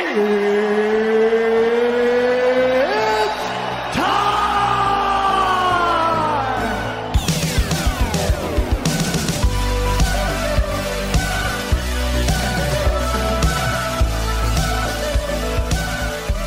[0.00, 0.14] It's
[3.96, 4.28] time!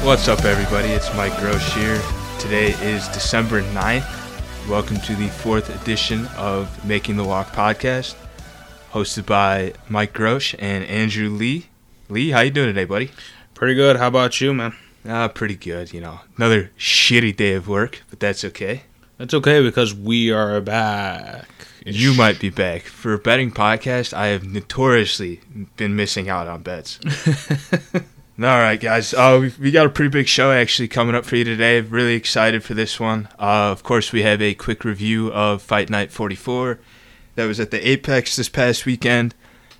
[0.05, 0.87] What's up, everybody?
[0.89, 2.01] It's Mike Gross here.
[2.39, 4.69] Today is December 9th.
[4.69, 8.15] Welcome to the fourth edition of Making the Walk podcast,
[8.93, 11.65] hosted by Mike Grosh and Andrew Lee.
[12.07, 13.11] Lee, how you doing today, buddy?
[13.61, 13.97] Pretty good.
[13.97, 14.73] How about you, man?
[15.07, 15.93] Ah, pretty good.
[15.93, 18.85] You know, another shitty day of work, but that's okay.
[19.19, 21.47] That's okay because we are back.
[21.85, 24.15] You might be back for a betting podcast.
[24.15, 25.41] I have notoriously
[25.77, 26.99] been missing out on bets.
[27.93, 28.01] All
[28.39, 29.13] right, guys.
[29.13, 31.81] Uh, we, we got a pretty big show actually coming up for you today.
[31.81, 33.29] Really excited for this one.
[33.37, 36.79] Uh, of course, we have a quick review of Fight Night 44
[37.35, 39.35] that was at the Apex this past weekend.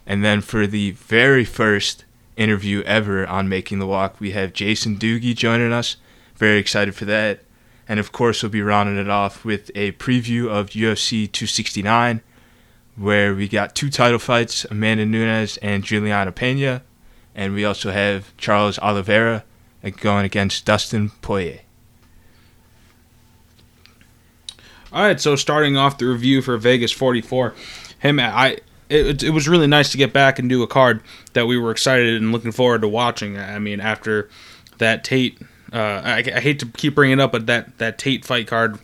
[0.05, 4.97] And then for the very first interview ever on Making the Walk, we have Jason
[4.97, 5.97] Dhooghe joining us.
[6.35, 7.41] Very excited for that.
[7.87, 12.21] And of course, we'll be rounding it off with a preview of UFC 269,
[12.95, 16.83] where we got two title fights Amanda Nunes and Juliana Pena.
[17.35, 19.43] And we also have Charles Oliveira
[19.97, 21.61] going against Dustin Poirier.
[24.93, 27.55] All right, so starting off the review for Vegas 44,
[27.99, 28.57] him I
[28.91, 31.01] it, it was really nice to get back and do a card
[31.33, 33.37] that we were excited and looking forward to watching.
[33.37, 34.29] I mean, after
[34.77, 35.39] that Tate,
[35.71, 38.79] uh, I, I hate to keep bringing it up, but that that Tate fight card,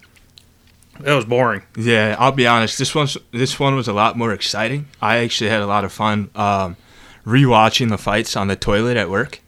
[1.02, 1.64] that was boring.
[1.75, 2.77] Yeah, I'll be honest.
[2.77, 4.88] This one's this one was a lot more exciting.
[5.02, 6.77] I actually had a lot of fun um,
[7.25, 9.42] rewatching the fights on the toilet at work.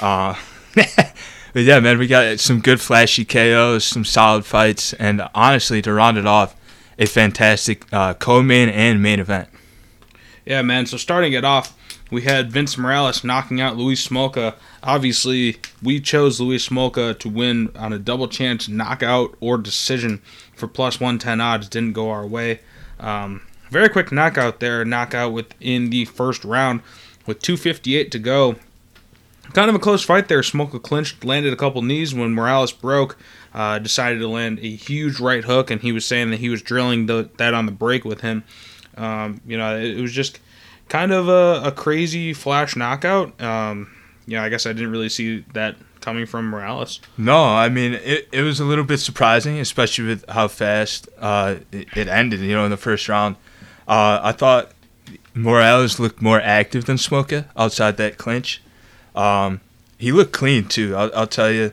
[0.00, 0.34] Uh,
[0.74, 1.14] but
[1.54, 6.18] yeah, man, we got some good flashy KOs, some solid fights, and honestly, to round
[6.18, 6.54] it off,
[6.98, 9.48] a fantastic uh, co-main and main event.
[10.44, 10.86] Yeah, man.
[10.86, 11.76] So starting it off,
[12.10, 14.54] we had Vince Morales knocking out Louis Smolka.
[14.82, 20.20] Obviously, we chose Louis Smolka to win on a double chance knockout or decision
[20.54, 21.68] for plus 110 odds.
[21.68, 22.60] Didn't go our way.
[22.98, 24.84] Um, very quick knockout there.
[24.84, 26.82] Knockout within the first round
[27.24, 28.56] with 258 to go.
[29.52, 30.40] Kind of a close fight there.
[30.40, 33.16] Smolka clinched, landed a couple knees when Morales broke.
[33.54, 36.62] Uh, decided to land a huge right hook, and he was saying that he was
[36.62, 38.44] drilling the, that on the break with him.
[38.96, 40.40] Um, you know, it, it, was just
[40.88, 43.40] kind of a, a crazy flash knockout.
[43.40, 43.90] Um,
[44.30, 47.00] I guess I didn't really see that coming from Morales.
[47.16, 51.56] No, I mean it, it was a little bit surprising, especially with how fast uh,
[51.70, 52.40] it, it, ended.
[52.40, 53.36] You know, in the first round,
[53.88, 54.72] uh, I thought
[55.34, 58.62] Morales looked more active than Smolka outside that clinch.
[59.14, 59.60] Um,
[59.98, 60.94] he looked clean too.
[60.96, 61.72] I'll, I'll, tell you,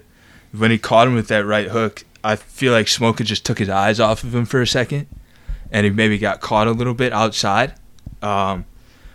[0.51, 3.69] when he caught him with that right hook, I feel like Smolka just took his
[3.69, 5.07] eyes off of him for a second,
[5.71, 7.73] and he maybe got caught a little bit outside.
[8.21, 8.65] Um,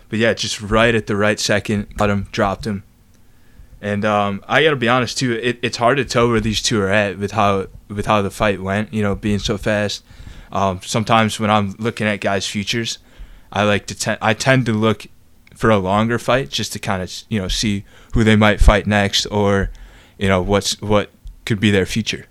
[0.09, 2.83] but yeah, just right at the right second, got him, dropped him.
[3.81, 6.81] And um, I gotta be honest too, it, it's hard to tell where these two
[6.81, 8.93] are at with how with how the fight went.
[8.93, 10.03] You know, being so fast.
[10.51, 12.97] Um, sometimes when I'm looking at guys' futures,
[13.51, 15.07] I like to te- I tend to look
[15.53, 18.87] for a longer fight just to kind of you know see who they might fight
[18.87, 19.69] next or
[20.17, 21.11] you know what's what
[21.45, 22.25] could be their future.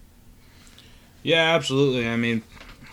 [1.23, 2.09] Yeah, absolutely.
[2.09, 2.43] I mean,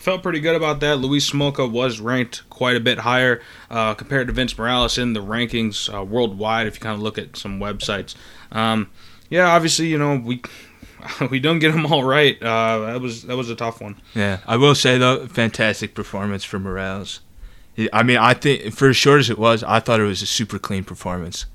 [0.02, 0.98] felt pretty good about that.
[0.98, 5.22] Louis Smolka was ranked quite a bit higher uh, compared to Vince Morales in the
[5.22, 6.68] rankings uh, worldwide.
[6.68, 8.16] If you kind of look at some websites,
[8.52, 8.90] um,
[9.30, 10.42] yeah, obviously you know we
[11.30, 12.42] we don't get them all right.
[12.42, 14.02] Uh, that was that was a tough one.
[14.14, 17.22] Yeah, I will say though, fantastic performance for Morales.
[17.94, 20.26] I mean, I think for as short as it was, I thought it was a
[20.26, 21.46] super clean performance.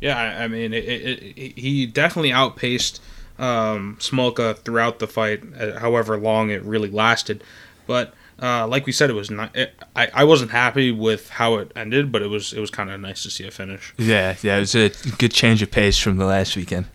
[0.00, 3.00] Yeah, I mean, it, it, it, he definitely outpaced
[3.38, 7.42] um, Smolka throughout the fight, uh, however long it really lasted.
[7.86, 9.54] But uh, like we said, it was not.
[9.56, 12.90] It, I I wasn't happy with how it ended, but it was it was kind
[12.90, 13.94] of nice to see a finish.
[13.96, 16.86] Yeah, yeah, it was a good change of pace from the last weekend.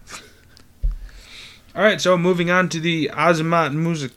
[1.76, 4.12] All right, so moving on to the Azamat Muzik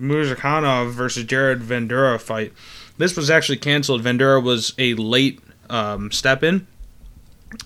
[0.00, 2.52] Murzakanov versus Jared Vanderaa fight.
[2.98, 4.02] This was actually canceled.
[4.02, 6.66] Vanderaa was a late um, step in.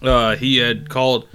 [0.02, 1.26] Uh, he had called,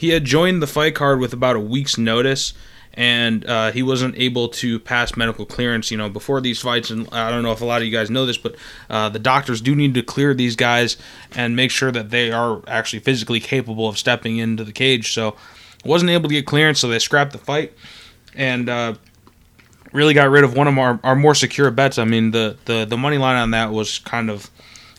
[0.00, 2.54] he had joined the fight card with about a week's notice,
[2.94, 5.90] and uh, he wasn't able to pass medical clearance.
[5.90, 8.08] You know, before these fights, and I don't know if a lot of you guys
[8.08, 8.56] know this, but
[8.88, 10.96] uh, the doctors do need to clear these guys
[11.36, 15.12] and make sure that they are actually physically capable of stepping into the cage.
[15.12, 15.36] So,
[15.84, 17.74] wasn't able to get clearance, so they scrapped the fight,
[18.34, 18.94] and uh,
[19.92, 21.98] really got rid of one of our, our more secure bets.
[21.98, 24.50] I mean, the, the, the money line on that was kind of,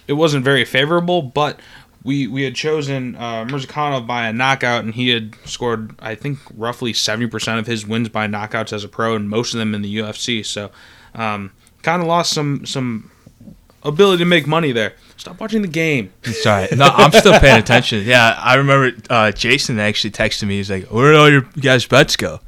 [0.08, 1.60] it wasn't very favorable, but
[2.04, 6.94] we, we had chosen uh, by a knockout, and he had scored, I think, roughly
[6.94, 9.98] 70% of his wins by knockouts as a pro, and most of them in the
[9.98, 10.46] UFC.
[10.46, 10.72] So,
[11.14, 11.52] um,
[11.82, 13.12] kind of lost some some
[13.84, 14.94] ability to make money there.
[15.18, 16.12] Stop watching the game.
[16.24, 18.04] Sorry, no, I'm still paying attention.
[18.06, 20.58] Yeah, I remember uh, Jason actually texted me.
[20.58, 22.40] He's like, "Where did all your guys' bets go?"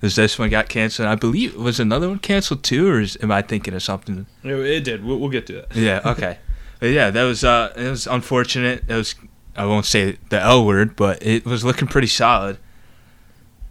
[0.00, 1.08] Because this one got canceled.
[1.08, 4.26] I believe was another one canceled too, or is, am I thinking of something?
[4.44, 5.04] It, it did.
[5.04, 5.76] We'll, we'll get to that.
[5.76, 6.00] Yeah.
[6.04, 6.38] Okay.
[6.82, 8.82] but yeah, that was uh, it was unfortunate.
[8.88, 9.14] It was
[9.54, 12.58] I won't say the L word, but it was looking pretty solid.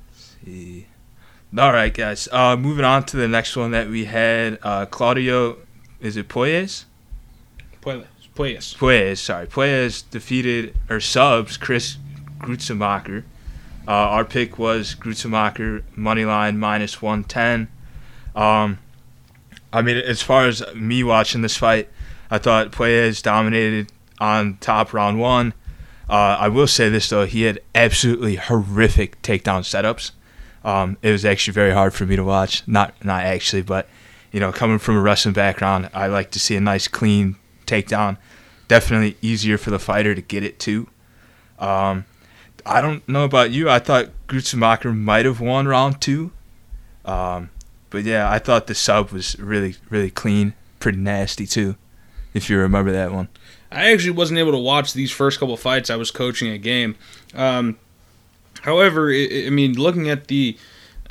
[0.07, 0.87] Let's see.
[1.57, 2.29] All right, guys.
[2.31, 4.59] Uh, moving on to the next one that we had.
[4.63, 5.57] Uh, Claudio,
[5.99, 6.85] is it Poyes?
[7.81, 8.05] Puelles.
[8.33, 8.77] Puelles.
[8.77, 9.45] Puez, sorry.
[9.45, 11.97] Puez defeated or subs Chris
[12.39, 13.23] Gruetzemacher.
[13.85, 17.67] Uh, our pick was Gruetzemacher money line minus 110.
[18.41, 18.79] Um,
[19.73, 21.89] I mean, as far as me watching this fight,
[22.31, 25.53] I thought Puez dominated on top round one.
[26.09, 30.11] Uh, I will say this though, he had absolutely horrific takedown setups.
[30.63, 32.67] Um, it was actually very hard for me to watch.
[32.67, 33.87] Not not actually, but
[34.31, 37.35] you know, coming from a wrestling background, I like to see a nice clean
[37.65, 38.17] takedown.
[38.67, 40.87] Definitely easier for the fighter to get it too.
[41.59, 42.05] Um,
[42.65, 43.69] I don't know about you.
[43.69, 46.31] I thought Gruetzemacher might have won round two.
[47.03, 47.49] Um,
[47.89, 51.75] but yeah, I thought the sub was really, really clean, pretty nasty too,
[52.33, 53.27] if you remember that one.
[53.71, 55.89] I actually wasn't able to watch these first couple fights.
[55.89, 56.95] I was coaching a game.
[57.33, 57.77] Um,
[58.61, 60.57] however, I, I mean, looking at the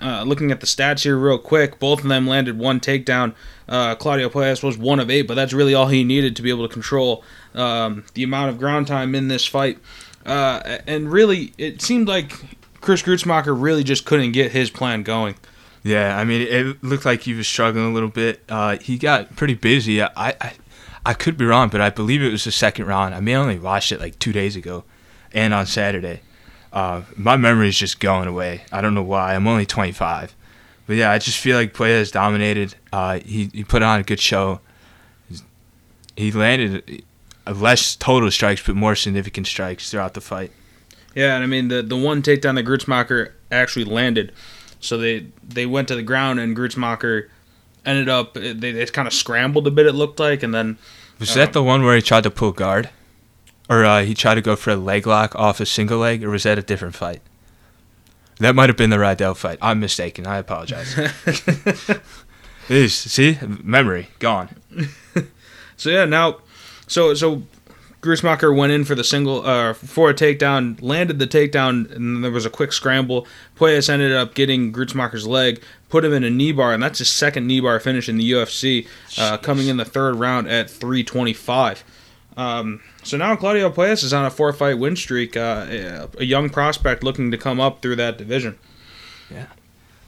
[0.00, 3.34] uh, looking at the stats here real quick, both of them landed one takedown.
[3.69, 6.50] Uh, Claudio Puelles was one of eight, but that's really all he needed to be
[6.50, 7.22] able to control
[7.55, 9.78] um, the amount of ground time in this fight.
[10.25, 12.32] Uh, and really, it seemed like
[12.81, 15.34] Chris Gruetzemacher really just couldn't get his plan going.
[15.82, 18.43] Yeah, I mean, it looked like he was struggling a little bit.
[18.49, 20.02] Uh, he got pretty busy.
[20.02, 20.52] I, I,
[21.05, 23.14] I could be wrong, but I believe it was the second round.
[23.14, 24.85] I may only watched it like two days ago,
[25.32, 26.20] and on Saturday.
[26.73, 28.62] Uh, my memory is just going away.
[28.70, 29.35] I don't know why.
[29.35, 30.37] I'm only 25,
[30.87, 32.75] but yeah, I just feel like Playa has dominated.
[32.93, 34.61] Uh, he he put on a good show.
[36.17, 37.03] He landed
[37.46, 40.53] less total strikes, but more significant strikes throughout the fight.
[41.14, 44.32] Yeah, and I mean the the one takedown that Gruetzemacher actually landed,
[44.79, 47.29] so they they went to the ground and Gruetzemacher
[47.85, 49.87] ended up they, they kind of scrambled a bit.
[49.87, 50.79] It looked like, and then
[51.19, 52.91] was that the one where he tried to pull guard,
[53.69, 56.31] or uh, he tried to go for a leg lock off a single leg, or
[56.31, 57.23] was that a different fight?
[58.38, 59.59] That might have been the Riddell fight.
[59.61, 60.27] I'm mistaken.
[60.27, 60.99] I apologize.
[62.71, 64.56] Is see memory gone.
[65.77, 66.38] so yeah, now
[66.87, 67.43] so so
[68.00, 72.31] Gruetzemacher went in for the single uh, for a takedown, landed the takedown, and there
[72.31, 73.26] was a quick scramble.
[73.58, 75.61] Puelles ended up getting Gruetzemacher's leg,
[75.91, 78.32] put him in a knee bar, and that's his second knee bar finish in the
[78.32, 78.88] UFC,
[79.19, 81.85] uh, coming in the third round at 325.
[82.38, 86.49] Um, so now Claudio Puelles is on a four fight win streak, uh, a young
[86.49, 88.58] prospect looking to come up through that division.
[89.31, 89.46] Yeah.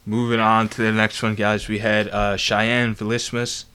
[0.07, 3.67] Moving on to the next one, guys, we had uh, Cheyanne Vlismas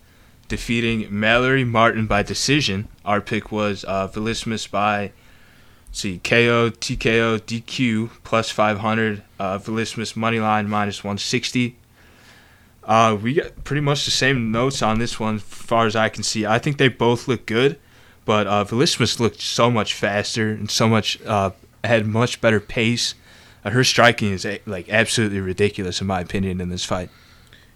[0.48, 2.88] defeating Mallory Martin by decision.
[3.06, 5.12] Our pick was uh, Vlismas by,
[5.92, 9.24] see, KO, TKO, DQ, plus 500.
[9.40, 11.76] Uh, Vlismas money line minus 160.
[12.84, 16.08] Uh, we got pretty much the same notes on this one, as far as I
[16.08, 16.46] can see.
[16.46, 17.78] I think they both look good,
[18.24, 21.52] but uh, Vlismas looked so much faster and so much uh,
[21.84, 23.14] had much better pace.
[23.66, 27.10] Uh, her striking is like absolutely ridiculous in my opinion in this fight.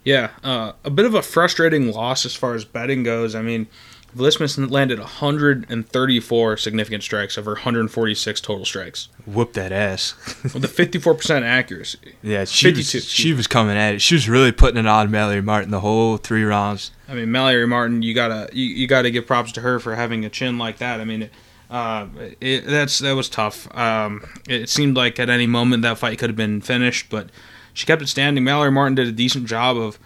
[0.04, 3.36] Yeah, uh, a bit of a frustrating loss as far as betting goes.
[3.36, 3.68] I mean,
[4.16, 9.08] Vlismas landed 134 significant strikes over 146 total strikes.
[9.26, 10.16] Whoop that ass.
[10.44, 12.16] With a 54% accuracy.
[12.22, 14.02] Yeah, she was, she was coming at it.
[14.02, 16.92] She was really putting it on Mallory Martin the whole three rounds.
[17.08, 20.26] I mean, Mallory Martin, you gotta you, you gotta give props to her for having
[20.26, 21.00] a chin like that.
[21.00, 21.30] I mean,
[21.70, 22.08] uh,
[22.42, 23.74] it, that's that was tough.
[23.78, 27.30] Um, it seemed like at any moment that fight could have been finished, but
[27.74, 28.44] she kept it standing.
[28.44, 30.00] Mallory Martin did a decent job of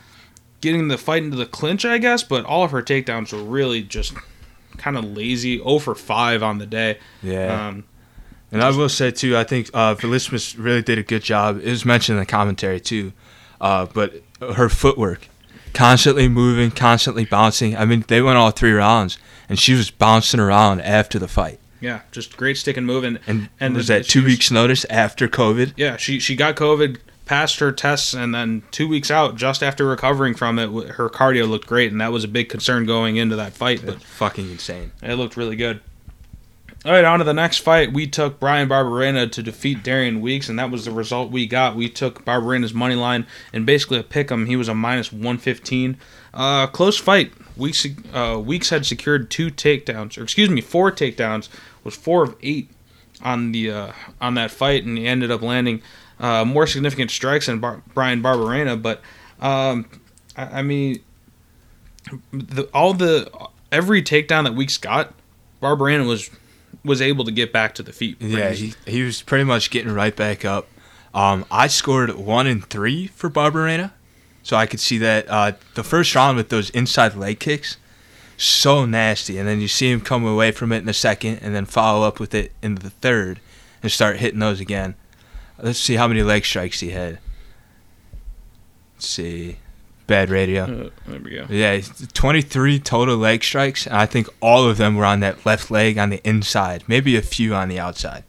[0.62, 3.84] getting the fight into the clinch, I guess, but all of her takedowns were really
[3.84, 4.13] just
[4.77, 5.57] kind of lazy.
[5.57, 7.00] 0 for 5 on the day.
[7.22, 7.67] Yeah.
[7.67, 7.86] Um,
[8.51, 11.60] and I will say, too, I think uh, Vlismas really did a good job.
[11.62, 13.13] It was mentioned in the commentary, too.
[13.60, 15.27] Uh, but her footwork,
[15.74, 17.75] constantly moving, constantly bouncing.
[17.75, 19.17] I mean, they went all three rounds,
[19.50, 21.60] and she was bouncing around after the fight.
[21.81, 23.19] Yeah, just great stick and moving.
[23.27, 25.74] And, and was that two was, weeks' notice after COVID?
[25.75, 29.86] Yeah, she she got COVID, passed her tests, and then two weeks out, just after
[29.86, 33.36] recovering from it, her cardio looked great, and that was a big concern going into
[33.36, 33.82] that fight.
[33.86, 34.91] But it's fucking insane.
[35.01, 35.82] It looked really good.
[36.86, 37.94] All right, on to the next fight.
[37.94, 41.75] We took Bryan Barberena to defeat Darian Weeks, and that was the result we got.
[41.75, 44.46] We took Barberena's money line and basically a pick him.
[44.46, 45.98] He was a minus 115.
[46.32, 47.34] Uh, close fight.
[47.58, 51.50] Weeks uh, Weeks had secured two takedowns, or excuse me, four takedowns.
[51.84, 52.70] Was four of eight
[53.24, 53.91] on the uh,
[54.22, 55.82] on that fight, and he ended up landing
[56.19, 58.81] uh, more significant strikes than Bar- Bryan Barberena.
[58.81, 59.01] But
[59.39, 59.86] um,
[60.36, 61.01] I, I, mean,
[62.31, 63.29] the, all the
[63.72, 65.13] every takedown that Weeks got,
[65.62, 66.29] Barberena was
[66.84, 68.22] was able to get back to the feet.
[68.22, 70.67] Yeah, he, he was pretty much getting right back up.
[71.13, 73.91] Um, I scored one and three for Barberena,
[74.43, 77.77] so I could see that uh, the first round with those inside leg kicks,
[78.38, 81.55] so nasty, and then you see him come away from it in the second, and
[81.55, 83.39] then follow up with it in the third,
[83.81, 84.95] and start hitting those again.
[85.62, 87.19] Let's see how many leg strikes he had.
[88.95, 89.57] Let's see,
[90.07, 90.63] bad radio.
[90.63, 91.45] Uh, there we go.
[91.50, 91.79] Yeah,
[92.13, 95.97] 23 total leg strikes, and I think all of them were on that left leg
[95.97, 98.24] on the inside, maybe a few on the outside.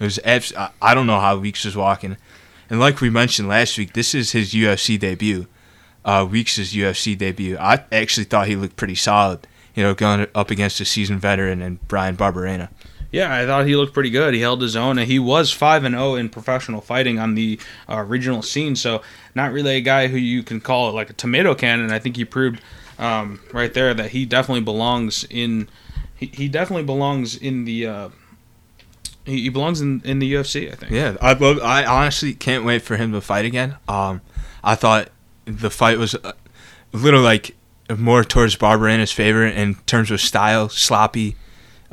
[0.00, 2.16] It was abs- I- I don't know how Weeks was walking,
[2.70, 5.46] and like we mentioned last week, this is his UFC debut.
[6.04, 7.56] Uh, Weeks' UFC debut.
[7.58, 9.46] I actually thought he looked pretty solid.
[9.74, 12.68] You know, going up against a seasoned veteran and Bryan Barberena.
[13.14, 14.34] Yeah, I thought he looked pretty good.
[14.34, 17.60] He held his own, and he was five and zero in professional fighting on the
[17.88, 18.74] uh, regional scene.
[18.74, 19.02] So,
[19.36, 21.92] not really a guy who you can call like a tomato cannon.
[21.92, 22.60] I think he proved
[22.98, 25.68] um, right there that he definitely belongs in.
[26.16, 27.86] He, he definitely belongs in the.
[27.86, 28.08] Uh,
[29.24, 30.72] he, belongs in, in the UFC.
[30.72, 30.90] I think.
[30.90, 33.76] Yeah, I I honestly can't wait for him to fight again.
[33.86, 34.22] Um,
[34.64, 35.10] I thought
[35.44, 36.34] the fight was a
[36.92, 37.54] little like
[37.96, 41.36] more towards Barber in his favor in terms of style, sloppy,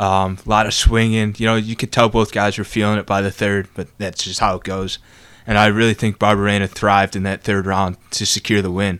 [0.02, 1.36] um, a lot of swinging.
[1.38, 4.24] You know, you could tell both guys were feeling it by the third, but that's
[4.24, 4.98] just how it goes.
[5.46, 9.00] And I really think Barberena thrived in that third round to secure the win.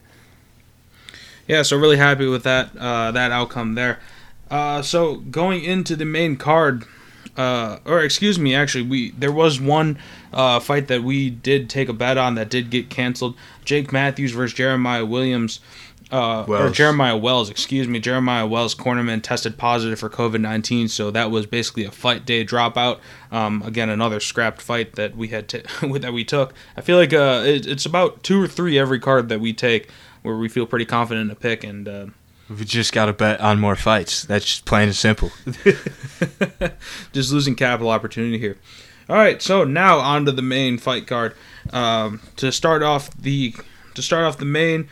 [1.48, 4.00] Yeah, so really happy with that uh, that outcome there.
[4.50, 6.86] Uh, so going into the main card,
[7.36, 9.98] uh, or excuse me, actually, we there was one
[10.32, 13.36] uh, fight that we did take a bet on that did get canceled.
[13.66, 15.62] Jake Matthews versus Jeremiah Williams.
[16.12, 18.00] Uh, or Jeremiah Wells, excuse me.
[18.00, 22.44] Jeremiah Wells, cornerman, tested positive for COVID 19, so that was basically a fight day
[22.44, 23.00] dropout.
[23.32, 25.64] Um, again, another scrapped fight that we had to,
[26.00, 26.54] that we took.
[26.76, 29.90] I feel like uh, it, it's about two or three every card that we take
[30.22, 32.06] where we feel pretty confident to pick, and uh,
[32.50, 34.24] We just got to bet on more fights.
[34.24, 35.32] That's just plain and simple.
[37.14, 38.58] just losing capital opportunity here.
[39.10, 41.36] All right, so now on to the main fight card.
[41.72, 43.56] Um, to start off the
[43.94, 44.90] to start off the main,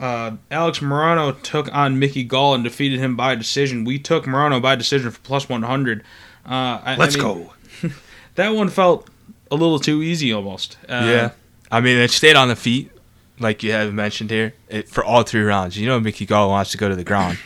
[0.00, 3.84] uh, Alex Morono took on Mickey Gall and defeated him by decision.
[3.84, 6.02] We took Morono by decision for plus one hundred.
[6.46, 7.52] Uh, I- I Let's mean, go.
[8.36, 9.08] That one felt
[9.50, 10.78] a little too easy almost.
[10.88, 11.30] Uh, yeah.
[11.70, 12.90] I mean, it stayed on the feet,
[13.38, 15.76] like you have mentioned here, it, for all three rounds.
[15.76, 17.38] You know, Mickey Gall wants to go to the ground.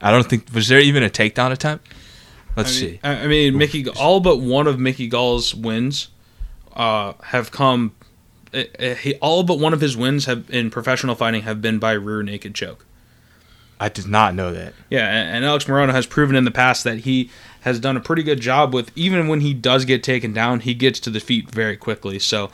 [0.00, 1.86] I don't think was there even a takedown attempt.
[2.56, 3.00] Let's I mean, see.
[3.04, 3.86] I I mean, Mickey.
[3.90, 6.08] All but one of Mickey Gall's wins
[6.74, 7.94] uh, have come.
[8.52, 11.92] Eh, he, all but one of his wins have in professional fighting have been by
[11.92, 12.84] rear naked choke.
[13.82, 14.74] I did not know that.
[14.90, 17.30] Yeah, and, Alex Moreno has proven in the past that he
[17.62, 20.74] has done a pretty good job with even when he does get taken down, he
[20.74, 22.18] gets to the feet very quickly.
[22.18, 22.50] So,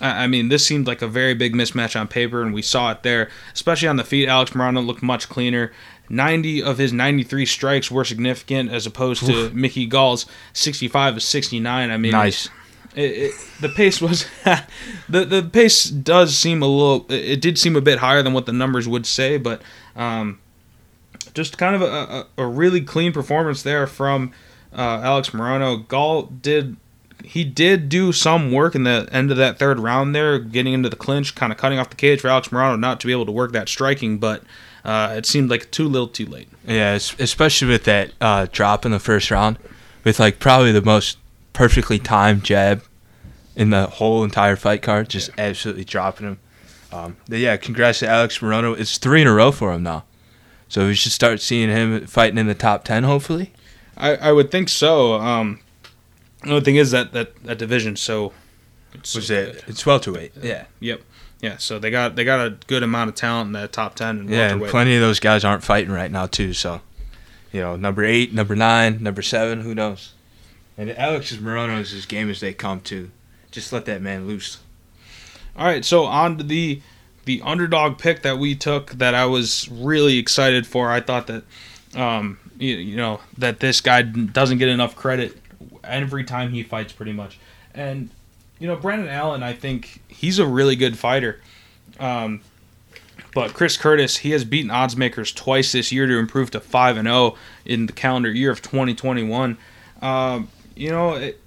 [0.00, 2.92] I I mean, this seemed like a very big mismatch on paper, and we saw
[2.92, 4.28] it there, especially on the feet.
[4.28, 5.72] Alex Moreno looked much cleaner.
[6.10, 11.90] 90 of his 93 strikes were significant as opposed to Mickey Gall's 65 of 69.
[11.90, 12.48] I mean, Nice.
[12.94, 14.26] It, the pace was
[15.08, 18.32] the the pace does seem a little it it did seem a bit higher than
[18.32, 19.62] what the numbers would say but
[19.94, 20.40] um,
[21.34, 24.32] just kind of a, a, a really clean performance there from
[24.72, 26.76] uh, Alex Morono Gall did
[27.24, 30.88] he did do some work in the end of that third round there getting into
[30.88, 33.26] the clinch kind of cutting off the cage for Alex Morono not to be able
[33.26, 34.42] to work that striking but
[34.84, 36.48] uh, it seemed like too little too late.
[36.66, 39.58] Yeah, especially with that uh, drop in the first round,
[40.02, 41.18] with like probably the most
[41.58, 42.84] perfectly timed jab
[43.56, 46.38] in the whole entire fight card, just absolutely dropping him.
[46.92, 48.78] Um, yeah, congrats to Alex Morono.
[48.78, 50.04] It's three in a row for him now,
[50.68, 53.52] so we should start seeing him fighting in the top ten, hopefully.
[53.96, 55.58] I, I would think so um,
[56.44, 58.32] the only thing is that that, that division so
[58.94, 59.64] it's Was it?
[59.66, 60.34] It's welterweight.
[60.40, 61.02] Yeah, Yep.
[61.40, 64.20] Yeah, so they got they got a good amount of talent in that top ten
[64.20, 66.52] and yeah, and plenty of those guys aren't fighting right now too.
[66.52, 66.82] So,
[67.52, 70.14] you know, number eight, number nine, number seven, who knows?
[70.78, 73.10] And Alex Morono is as game as they come too.
[73.50, 74.58] Just let that man loose.
[75.56, 76.80] All right, so on to the
[77.24, 80.90] the underdog pick that we took that I was really excited for.
[80.90, 81.42] I thought that
[81.96, 85.36] um you, you know that this guy doesn't get enough credit
[85.82, 87.40] every time he fights pretty much.
[87.74, 88.10] And
[88.60, 91.40] you know, Brendan Allen, I think he's a really good fighter.
[91.98, 92.40] Um
[93.34, 96.96] but Chris Curtis, he has beaten odds makers twice this year to improve to 5
[96.96, 99.58] and 0 in the calendar year of 2021.
[100.00, 101.40] Um, you know, it,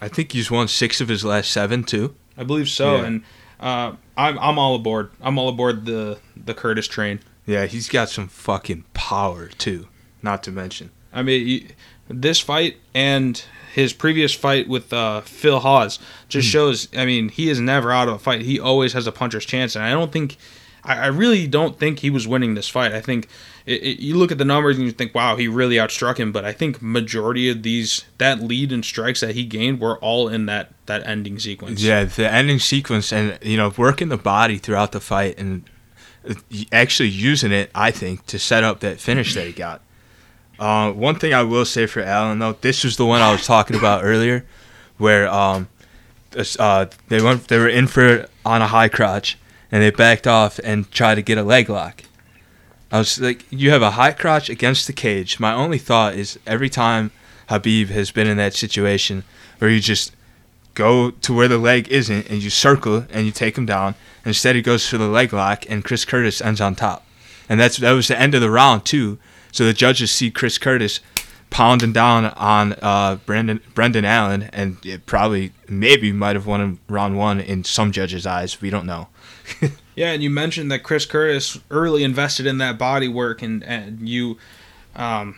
[0.00, 2.14] I think he's won six of his last seven too.
[2.36, 3.04] I believe so, Yeah.
[3.04, 3.22] and
[3.60, 5.10] uh, I'm I'm all aboard.
[5.20, 7.20] I'm all aboard the the Curtis train.
[7.46, 9.88] Yeah, he's got some fucking power too.
[10.22, 10.90] Not to mention.
[11.12, 11.70] I mean,
[12.08, 13.42] this fight and
[13.74, 15.98] his previous fight with uh, Phil Hawes
[16.28, 16.88] just shows.
[16.96, 18.42] I mean, he is never out of a fight.
[18.42, 20.36] He always has a puncher's chance, and I don't think.
[20.84, 22.92] I, I really don't think he was winning this fight.
[22.92, 23.28] I think
[23.66, 26.32] it, it, you look at the numbers and you think, wow, he really outstruck him.
[26.32, 30.28] But I think majority of these that lead and strikes that he gained were all
[30.28, 31.82] in that that ending sequence.
[31.82, 35.64] Yeah, the ending sequence and you know working the body throughout the fight and
[36.28, 36.34] uh,
[36.72, 39.80] actually using it, I think, to set up that finish that he got.
[40.58, 43.46] Uh, one thing I will say for Allen though, this was the one I was
[43.46, 44.44] talking about earlier,
[44.98, 45.68] where um,
[46.58, 49.38] uh, they went they were in for on a high crotch
[49.72, 52.04] and they backed off and tried to get a leg lock.
[52.94, 55.40] I was like, you have a high crotch against the cage.
[55.40, 57.10] My only thought is every time
[57.48, 59.24] Khabib has been in that situation
[59.58, 60.14] where you just
[60.74, 63.96] go to where the leg isn't and you circle and you take him down.
[64.24, 67.04] Instead, he goes for the leg lock and Chris Curtis ends on top.
[67.48, 69.18] And that's that was the end of the round too.
[69.50, 71.00] So the judges see Chris Curtis
[71.50, 76.78] pounding down on uh, Brendan Brendan Allen, and it probably maybe might have won him
[76.88, 78.60] round one in some judges' eyes.
[78.60, 79.08] We don't know.
[79.94, 84.08] yeah, and you mentioned that Chris Curtis early invested in that body work, and and
[84.08, 84.38] you,
[84.96, 85.36] um,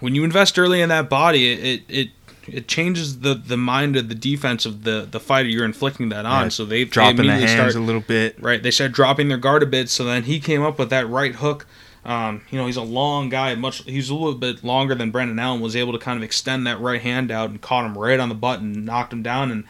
[0.00, 2.10] when you invest early in that body, it it
[2.46, 6.26] it changes the, the mind of the defense of the, the fighter you're inflicting that
[6.26, 6.42] on.
[6.44, 8.40] Yeah, so they dropping they the hands start, a little bit.
[8.42, 9.88] Right, they start dropping their guard a bit.
[9.88, 11.66] So then he came up with that right hook
[12.04, 13.54] um, you know, he's a long guy.
[13.54, 15.60] Much he's a little bit longer than Brendan Allen.
[15.60, 18.28] Was able to kind of extend that right hand out and caught him right on
[18.28, 19.64] the button, and knocked him down, and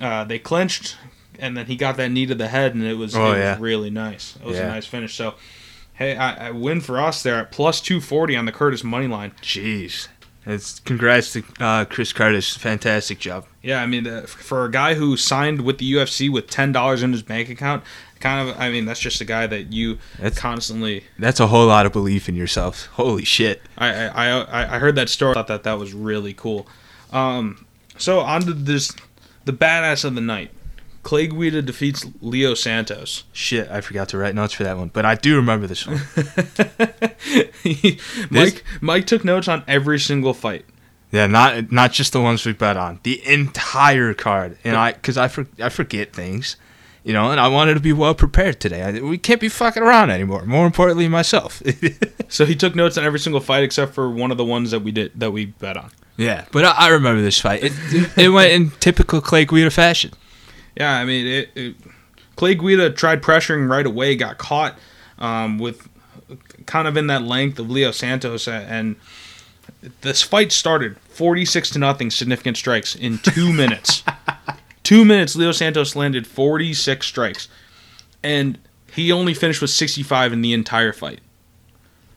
[0.00, 0.96] uh, they clinched.
[1.42, 3.52] And then he got that knee to the head, and it was, oh, it yeah.
[3.52, 4.36] was really nice.
[4.36, 4.66] It was yeah.
[4.66, 5.14] a nice finish.
[5.14, 5.34] So,
[5.94, 9.08] hey, I, I, win for us there at plus two forty on the Curtis money
[9.08, 9.32] line.
[9.42, 10.08] Jeez.
[10.44, 12.56] It's congrats to uh, Chris Curtis.
[12.56, 13.46] Fantastic job.
[13.62, 17.02] Yeah, I mean, uh, for a guy who signed with the UFC with ten dollars
[17.02, 17.84] in his bank account,
[18.22, 21.66] kind of i mean that's just a guy that you that's, constantly that's a whole
[21.66, 25.48] lot of belief in yourself holy shit i i i heard that story I thought
[25.48, 26.66] that that was really cool
[27.10, 27.66] um
[27.98, 28.92] so on to this
[29.44, 30.52] the badass of the night
[31.02, 33.24] Clay Guida defeats Leo Santos.
[33.32, 36.00] Shit, I forgot to write notes for that one, but I do remember this one.
[38.30, 40.64] Mike Mike took notes on every single fight.
[41.10, 44.58] Yeah, not not just the ones we bet on, the entire card.
[44.64, 46.56] And I, because I, for, I forget things
[47.04, 48.82] you know, and I wanted to be well prepared today.
[48.82, 50.44] I, we can't be fucking around anymore.
[50.44, 51.62] More importantly, myself.
[52.28, 54.80] so he took notes on every single fight except for one of the ones that
[54.80, 55.90] we did that we bet on.
[56.16, 57.64] Yeah, but I, I remember this fight.
[57.64, 57.72] It,
[58.16, 60.12] it, went in typical Clay Guida fashion.
[60.76, 61.76] Yeah, I mean, it, it,
[62.36, 64.78] Clay Guida tried pressuring right away, got caught
[65.18, 65.88] um, with
[66.66, 68.96] kind of in that length of Leo Santos, and
[70.00, 74.02] this fight started 46 to nothing, significant strikes in two minutes.
[74.82, 77.48] Two minutes, Leo Santos landed 46 strikes,
[78.22, 78.58] and
[78.92, 81.20] he only finished with 65 in the entire fight.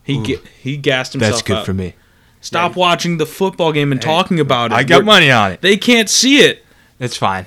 [0.03, 1.33] He ga- he gassed himself.
[1.33, 1.95] That's good for me.
[2.41, 2.79] Stop yeah.
[2.79, 4.75] watching the football game and hey, talking about it.
[4.75, 5.61] I got We're, money on it.
[5.61, 6.63] They can't see it.
[6.99, 7.45] It's fine.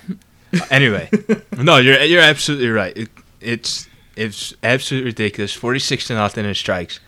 [0.70, 1.11] Anyway,
[1.56, 2.96] no, you're you're absolutely right.
[2.96, 3.08] It,
[3.40, 5.52] it's it's absolutely ridiculous.
[5.52, 7.00] 46 to nothing in strikes.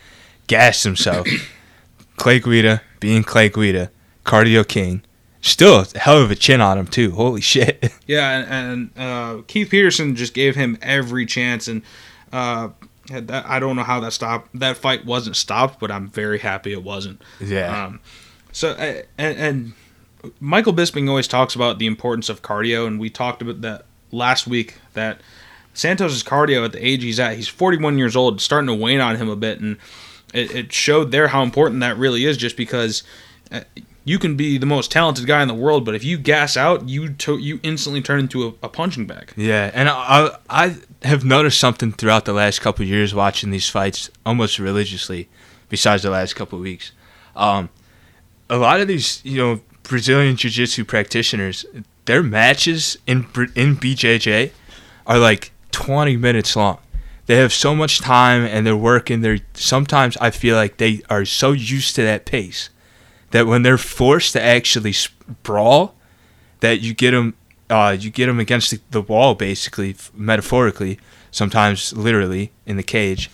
[0.46, 1.26] Gassed himself.
[2.16, 3.90] Clay Guida being Clay Guida,
[4.24, 5.02] cardio king
[5.40, 7.12] still a hell of a chin on him too.
[7.12, 7.92] Holy shit.
[8.06, 11.82] Yeah, and, and uh, Keith Peterson just gave him every chance, and
[12.32, 12.70] uh,
[13.08, 14.48] that, I don't know how that stopped.
[14.58, 17.22] That fight wasn't stopped, but I'm very happy it wasn't.
[17.38, 17.84] Yeah.
[17.84, 18.00] Um,
[18.50, 19.72] so and, and
[20.38, 24.46] Michael Bisping always talks about the importance of cardio, and we talked about that last
[24.46, 24.76] week.
[24.94, 25.20] That
[25.74, 29.16] Santos's cardio at the age he's at, he's 41 years old, starting to wane on
[29.16, 29.76] him a bit, and
[30.34, 32.36] it, it showed there how important that really is.
[32.36, 33.02] Just because
[33.50, 33.60] uh,
[34.04, 36.88] you can be the most talented guy in the world, but if you gas out,
[36.88, 39.32] you to, you instantly turn into a, a punching bag.
[39.36, 44.10] Yeah, and I, I have noticed something throughout the last couple years watching these fights
[44.24, 45.28] almost religiously,
[45.68, 46.92] besides the last couple weeks.
[47.36, 47.70] Um,
[48.48, 51.66] a lot of these, you know, Brazilian jiu-jitsu practitioners,
[52.04, 53.26] their matches in
[53.56, 54.52] in BJJ
[55.04, 56.78] are like 20 minutes long.
[57.26, 59.20] They have so much time and they're working.
[59.20, 62.70] They're sometimes I feel like they are so used to that pace
[63.32, 64.94] that when they're forced to actually
[65.42, 65.96] brawl,
[66.60, 67.34] that you get them,
[67.68, 71.00] uh, you get them against the, the wall, basically, metaphorically,
[71.32, 73.28] sometimes literally in the cage,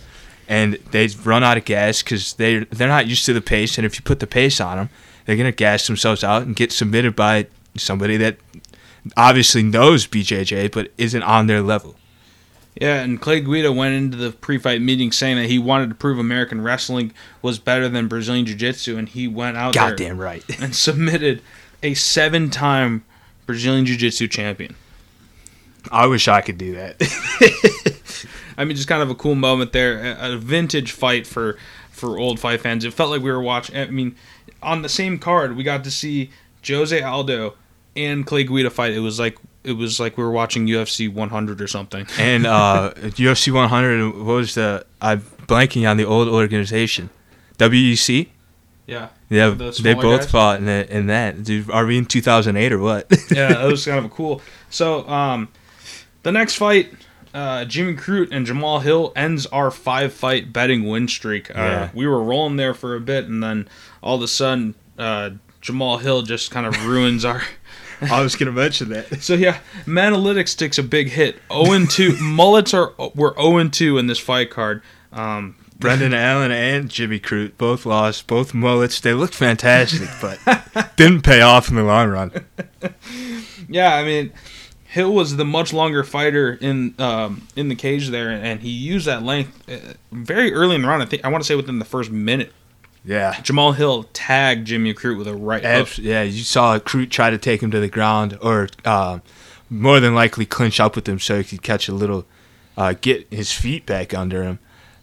[0.49, 3.85] and they run out of gas because they they're not used to the pace, and
[3.85, 4.89] if you put the pace on them,
[5.27, 8.39] they're gonna gas themselves out and get submitted by somebody that
[9.17, 11.97] obviously knows BJJ but isn't on their level.
[12.81, 16.19] Yeah, and Clay Guida went into the pre-fight meeting saying that he wanted to prove
[16.19, 20.45] American wrestling was better than Brazilian Jiu-Jitsu, and he went out Goddamn right.
[20.61, 21.41] and submitted
[21.83, 23.03] a seven-time
[23.47, 24.77] Brazilian Jiu-Jitsu champion.
[25.91, 28.03] I wish I could do that.
[28.59, 31.57] I mean, just kind of a cool moment there, a vintage fight for
[31.91, 32.85] for old fight fans.
[32.85, 33.77] It felt like we were watching.
[33.77, 34.17] I mean,
[34.67, 36.31] on the same card, we got to see
[36.67, 37.55] Jose Aldo
[37.97, 38.93] and Clay Guida fight.
[38.93, 42.07] It was like it was like we were watching UFC 100 or something.
[42.19, 44.15] And uh, UFC 100.
[44.17, 44.85] What was the?
[45.01, 47.09] I'm blanking on the old organization.
[47.59, 48.29] WEC.
[48.87, 49.09] Yeah.
[49.29, 50.31] Yeah, The they both guys?
[50.31, 51.43] fought in, that, in that.
[51.43, 53.07] Dude, are we in 2008 or what?
[53.31, 54.41] yeah, that was kind of cool.
[54.71, 55.49] So, um,
[56.23, 56.93] the next fight,
[57.35, 61.51] uh, Jimmy Crute and Jamal Hill ends our five fight betting win streak.
[61.51, 61.91] Uh, Yeah.
[61.95, 63.69] We were rolling there for a bit, and then
[64.07, 67.43] all of a sudden, uh, Jamal Hill just kind of ruins our.
[68.01, 69.23] I was gonna mention that.
[69.23, 71.41] So yeah, Manalytics takes a big hit.
[71.51, 72.17] 0 and 2.
[72.21, 74.83] Mullets are were 0 and 2 in this fight card.
[75.13, 79.01] Um, Brendan Allen and Jimmy Crute both lost, both mullets.
[79.01, 82.33] They looked fantastic, but didn't pay off in the long run.
[83.69, 84.33] Yeah, I mean,
[84.85, 89.07] Hill was the much longer fighter in um, in the cage there, and he used
[89.07, 91.03] that length uh, very early in the round.
[91.03, 92.53] I think I want to say within the first minute.
[93.07, 93.41] Yeah.
[93.41, 95.97] Jamal Hill tagged Jimmy Crute with a right hook.
[95.97, 99.21] Yeah, you saw Crute try to take him to the ground, or uh,
[99.71, 102.27] more than likely clinch up with him so he could catch a little,
[102.77, 104.59] uh, get his feet back under him,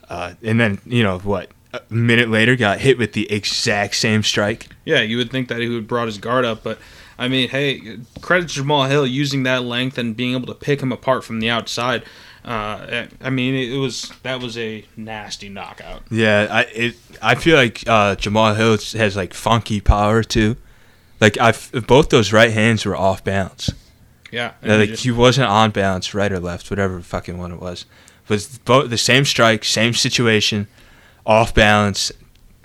[0.10, 1.50] uh, and then you know what?
[1.74, 4.68] A minute later, got hit with the exact same strike.
[4.86, 6.78] Yeah, you would think that he would brought his guard up, but
[7.18, 10.82] I mean, hey, credit to Jamal Hill using that length and being able to pick
[10.82, 12.04] him apart from the outside.
[12.46, 16.04] Uh, I mean, it was that was a nasty knockout.
[16.12, 20.58] Yeah, I it I feel like uh, Jamal Hill has like funky power too.
[21.22, 21.54] Like I,
[21.88, 23.72] both those right hands were off balance.
[24.32, 27.52] Yeah, Yeah, he like just- he wasn't on balance, right or left, whatever fucking one
[27.54, 27.86] it was.
[28.28, 30.68] But both the same strike, same situation,
[31.26, 32.12] off balance.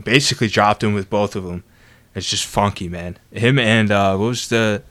[0.04, 1.64] Basically dropped him with both of them.
[2.14, 3.18] It's just funky, man.
[3.32, 4.82] Him and uh, what was the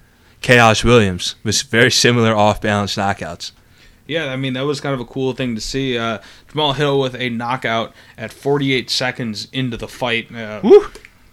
[0.42, 3.52] Khaos Williams was very similar off balance knockouts.
[4.08, 5.98] Yeah, I mean that was kind of a cool thing to see.
[5.98, 10.34] Uh, Jamal Hill with a knockout at 48 seconds into the fight.
[10.34, 10.88] Uh, Woo!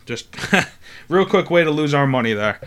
[0.07, 0.37] Just
[1.09, 2.61] real quick way to lose our money there.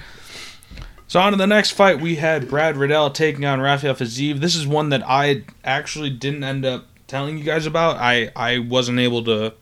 [1.09, 4.39] So on to the next fight, we had Brad Riddell taking on Rafael Fiziev.
[4.39, 7.97] This is one that I actually didn't end up telling you guys about.
[7.97, 9.53] I I wasn't able to.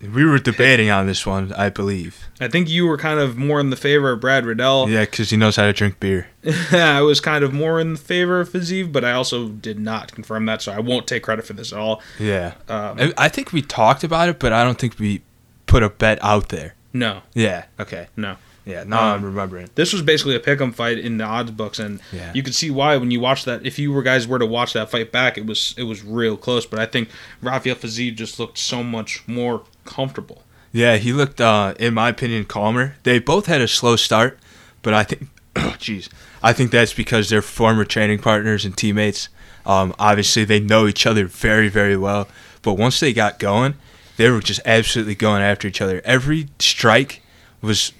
[0.00, 2.26] We were debating on this one, I believe.
[2.40, 4.88] I think you were kind of more in the favor of Brad Riddell.
[4.88, 6.28] Yeah, because he knows how to drink beer.
[6.72, 10.12] I was kind of more in the favor of Fiziev, but I also did not
[10.14, 12.00] confirm that, so I won't take credit for this at all.
[12.18, 12.54] Yeah.
[12.68, 15.20] Um, I, I think we talked about it, but I don't think we
[15.66, 16.74] put a bet out there.
[16.94, 17.64] no, Yeah.
[17.78, 18.08] Okay.
[18.16, 18.36] no.
[18.66, 18.84] Yeah.
[18.84, 19.68] Now Um, I'm remembering.
[19.74, 22.30] This was basically a pick'em fight in the odds books, and Yeah.
[22.34, 23.64] you could see why when you watch that.
[23.66, 26.36] If you were guys were to watch that fight back, it was it was real
[26.36, 26.66] close.
[26.66, 27.08] But I think
[27.42, 30.42] Rafael Fiziev just looked so much more comfortable.
[30.72, 32.96] Yeah, he looked, uh, in my opinion, calmer.
[33.02, 34.38] They both had a slow start,
[34.82, 36.08] but I think, oh, jeez,
[36.42, 39.28] I think that's because they're former training partners and teammates.
[39.66, 42.28] Um, obviously, they know each other very, very well.
[42.62, 43.74] But once they got going,
[44.16, 46.00] they were just absolutely going after each other.
[46.04, 47.22] Every strike
[47.62, 47.92] was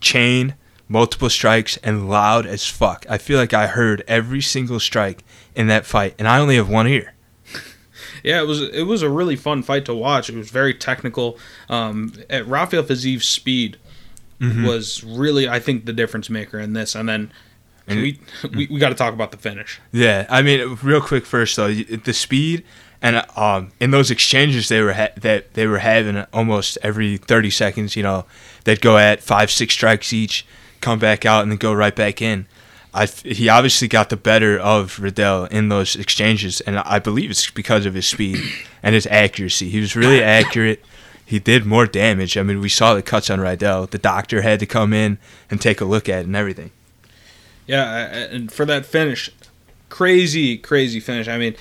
[0.00, 0.54] chain,
[0.88, 3.06] multiple strikes, and loud as fuck.
[3.08, 6.68] I feel like I heard every single strike in that fight, and I only have
[6.68, 7.13] one ear.
[8.24, 10.28] Yeah, it was it was a really fun fight to watch.
[10.28, 11.38] It was very technical.
[11.68, 13.78] Um, at Rafael Fiziev's speed
[14.40, 14.66] Mm-hmm.
[14.66, 16.96] was really, I think, the difference maker in this.
[16.96, 17.30] And then
[17.86, 18.20] And we
[18.52, 19.80] we, we got to talk about the finish.
[19.92, 22.64] Yeah, I mean, real quick first though, the speed
[23.00, 27.48] and um, in those exchanges they were ha- that they were having almost every thirty
[27.50, 27.94] seconds.
[27.94, 28.24] You know,
[28.64, 30.44] they'd go at five, six strikes each,
[30.80, 32.46] come back out, and then go right back in.
[32.94, 37.30] I f- he obviously got the better of Riddell in those exchanges, and I believe
[37.30, 38.40] it's because of his speed
[38.82, 39.68] and his accuracy.
[39.68, 40.82] He was really accurate.
[41.26, 42.36] He did more damage.
[42.36, 43.86] I mean, we saw the cuts on Riddell.
[43.86, 45.18] The doctor had to come in
[45.50, 46.70] and take a look at it and everything.
[47.66, 49.30] Yeah, uh, and for that finish,
[49.88, 51.26] crazy, crazy finish.
[51.26, 51.56] I mean,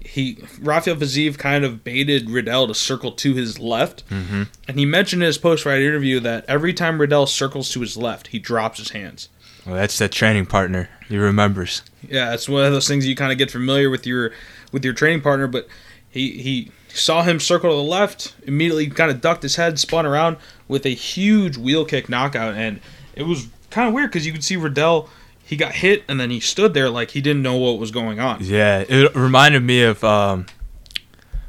[0.00, 4.44] he Rafael Fiziev kind of baited Riddell to circle to his left, mm-hmm.
[4.68, 8.28] and he mentioned in his post-fight interview that every time Riddell circles to his left,
[8.28, 9.28] he drops his hands.
[9.66, 10.88] Well, that's that training partner.
[11.08, 11.82] He remembers.
[12.08, 14.32] Yeah, it's one of those things you kind of get familiar with your
[14.72, 15.66] with your training partner, but
[16.08, 20.06] he he saw him circle to the left, immediately kind of ducked his head, spun
[20.06, 20.36] around
[20.68, 22.80] with a huge wheel kick knockout, and
[23.14, 25.08] it was kind of weird because you could see Riddell.
[25.42, 28.18] He got hit and then he stood there like he didn't know what was going
[28.18, 28.38] on.
[28.40, 30.46] Yeah, it reminded me of um,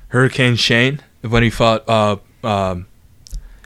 [0.10, 2.86] Hurricane Shane when he fought uh, um,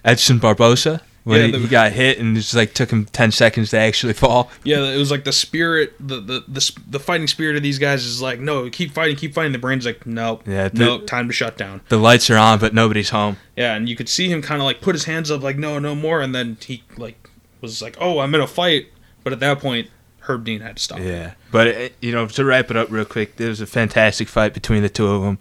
[0.06, 1.02] Edson Barbosa.
[1.24, 3.70] When Yeah, he, the- he got hit and it just like took him ten seconds
[3.72, 4.50] to actually fall.
[4.64, 8.04] Yeah, it was like the spirit, the the the, the fighting spirit of these guys
[8.06, 9.52] is like, no, keep fighting, keep fighting.
[9.52, 11.82] The brain's like, nope, Yeah, the- nope, time to shut down.
[11.90, 13.38] The lights are on, but nobody's home.
[13.56, 15.78] Yeah, and you could see him kind of like put his hands up, like, no,
[15.78, 17.30] no more, and then he like
[17.62, 18.88] was like, oh, I'm in a fight,
[19.24, 19.90] but at that point,
[20.22, 21.00] Herb Dean had to stop.
[21.00, 24.28] Yeah, but it, you know to wrap it up real quick, there was a fantastic
[24.28, 25.38] fight between the two of them.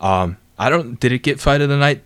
[0.00, 0.98] Um, I don't.
[1.00, 2.02] Did it get fight of the night?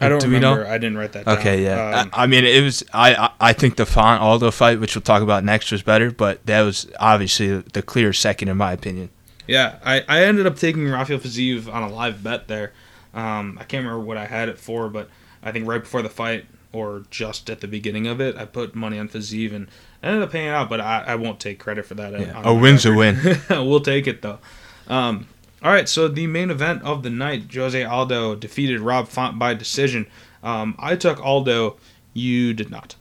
[0.00, 0.66] I don't Do remember.
[0.66, 1.38] I didn't write that down.
[1.38, 2.00] Okay, yeah.
[2.00, 2.82] Um, I, I mean, it was.
[2.92, 6.10] I I- I think the Font Aldo fight, which we'll talk about next, was better,
[6.10, 9.10] but that was obviously the clear second in my opinion.
[9.46, 12.72] Yeah, I, I ended up taking Rafael Fiziev on a live bet there.
[13.14, 15.08] Um, I can't remember what I had it for, but
[15.42, 18.74] I think right before the fight or just at the beginning of it, I put
[18.76, 19.66] money on Fiziev and
[20.02, 22.12] ended up paying out, but I, I won't take credit for that.
[22.12, 23.18] Yeah, a win's a win.
[23.50, 24.38] we'll take it though.
[24.86, 25.26] Um,
[25.62, 29.52] all right, so the main event of the night, Jose Aldo defeated Rob Font by
[29.52, 30.06] decision.
[30.42, 31.76] Um, I took Aldo,
[32.14, 32.96] you did not.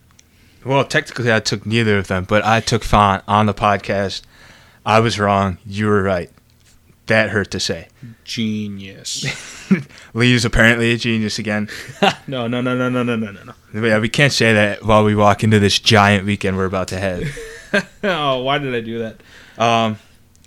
[0.66, 4.24] Well, technically, I took neither of them, but I took Font on the podcast.
[4.86, 5.58] I was wrong.
[5.66, 6.30] You were right.
[7.06, 7.88] That hurt to say.
[8.26, 9.26] Genius.
[10.14, 11.70] Lee's apparently a genius again.
[12.28, 13.54] no, no, no, no, no, no, no, no.
[13.74, 17.00] Yeah, we can't say that while we walk into this giant weekend we're about to
[17.00, 17.34] head.
[18.04, 19.22] oh, why did I do that?
[19.58, 19.98] Um,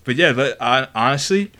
[0.04, 1.52] but yeah, but I, honestly,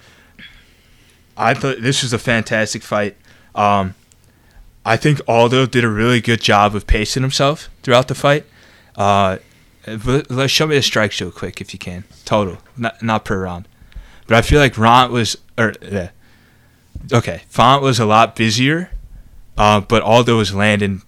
[1.37, 3.17] I thought this was a fantastic fight.
[3.55, 3.95] Um,
[4.85, 8.47] I think Aldo did a really good job of pacing himself throughout the fight.
[8.97, 9.39] Uh,
[9.87, 12.05] let's show me the strikes real quick if you can.
[12.25, 13.69] Total, not not per round.
[14.27, 16.11] But I feel like Ront was or yeah.
[17.13, 18.91] Okay, Font was a lot busier,
[19.57, 21.03] uh, but Aldo was landing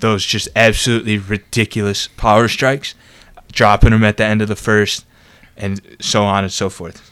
[0.00, 2.94] those just absolutely ridiculous power strikes,
[3.52, 5.04] dropping them at the end of the first,
[5.56, 7.10] and so on and so forth.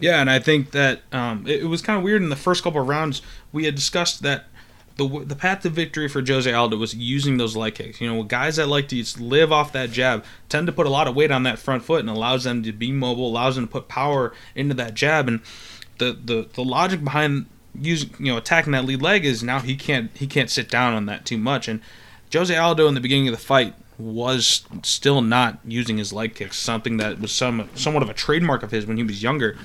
[0.00, 2.62] Yeah, and I think that um, it, it was kind of weird in the first
[2.62, 3.22] couple of rounds.
[3.52, 4.46] We had discussed that
[4.96, 8.00] the the path to victory for Jose Aldo was using those leg kicks.
[8.00, 11.06] You know, guys that like to live off that jab tend to put a lot
[11.06, 13.72] of weight on that front foot and allows them to be mobile, allows them to
[13.72, 15.28] put power into that jab.
[15.28, 15.40] And
[15.98, 17.46] the the, the logic behind
[17.78, 20.94] using you know attacking that lead leg is now he can't he can't sit down
[20.94, 21.68] on that too much.
[21.68, 21.80] And
[22.32, 26.56] Jose Aldo in the beginning of the fight was still not using his leg kicks,
[26.56, 29.56] something that was some somewhat of a trademark of his when he was younger.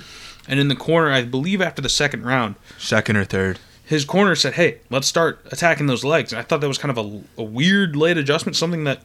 [0.48, 3.58] And in the corner, I believe after the second round, Second or third.
[3.84, 6.96] his corner said, "Hey, let's start attacking those legs." And I thought that was kind
[6.96, 9.02] of a, a weird late adjustment, something that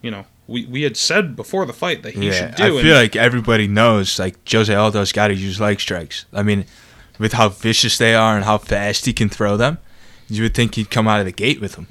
[0.00, 2.78] you know we, we had said before the fight that he yeah, should do.
[2.78, 6.24] I feel like everybody knows like Jose Aldo's got to use leg strikes.
[6.32, 6.64] I mean,
[7.18, 9.78] with how vicious they are and how fast he can throw them,
[10.28, 11.86] you would think he'd come out of the gate with them.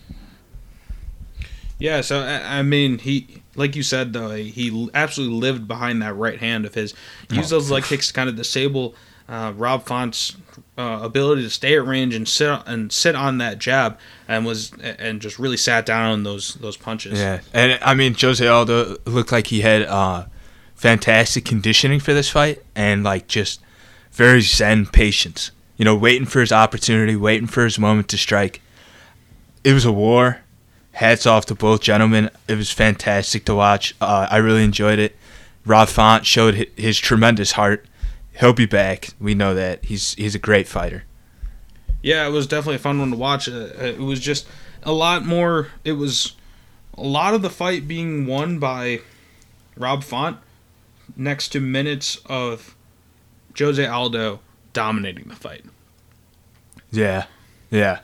[1.81, 6.39] Yeah, so I, mean, he like you said though, he absolutely lived behind that right
[6.39, 6.93] hand of his.
[7.31, 8.93] Used those leg kicks to kind of disable
[9.27, 10.37] uh, Rob Font's
[10.77, 14.73] uh, ability to stay at range and sit and sit on that jab, and was
[14.79, 17.19] and just really sat down on those those punches.
[17.19, 20.25] Yeah, and I mean Jose Aldo looked like he had uh,
[20.75, 23.59] fantastic conditioning for this fight, and like just
[24.11, 25.51] very zen patience.
[25.77, 28.61] You know, waiting for his opportunity, waiting for his moment to strike.
[29.63, 30.40] It was a war.
[30.93, 32.29] Hats off to both gentlemen.
[32.47, 33.95] It was fantastic to watch.
[34.01, 35.15] Uh, I really enjoyed it.
[35.65, 37.85] Rob Font showed hi- his tremendous heart.
[38.39, 39.09] He'll be back.
[39.19, 39.85] We know that.
[39.85, 41.03] He's he's a great fighter.
[42.01, 43.47] Yeah, it was definitely a fun one to watch.
[43.47, 44.47] Uh, it was just
[44.83, 45.67] a lot more.
[45.85, 46.35] It was
[46.97, 49.01] a lot of the fight being won by
[49.77, 50.37] Rob Font,
[51.15, 52.75] next to minutes of
[53.57, 54.39] Jose Aldo
[54.73, 55.63] dominating the fight.
[56.91, 57.25] Yeah,
[57.69, 57.99] yeah,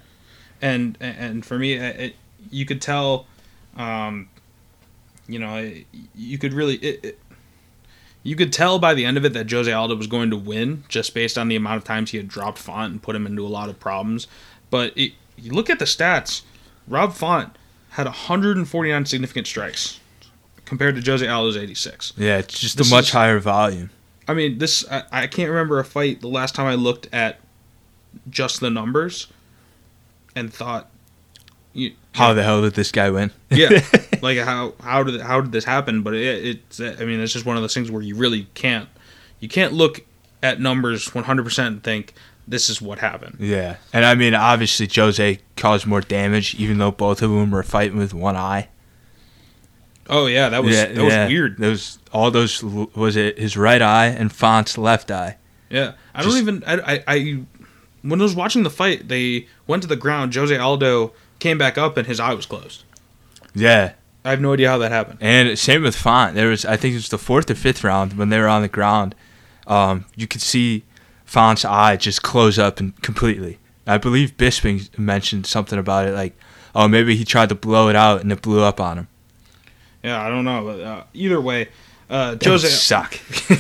[0.62, 2.16] And and for me, it,
[2.52, 3.26] you could tell,
[3.76, 4.30] um,
[5.28, 6.76] you know, it, you could really.
[6.76, 7.20] It, it,
[8.24, 10.84] you could tell by the end of it that Jose Aldo was going to win
[10.90, 13.46] just based on the amount of times he had dropped Font and put him into
[13.46, 14.28] a lot of problems.
[14.70, 16.42] But it, you look at the stats,
[16.90, 17.56] Rob Font
[17.92, 20.02] had 149 significant strikes
[20.66, 22.14] compared to Jose Aldo's 86.
[22.18, 22.40] yeah.
[22.40, 23.92] It's just This a much is- higher volume.
[24.28, 27.40] I mean, this I, I can't remember a fight the last time I looked at
[28.30, 29.28] just the numbers
[30.36, 30.90] and thought,
[32.18, 33.32] How the hell did this guy win?
[33.50, 33.70] yeah,
[34.22, 36.02] like how how did how did this happen?
[36.04, 38.90] But it, it's I mean, it's just one of those things where you really can't
[39.40, 40.02] you can't look
[40.44, 42.14] at numbers 100 percent and think
[42.48, 43.38] this is what happened.
[43.40, 47.64] Yeah, and I mean, obviously, Jose caused more damage, even though both of them were
[47.64, 48.70] fighting with one eye.
[50.10, 51.28] Oh yeah, that was yeah, that was yeah.
[51.28, 51.58] weird.
[51.58, 55.38] Those all those was it his right eye and Font's left eye.
[55.70, 57.40] Yeah, I Just- don't even I, I I
[58.04, 60.34] when I was watching the fight, they went to the ground.
[60.34, 62.84] Jose Aldo came back up and his eye was closed.
[63.54, 65.20] Yeah, I have no idea how that happened.
[65.22, 66.36] and same with Font.
[66.36, 68.62] There was I think it was the fourth or fifth round when they were on
[68.62, 69.16] the ground.
[69.66, 70.84] Um, you could see
[71.26, 73.60] Font's eye just close up and completely.
[73.86, 76.38] I believe Bisping mentioned something about it, like,
[76.76, 79.08] oh, maybe he tried to blow it out and it blew up on him.
[80.04, 80.64] Yeah, I don't know.
[80.66, 81.70] But, uh, either way,
[82.10, 83.20] uh, Jose suck.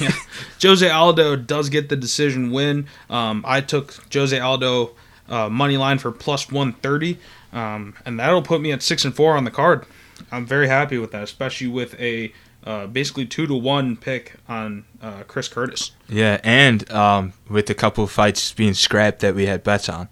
[0.61, 2.87] Jose Aldo does get the decision win.
[3.09, 4.91] Um, I took Jose Aldo
[5.29, 7.17] uh, money line for plus 130,
[7.53, 9.85] um, and that'll put me at six and four on the card.
[10.31, 12.31] I'm very happy with that, especially with a
[12.63, 15.91] uh, basically two to one pick on uh, Chris Curtis.
[16.09, 20.09] Yeah, and um, with a couple of fights being scrapped that we had bets on.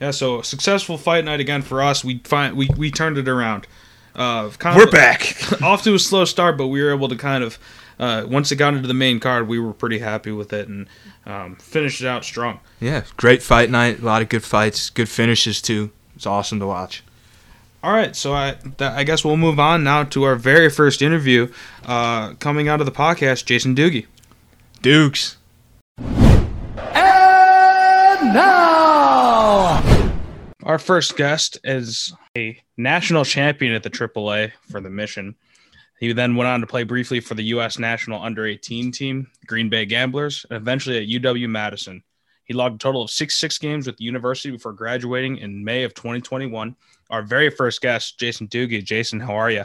[0.00, 2.04] Yeah, so successful fight night again for us.
[2.04, 3.66] We find we, we turned it around.
[4.14, 5.34] Uh, kind We're of back.
[5.62, 7.58] off to a slow start, but we were able to kind of
[7.98, 10.86] uh, once it got into the main card, we were pretty happy with it and
[11.26, 12.60] um, finished it out strong.
[12.80, 14.00] yeah, great fight night.
[14.00, 15.90] A lot of good fights, good finishes too.
[16.16, 17.02] It's awesome to watch.
[17.82, 21.02] All right, so I th- I guess we'll move on now to our very first
[21.02, 21.52] interview
[21.84, 23.44] uh, coming out of the podcast.
[23.44, 24.06] Jason Dhooghe.
[24.80, 25.36] Dukes.
[26.94, 29.82] And now,
[30.62, 35.34] Our first guest is a national champion at the AAA for the Mission.
[36.00, 37.78] He then went on to play briefly for the U.S.
[37.78, 42.02] national under 18 team, Green Bay Gamblers, and eventually at UW Madison.
[42.44, 45.82] He logged a total of six six games with the university before graduating in May
[45.84, 46.76] of 2021.
[47.10, 48.84] Our very first guest, Jason Dhooghe.
[48.84, 49.64] Jason, how are you?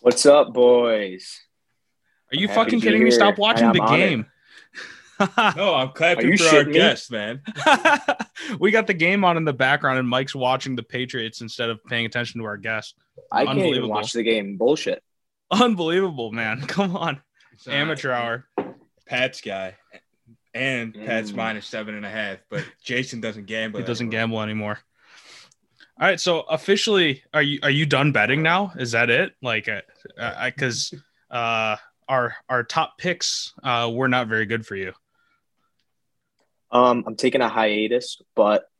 [0.00, 1.40] What's up, boys?
[2.32, 3.10] Are you Happy fucking kidding me?
[3.10, 4.26] Stop watching the game.
[5.56, 6.74] No, I'm clapping you for our me?
[6.74, 7.42] guest, man.
[8.60, 11.84] we got the game on in the background, and Mike's watching the Patriots instead of
[11.86, 12.94] paying attention to our guest.
[13.32, 14.56] I can't even watch the game.
[14.56, 15.02] Bullshit.
[15.50, 16.60] Unbelievable, man.
[16.68, 17.20] Come on.
[17.66, 18.46] Amateur hour.
[19.06, 19.74] Pat's guy,
[20.58, 21.36] and Pat's Mm.
[21.36, 22.38] minus seven and a half.
[22.50, 23.80] But Jason doesn't gamble.
[23.80, 24.20] He doesn't anymore.
[24.20, 24.78] gamble anymore.
[26.00, 28.72] All right, so officially, are you are you done betting now?
[28.78, 29.32] Is that it?
[29.42, 29.68] Like,
[30.44, 30.94] because
[31.30, 31.76] uh, uh,
[32.08, 34.92] our our top picks uh, were not very good for you.
[36.70, 38.70] Um, I'm taking a hiatus, but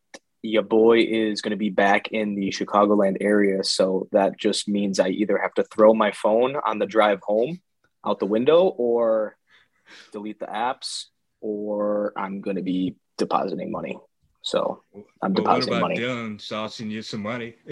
[0.43, 5.01] your boy is going to be back in the Chicagoland area, so that just means
[5.01, 7.61] I either have to throw my phone on the drive home
[8.07, 9.37] out the window, or
[10.13, 11.07] delete the apps,
[11.41, 13.99] or I'm going to be depositing money.
[14.43, 14.83] So
[15.23, 15.97] I'm But what about money.
[15.97, 17.55] Dylan saucing you some money?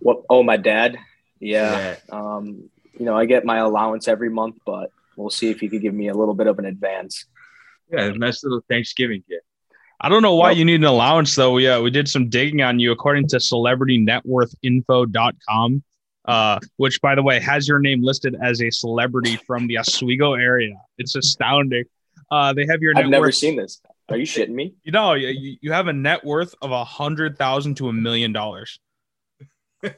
[0.00, 0.22] What?
[0.30, 0.96] Oh, my dad.
[1.40, 1.96] Yeah.
[2.10, 5.82] Um, you know, I get my allowance every month, but we'll see if he could
[5.82, 7.26] give me a little bit of an advance.
[7.92, 9.44] yeah, a nice little Thanksgiving gift.
[10.00, 11.58] I don't know why you need an allowance though.
[11.58, 15.82] Yeah, we did some digging on you according to celebritynetworthinfo.com,
[16.24, 20.32] uh, which by the way has your name listed as a celebrity from the Oswego
[20.32, 20.74] area.
[20.96, 21.84] It's astounding.
[22.30, 23.34] Uh, they have your net I've never worth.
[23.34, 23.80] seen this.
[24.08, 24.74] Are you shitting me?
[24.82, 28.32] You know, you, you have a net worth of a hundred thousand to a million
[28.32, 28.80] dollars.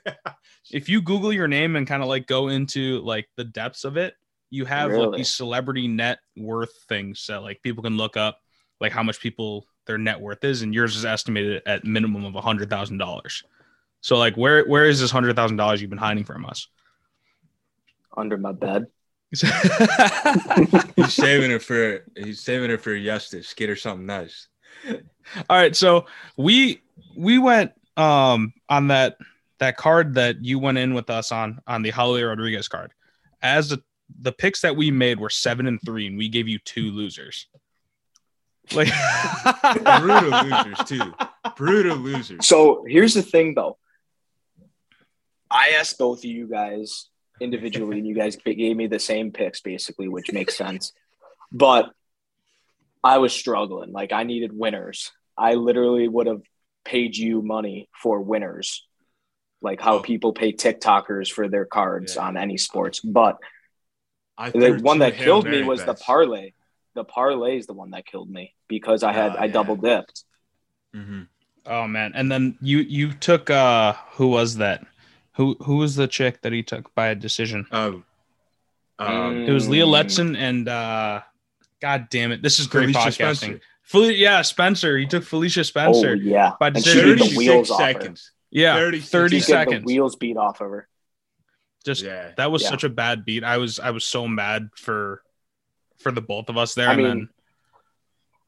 [0.70, 3.96] If you Google your name and kind of like go into like the depths of
[3.96, 4.14] it,
[4.48, 8.38] you have like these celebrity net worth things that like people can look up,
[8.80, 12.36] like how much people their net worth is, and yours is estimated at minimum of
[12.36, 13.42] a hundred thousand dollars.
[14.00, 16.68] So like, where where is this hundred thousand dollars you've been hiding from us?
[18.16, 18.86] Under my bed.
[20.96, 23.54] He's saving it for he's saving it for Justice.
[23.54, 24.48] Get her something nice.
[25.48, 26.04] All right, so
[26.36, 26.82] we
[27.16, 29.16] we went um on that
[29.58, 32.92] that card that you went in with us on on the Holloway Rodriguez card.
[33.40, 33.82] As the
[34.20, 37.46] the picks that we made were seven and three, and we gave you two losers.
[38.74, 38.88] Like
[40.00, 41.14] Brutal losers too.
[41.56, 42.46] Brutal losers.
[42.46, 43.78] So here's the thing, though.
[45.50, 47.08] I asked both of you guys
[47.42, 50.92] individually, and you guys gave me the same picks, basically, which makes sense.
[51.50, 51.90] But
[53.04, 53.92] I was struggling.
[53.92, 55.10] Like I needed winners.
[55.36, 56.42] I literally would have
[56.84, 58.86] paid you money for winners,
[59.60, 60.02] like how Oh.
[60.02, 62.26] people pay TikTokers for their cards Yeah.
[62.26, 63.00] on any sports.
[63.00, 63.38] But
[64.38, 66.52] I the one that killed me was the parlay.
[66.94, 69.52] The parlay is the one that killed me because I had Oh, I yeah.
[69.52, 70.24] double dipped.
[70.94, 71.28] Mhm.
[71.66, 74.84] oh man, and then you you took uh who was that?
[75.36, 77.66] Who who was the chick that he took by a decision?
[77.72, 78.02] Oh.
[78.98, 79.90] Um, It was Leah Mm.
[80.04, 81.22] Letson and uh
[81.80, 83.36] God damn it, this is great Felicia podcasting.
[83.36, 83.60] Spencer.
[83.82, 84.96] Fel- yeah, Spencer.
[84.98, 87.04] He took Felicia Spencer Oh yeah, by decision.
[87.16, 88.30] beat the 36 wheels off seconds.
[88.50, 89.78] yeah, 36 30 seconds.
[89.80, 90.88] the wheels beat off of her.
[91.84, 92.32] Just Yeah.
[92.36, 92.70] that was Yeah.
[92.70, 93.42] such a bad beat.
[93.42, 95.22] I was I was so mad for
[95.98, 96.88] for the both of us there.
[96.88, 97.28] I and mean, then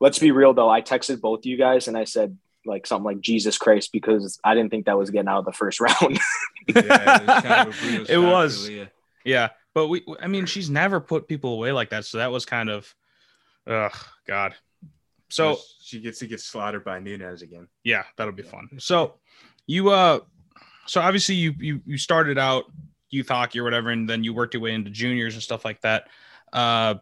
[0.00, 0.68] Let's be real though.
[0.68, 4.54] I texted both you guys and I said like something like Jesus Christ because I
[4.54, 6.18] didn't think that was getting out of the first round.
[6.66, 8.68] Yeah, it was kind of a It was.
[8.68, 8.90] Leah.
[9.24, 12.44] yeah, but we I mean she's never put people away like that, so that was
[12.44, 12.94] kind of
[13.66, 13.94] ugh
[14.26, 14.54] God.
[15.30, 17.66] So she gets to get slaughtered by Nunes again.
[17.82, 18.68] yeah, that'll be fun.
[18.78, 19.14] So
[19.66, 20.20] you uh
[20.86, 22.64] so obviously you you you started out
[23.10, 25.80] youth hockey or whatever, and then you worked your way into juniors and stuff like
[25.82, 26.08] that.
[26.52, 26.96] Uh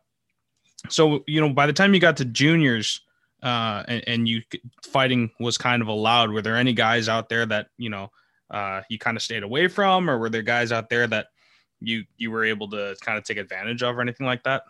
[0.89, 3.03] so you know by the time you got to juniors
[3.43, 4.43] uh and, and you
[4.85, 8.11] fighting was kind of allowed, were there any guys out there that, you know,
[8.53, 11.27] uh you kind of stayed away from, or were there guys out there that
[11.81, 14.63] you you were able to kind of take advantage of or anything like that?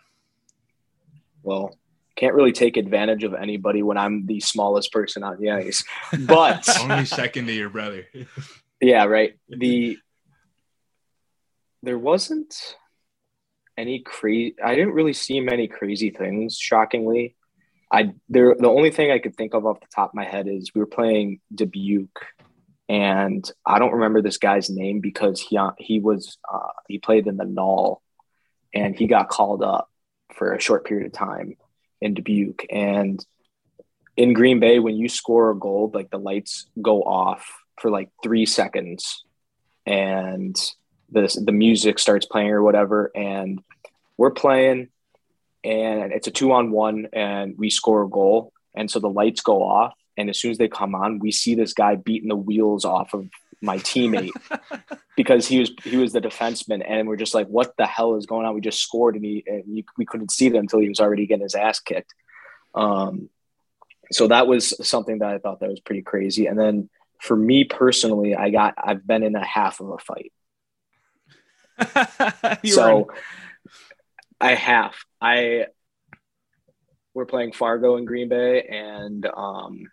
[1.43, 1.77] well,
[2.15, 5.83] can't really take advantage of anybody when I'm the smallest person on the ice.
[6.25, 8.07] But Only second to your brother.
[8.81, 9.33] yeah, right.
[9.49, 9.97] The
[11.81, 12.55] there wasn't
[13.77, 17.35] any crazy I didn't really see many crazy things, shockingly.
[17.91, 20.47] I there the only thing I could think of off the top of my head
[20.47, 22.25] is we were playing Dubuque,
[22.89, 27.37] and I don't remember this guy's name because he he was uh, he played in
[27.37, 28.01] the Null,
[28.73, 29.89] and he got called up
[30.33, 31.55] for a short period of time
[32.01, 33.23] in Dubuque, and
[34.15, 38.09] in Green Bay when you score a goal, like the lights go off for like
[38.21, 39.23] three seconds,
[39.85, 40.55] and
[41.11, 43.61] the the music starts playing or whatever, and
[44.17, 44.89] we're playing
[45.63, 48.51] and it's a two on one and we score a goal.
[48.75, 51.55] And so the lights go off and as soon as they come on we see
[51.55, 53.27] this guy beating the wheels off of
[53.61, 54.31] my teammate
[55.15, 58.25] because he was he was the defenseman and we're just like what the hell is
[58.25, 58.53] going on?
[58.53, 61.25] We just scored and he and you, we couldn't see it until he was already
[61.25, 62.13] getting his ass kicked.
[62.75, 63.29] Um
[64.11, 66.89] so that was something that i thought that was pretty crazy and then
[67.21, 70.31] for me personally i got i've been in a half of a fight.
[72.65, 73.07] So
[74.39, 74.93] I have.
[75.21, 75.67] I
[77.13, 79.85] we're playing Fargo in Green Bay, and um,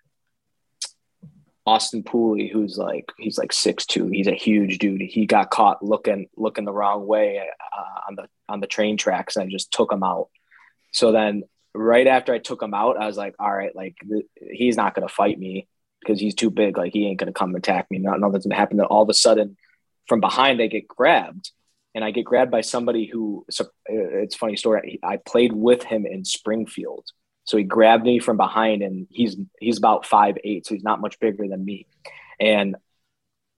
[1.71, 4.09] Austin Pooley, who's like he's like six two.
[4.09, 5.01] He's a huge dude.
[5.01, 9.37] He got caught looking looking the wrong way uh, on the on the train tracks,
[9.37, 10.31] and I just took him out.
[10.93, 14.27] So then, right after I took him out, I was like, all right, like th-
[14.53, 15.69] he's not gonna fight me
[16.01, 16.77] because he's too big.
[16.77, 17.99] Like he ain't gonna come attack me.
[17.99, 18.79] Not nothing's gonna happen.
[18.79, 19.57] Then all of a sudden,
[20.09, 21.53] from behind, I get grabbed
[21.95, 23.47] and I get grabbed by somebody who
[23.87, 24.99] it's funny story.
[25.05, 27.07] I played with him in Springfield.
[27.45, 31.01] So he grabbed me from behind and he's he's about five eight, so he's not
[31.01, 31.87] much bigger than me.
[32.39, 32.77] And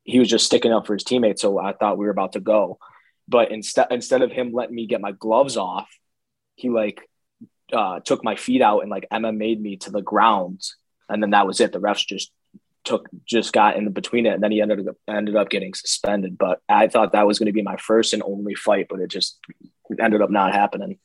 [0.04, 1.42] he was just sticking up for his teammates.
[1.42, 2.78] So I thought we were about to go.
[3.28, 5.88] But instead instead of him letting me get my gloves off,
[6.54, 7.08] he like
[7.72, 10.62] uh, took my feet out and like Emma made me to the ground.
[11.08, 11.72] And then that was it.
[11.72, 12.32] The refs just
[12.84, 16.36] took just got in between it and then he ended up ended up getting suspended
[16.36, 19.08] but i thought that was going to be my first and only fight but it
[19.08, 19.38] just
[20.00, 20.98] ended up not happening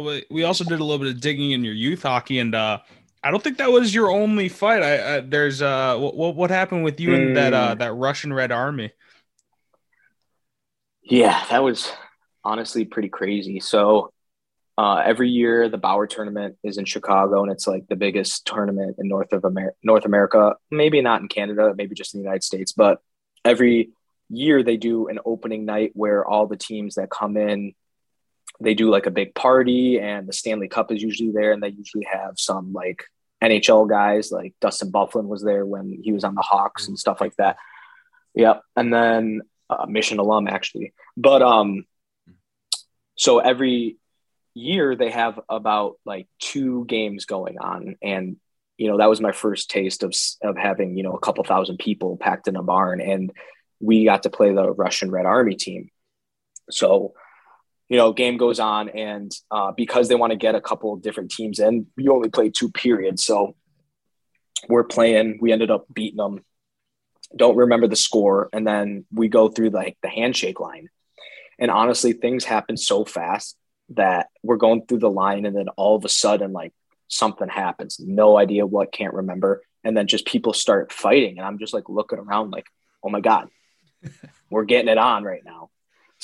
[0.00, 2.78] well we also did a little bit of digging in your youth hockey and uh
[3.22, 6.84] i don't think that was your only fight i, I there's uh what, what happened
[6.84, 7.16] with you mm.
[7.16, 7.78] and that uh mm.
[7.78, 8.92] that russian red army
[11.02, 11.90] yeah that was
[12.44, 14.10] honestly pretty crazy so
[14.76, 18.96] uh, every year, the Bauer tournament is in Chicago, and it's like the biggest tournament
[18.98, 19.76] in North of America.
[19.84, 23.00] North America, maybe not in Canada, maybe just in the United States, but
[23.44, 23.90] every
[24.30, 27.74] year they do an opening night where all the teams that come in,
[28.60, 31.68] they do like a big party, and the Stanley Cup is usually there, and they
[31.68, 33.04] usually have some like
[33.42, 37.20] NHL guys, like Dustin Byfuglien was there when he was on the Hawks and stuff
[37.20, 37.56] like that.
[38.34, 41.84] Yep, and then uh, Mission alum actually, but um,
[43.16, 43.96] so every
[44.54, 48.36] year they have about like two games going on and
[48.78, 51.78] you know that was my first taste of of having you know a couple thousand
[51.78, 53.32] people packed in a barn and
[53.80, 55.90] we got to play the Russian Red Army team
[56.70, 57.14] so
[57.88, 61.30] you know game goes on and uh, because they want to get a couple different
[61.30, 63.24] teams in you only play two periods.
[63.24, 63.54] So
[64.68, 66.44] we're playing we ended up beating them.
[67.36, 68.48] Don't remember the score.
[68.52, 70.88] And then we go through like the handshake line.
[71.58, 73.56] And honestly things happen so fast
[73.90, 76.72] that we're going through the line and then all of a sudden like
[77.08, 78.00] something happens.
[78.00, 79.62] No idea what can't remember.
[79.82, 82.64] And then just people start fighting and i'm just like looking around like
[83.02, 83.50] oh my god
[84.50, 85.68] we're getting it on right now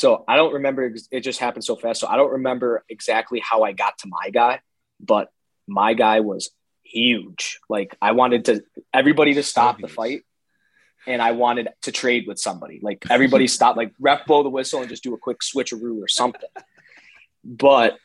[0.00, 2.00] so i don't remember it just happened so fast.
[2.00, 4.60] So i don't remember exactly how i got to my guy
[4.98, 5.30] but
[5.66, 6.50] my guy was
[6.82, 7.60] huge.
[7.68, 10.22] Like i wanted to everybody to stop the fight
[11.06, 12.80] and I wanted to trade with somebody.
[12.82, 16.08] Like everybody stop, like ref blow the whistle and just do a quick switcheroo or
[16.08, 16.50] something.
[17.44, 17.96] But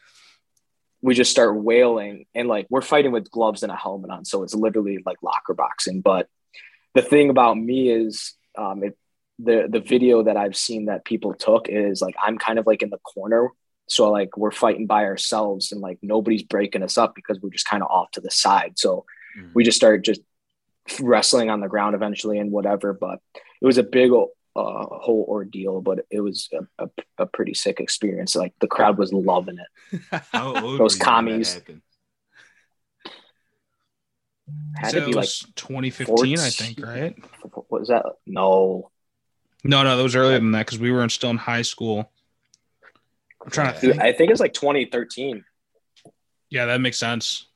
[1.02, 4.44] we just start wailing and like we're fighting with gloves and a helmet on so
[4.44, 6.02] it's literally like locker boxing.
[6.02, 6.28] But
[6.94, 8.98] the thing about me is um, it,
[9.40, 12.82] the the video that i've seen that people took is like i'm kind of like
[12.82, 13.50] in the corner
[13.88, 17.68] so like we're fighting by ourselves and like nobody's breaking us up because we're just
[17.68, 19.06] kind of off to the side so
[19.38, 19.50] mm-hmm.
[19.54, 20.22] we just started just
[21.00, 23.20] wrestling on the ground eventually and whatever but
[23.62, 24.12] it was a big
[24.56, 28.36] uh, whole ordeal, but it was a, a, a, pretty sick experience.
[28.36, 30.22] Like the crowd was loving it.
[30.34, 31.60] Those commies.
[34.78, 37.16] Had so to be like 2015, I think, right?
[37.42, 38.06] What was that?
[38.26, 38.92] No.
[39.68, 42.12] No, no, that was earlier than that because we were still in high school.
[43.44, 44.00] I'm trying to think.
[44.00, 45.44] I think it's like 2013.
[46.52, 47.48] Yeah, that makes sense.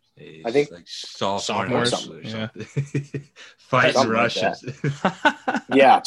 [0.43, 2.33] I think like sophomore sophomores.
[2.33, 2.47] Yeah.
[3.57, 4.63] Fighting Russians.
[5.03, 6.01] Like yeah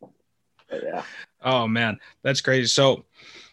[0.72, 1.02] yeah.
[1.42, 2.66] Oh man, that's crazy.
[2.66, 3.04] So,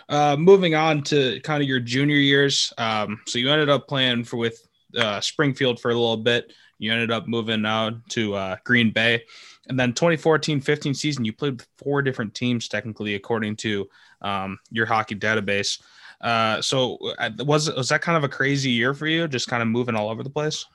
[0.10, 2.74] uh, moving on to kind of your junior years.
[2.80, 6.52] Um, so you ended up playing for with uh, Springfield for a little bit.
[6.80, 9.24] You ended up moving out to uh, Green Bay,
[9.68, 13.88] and then 2014-15 season, you played four different teams technically, according to
[14.22, 15.82] um, your hockey database.
[16.22, 19.62] Uh, so uh, was was that kind of a crazy year for you, just kind
[19.62, 20.66] of moving all over the place?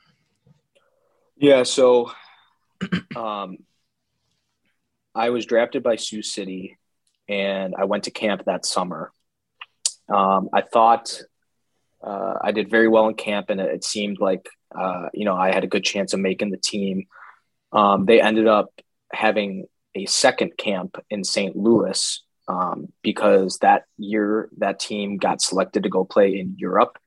[1.37, 1.63] Yeah.
[1.63, 2.13] So,
[3.17, 3.59] um,
[5.15, 6.77] I was drafted by Sioux City,
[7.29, 9.13] and I went to camp that summer.
[10.09, 11.21] Um, I thought
[12.03, 15.53] uh, I did very well in camp, and it seemed like uh, you know I
[15.53, 17.07] had a good chance of making the team.
[17.73, 18.71] Um, they ended up
[19.13, 21.57] having a second camp in St.
[21.57, 26.99] Louis um, because that year that team got selected to go play in Europe.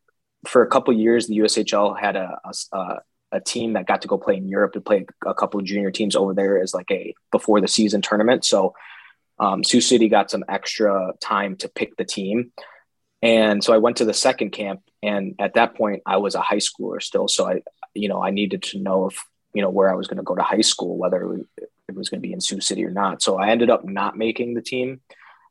[0.45, 2.39] For a couple years, the USHL had a,
[2.73, 2.95] a,
[3.31, 5.91] a team that got to go play in Europe to play a couple of junior
[5.91, 8.43] teams over there as like a before the season tournament.
[8.45, 8.73] So
[9.39, 12.51] um, Sioux City got some extra time to pick the team.
[13.23, 16.41] And so I went to the second camp, and at that point, I was a
[16.41, 17.27] high schooler still.
[17.27, 17.61] So I,
[17.93, 20.35] you know, I needed to know if you know where I was going to go
[20.35, 23.21] to high school, whether it was going to be in Sioux City or not.
[23.21, 25.01] So I ended up not making the team.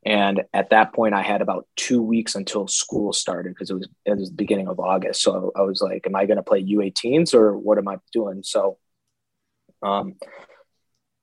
[0.03, 3.87] And at that point, I had about two weeks until school started because it was
[4.05, 5.21] it was the beginning of August.
[5.21, 8.41] So I was like, "Am I going to play U18s or what am I doing?"
[8.41, 8.77] So,
[9.83, 10.15] um,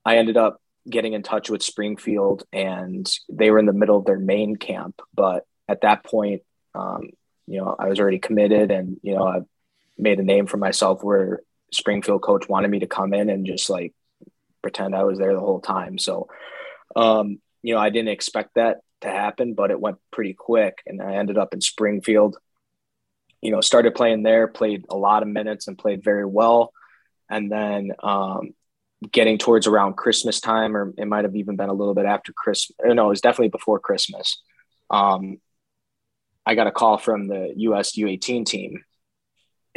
[0.04, 4.04] I ended up getting in touch with Springfield, and they were in the middle of
[4.04, 5.00] their main camp.
[5.12, 6.42] But at that point,
[6.76, 7.10] um,
[7.48, 9.40] you know, I was already committed, and you know, I
[9.98, 11.40] made a name for myself where
[11.72, 13.94] Springfield coach wanted me to come in and just like
[14.62, 15.98] pretend I was there the whole time.
[15.98, 16.28] So,
[16.96, 20.82] um, you know, I didn't expect that to happen, but it went pretty quick.
[20.86, 22.36] And I ended up in Springfield,
[23.40, 26.72] you know, started playing there, played a lot of minutes and played very well.
[27.30, 28.54] And then, um,
[29.12, 32.32] getting towards around Christmas time, or it might have even been a little bit after
[32.32, 32.76] Christmas.
[32.82, 34.42] No, it was definitely before Christmas.
[34.90, 35.38] Um,
[36.44, 38.82] I got a call from the US U18 team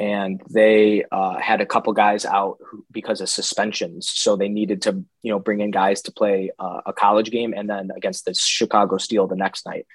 [0.01, 2.57] and they uh, had a couple guys out
[2.89, 4.09] because of suspensions.
[4.09, 7.53] So they needed to, you know, bring in guys to play uh, a college game
[7.55, 9.85] and then against the Chicago Steel the next night.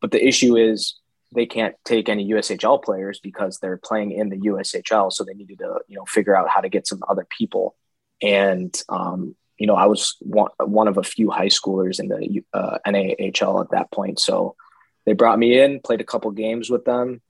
[0.00, 0.98] But the issue is
[1.32, 5.12] they can't take any USHL players because they're playing in the USHL.
[5.12, 7.76] So they needed to, you know, figure out how to get some other people.
[8.20, 12.42] And, um, you know, I was one, one of a few high schoolers in the
[12.52, 14.18] uh, NAHL at that point.
[14.18, 14.56] So
[15.06, 17.20] they brought me in, played a couple games with them,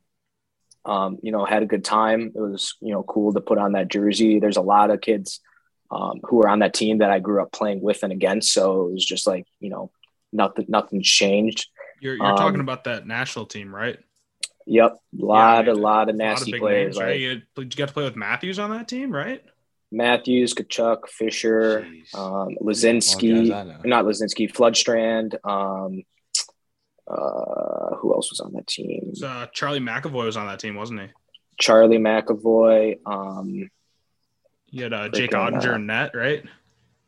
[0.84, 2.32] um, you know, had a good time.
[2.34, 4.38] It was, you know, cool to put on that jersey.
[4.38, 5.40] There's a lot of kids
[5.90, 8.52] um, who are on that team that I grew up playing with and against.
[8.52, 9.90] So it was just like, you know,
[10.32, 11.68] nothing, nothing changed.
[12.00, 13.98] You're, you're um, talking about that national team, right?
[14.66, 14.92] Yep.
[15.20, 16.96] A lot, yeah, a lot of nasty lot of players.
[16.96, 17.20] Names, right?
[17.20, 19.42] You, you got to play with Matthews on that team, right?
[19.92, 23.46] Matthews, Tkachuk, Fischer, um, Lazinski,
[23.84, 26.02] not Lazinski, Floodstrand, um,
[27.06, 29.12] uh, who else was on that team?
[29.22, 31.08] Uh, Charlie McAvoy was on that team, wasn't he?
[31.58, 32.98] Charlie McAvoy.
[33.06, 33.70] Um,
[34.70, 36.44] you had uh, Jake Oettinger uh, in net, right?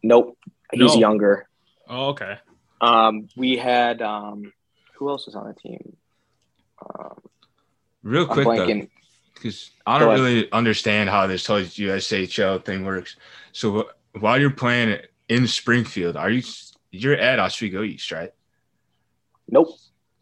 [0.02, 0.38] Nope,
[0.72, 1.00] he's no.
[1.00, 1.48] younger.
[1.88, 2.38] Oh, okay.
[2.80, 4.52] Um, we had um,
[4.94, 5.96] who else was on the team?
[6.82, 7.20] Um,
[8.02, 8.86] Real quick though,
[9.34, 13.16] because I don't really understand how this whole USHL thing works.
[13.52, 13.88] So
[14.20, 16.42] while you're playing in Springfield, are you
[16.92, 18.32] you're at Oswego East, right?
[19.48, 19.68] Nope.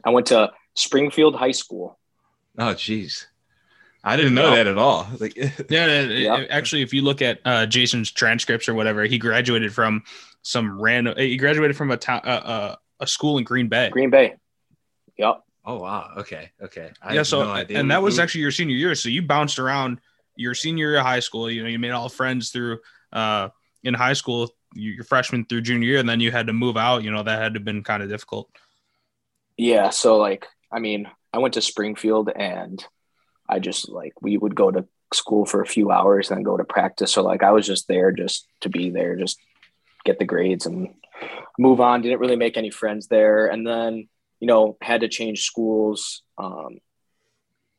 [0.04, 1.98] I went to Springfield High School.
[2.58, 3.26] Oh, geez.
[4.04, 5.08] I didn't know that at all.
[5.18, 5.34] Like,
[5.70, 10.02] yeah, yeah, actually, if you look at uh, Jason's transcripts or whatever, he graduated from
[10.42, 11.14] some random.
[11.16, 13.88] He graduated from a town, uh, uh, a school in Green Bay.
[13.90, 14.34] Green Bay.
[15.16, 15.42] Yep.
[15.64, 16.10] Oh wow.
[16.18, 16.50] Okay.
[16.62, 16.90] Okay.
[17.02, 17.22] I yeah.
[17.22, 18.94] So, no and that was actually your senior year.
[18.94, 20.00] So you bounced around
[20.36, 21.50] your senior year of high school.
[21.50, 22.80] You know, you made all friends through
[23.12, 23.48] uh,
[23.82, 27.02] in high school, your freshman through junior year, and then you had to move out.
[27.02, 28.50] You know, that had to have been kind of difficult.
[29.56, 29.90] Yeah.
[29.90, 32.84] So like, I mean, I went to Springfield and
[33.48, 36.64] I just like we would go to school for a few hours then go to
[36.64, 37.12] practice.
[37.12, 39.38] So like I was just there just to be there, just
[40.04, 40.94] get the grades and
[41.58, 42.02] move on.
[42.02, 43.46] Didn't really make any friends there.
[43.46, 44.08] And then,
[44.40, 46.22] you know, had to change schools.
[46.38, 46.78] Um,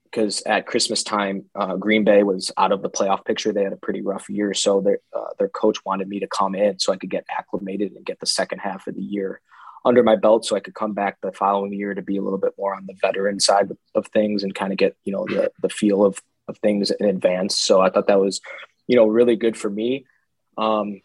[0.03, 3.51] because at Christmas time, uh, Green Bay was out of the playoff picture.
[3.51, 6.55] They had a pretty rough year, so their uh, their coach wanted me to come
[6.55, 9.41] in so I could get acclimated and get the second half of the year
[9.85, 12.39] under my belt so I could come back the following year to be a little
[12.39, 15.51] bit more on the veteran side of things and kind of get, you know, the,
[15.61, 17.55] the feel of, of things in advance.
[17.57, 18.41] So I thought that was,
[18.87, 20.05] you know, really good for me.
[20.57, 21.01] Um,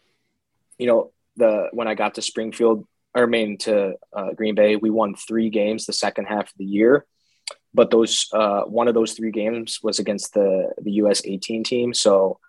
[0.79, 4.77] you know, the, when I got to Springfield, or I mean to uh, Green Bay,
[4.77, 7.05] we won three games the second half of the year,
[7.75, 11.93] but those, uh, one of those three games was against the, the US 18 team.
[11.93, 12.39] So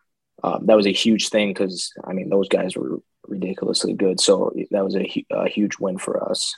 [0.42, 1.52] um, that was a huge thing.
[1.52, 4.20] Cause I mean, those guys were ridiculously good.
[4.20, 6.54] So that was a, a huge win for us.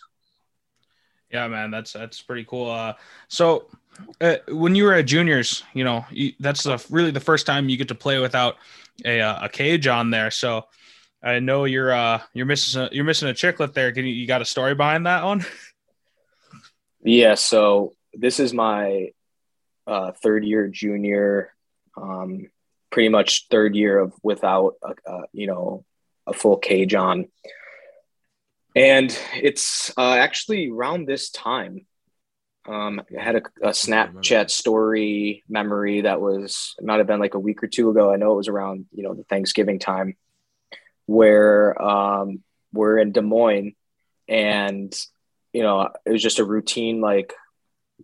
[1.30, 2.70] Yeah, man, that's that's pretty cool.
[2.70, 2.94] Uh,
[3.28, 3.66] so
[4.20, 7.68] uh, when you were at juniors, you know, you, that's the, really the first time
[7.68, 8.56] you get to play without
[9.04, 10.30] a, uh, a cage on there.
[10.30, 10.66] So
[11.22, 13.92] I know you're uh, you're missing a, you're missing a chiclet there.
[13.92, 15.44] Can you, you got a story behind that one?
[17.06, 17.34] Yeah.
[17.34, 19.10] So this is my
[19.86, 21.52] uh, third year junior,
[21.98, 22.46] um,
[22.90, 25.84] pretty much third year of without a, a, you know
[26.26, 27.26] a full cage on,
[28.74, 31.86] and it's uh, actually around this time.
[32.66, 37.34] Um, I had a, a Snapchat story memory that was it might have been like
[37.34, 38.12] a week or two ago.
[38.12, 40.16] I know it was around you know the Thanksgiving time,
[41.06, 43.74] where um, we're in Des Moines,
[44.28, 44.94] and
[45.52, 47.34] you know it was just a routine like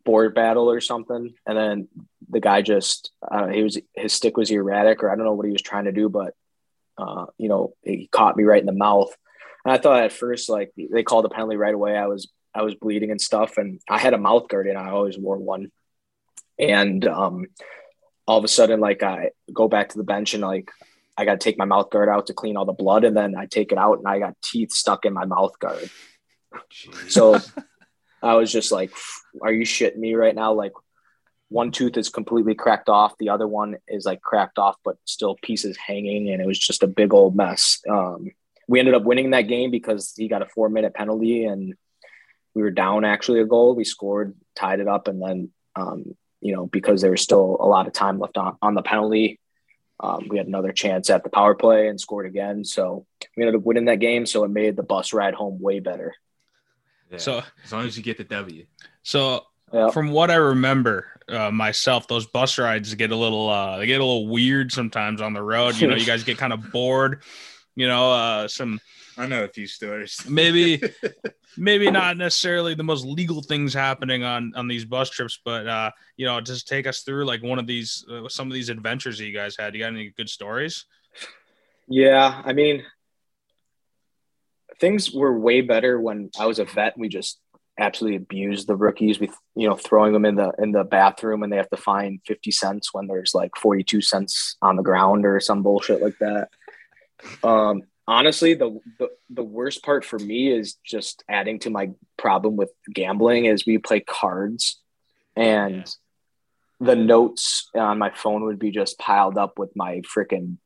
[0.04, 1.88] board battle or something, and then
[2.28, 5.46] the guy just uh, he was his stick was erratic or I don't know what
[5.46, 6.34] he was trying to do, but
[7.00, 9.14] uh, you know he caught me right in the mouth.
[9.64, 11.96] And I thought at first like they called a penalty right away.
[11.96, 14.90] I was I was bleeding and stuff, and I had a mouth guard and I
[14.90, 15.70] always wore one.
[16.58, 17.46] And um,
[18.26, 20.70] all of a sudden, like I go back to the bench and like
[21.16, 23.36] I got to take my mouth guard out to clean all the blood, and then
[23.36, 25.90] I take it out and I got teeth stuck in my mouth guard.
[26.72, 27.10] Jeez.
[27.10, 27.38] So
[28.22, 28.92] I was just like,
[29.42, 30.72] "Are you shitting me right now?" Like
[31.50, 35.36] one tooth is completely cracked off, the other one is like cracked off, but still
[35.42, 37.80] pieces hanging, and it was just a big old mess.
[37.88, 38.30] Um,
[38.68, 41.74] we ended up winning that game because he got a four minute penalty, and
[42.54, 43.74] we were down actually a goal.
[43.74, 47.66] We scored, tied it up, and then um, you know because there was still a
[47.66, 49.40] lot of time left on on the penalty.
[49.98, 52.64] Um, we had another chance at the power play and scored again.
[52.64, 54.24] So we ended up winning that game.
[54.24, 56.14] So it made the bus ride home way better.
[57.10, 58.64] Yeah, so as long as you get the W.
[59.02, 59.44] So
[59.92, 64.00] from what I remember uh, myself, those bus rides get a little uh, they get
[64.00, 65.76] a little weird sometimes on the road.
[65.76, 67.22] You know, you guys get kind of bored.
[67.76, 68.80] You know, uh, some
[69.16, 70.24] I know a few stories.
[70.28, 70.82] maybe
[71.56, 75.90] maybe not necessarily the most legal things happening on on these bus trips, but uh,
[76.16, 79.18] you know, just take us through like one of these uh, some of these adventures
[79.18, 79.74] that you guys had.
[79.74, 80.86] You got any good stories?
[81.86, 82.84] Yeah, I mean,
[84.78, 86.96] things were way better when I was a vet.
[86.96, 87.38] We just
[87.80, 91.52] absolutely abuse the rookies with you know throwing them in the in the bathroom and
[91.52, 95.40] they have to find 50 cents when there's like 42 cents on the ground or
[95.40, 96.48] some bullshit like that
[97.42, 102.56] um honestly the, the the worst part for me is just adding to my problem
[102.56, 104.78] with gambling is we play cards
[105.34, 105.84] and yeah.
[106.80, 110.58] the notes on my phone would be just piled up with my freaking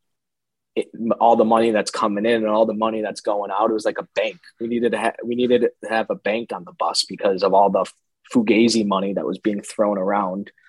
[0.77, 0.89] it,
[1.21, 3.71] all the money that's coming in and all the money that's going out.
[3.71, 4.41] It was like a bank.
[4.61, 7.55] We needed to have we needed to have a bank on the bus because of
[7.55, 7.85] all the
[8.33, 10.51] fugazi money that was being thrown around.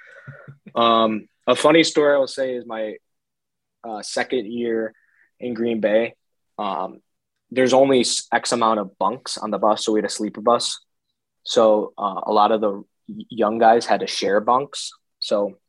[0.74, 2.96] Um, a funny story I will say is my
[3.88, 4.94] uh, second year
[5.40, 6.16] in Green Bay.
[6.58, 7.00] Um,
[7.52, 8.04] there's only
[8.34, 10.80] X amount of bunks on the bus, so we had a sleeper bus.
[11.44, 14.92] So uh, a lot of the young guys had to share bunks.
[15.20, 15.60] So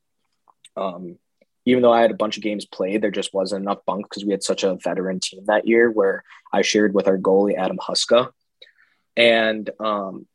[0.76, 1.18] um,
[1.66, 4.24] even though I had a bunch of games played, there just wasn't enough bunks because
[4.24, 7.76] we had such a veteran team that year where I shared with our goalie, Adam
[7.76, 8.30] Huska.
[9.16, 10.26] And um,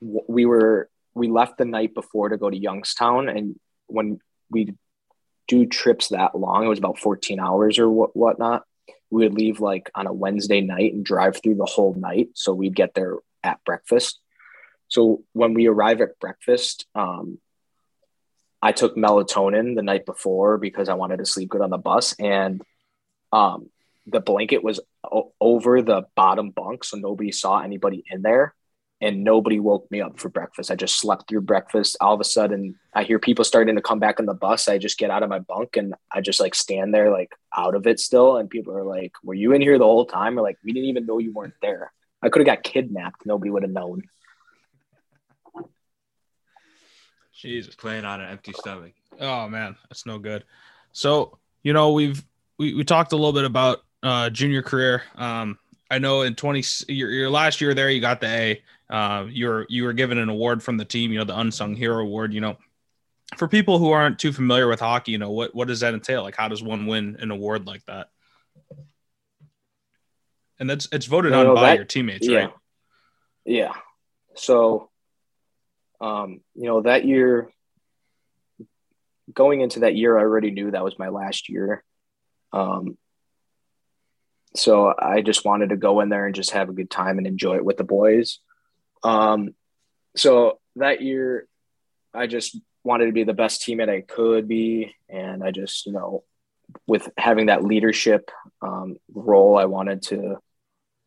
[0.00, 3.30] we were, we left the night before to go to Youngstown.
[3.30, 4.20] And when
[4.50, 4.74] we
[5.48, 8.64] do trips that long, it was about 14 hours or what, whatnot.
[9.10, 12.30] We would leave like on a Wednesday night and drive through the whole night.
[12.34, 14.18] So we'd get there at breakfast.
[14.88, 17.38] So when we arrive at breakfast, um,
[18.62, 22.14] I took melatonin the night before because I wanted to sleep good on the bus,
[22.18, 22.62] and
[23.32, 23.68] um,
[24.06, 28.54] the blanket was o- over the bottom bunk, so nobody saw anybody in there,
[29.00, 30.70] and nobody woke me up for breakfast.
[30.70, 31.96] I just slept through breakfast.
[32.00, 34.68] All of a sudden, I hear people starting to come back on the bus.
[34.68, 37.74] I just get out of my bunk and I just like stand there, like out
[37.74, 40.42] of it still, and people are like, "Were you in here the whole time?" Or
[40.42, 41.92] like, "We didn't even know you weren't there."
[42.22, 43.26] I could have got kidnapped.
[43.26, 44.02] Nobody would have known.
[47.42, 48.92] Jesus, playing on an empty stomach.
[49.20, 50.44] Oh man, that's no good.
[50.92, 52.24] So you know we've
[52.56, 55.02] we, we talked a little bit about uh, junior career.
[55.16, 55.58] Um,
[55.90, 58.62] I know in twenty your, your last year there you got the A.
[58.88, 61.10] Uh, you were you were given an award from the team.
[61.10, 62.32] You know the unsung hero award.
[62.32, 62.56] You know
[63.36, 66.22] for people who aren't too familiar with hockey, you know what what does that entail?
[66.22, 68.08] Like how does one win an award like that?
[70.60, 72.38] And that's it's voted on by that, your teammates, yeah.
[72.38, 72.52] right?
[73.44, 73.72] Yeah.
[74.36, 74.90] So
[76.02, 77.48] um, you know, that year,
[79.32, 81.84] going into that year, I already knew that was my last year.
[82.52, 82.98] Um,
[84.54, 87.26] so I just wanted to go in there and just have a good time and
[87.26, 88.40] enjoy it with the boys.
[89.02, 89.54] Um,
[90.16, 91.46] so that year,
[92.12, 95.92] I just wanted to be the best teammate I could be, and I just, you
[95.92, 96.24] know,
[96.86, 98.30] with having that leadership
[98.60, 100.38] um, role, I wanted to,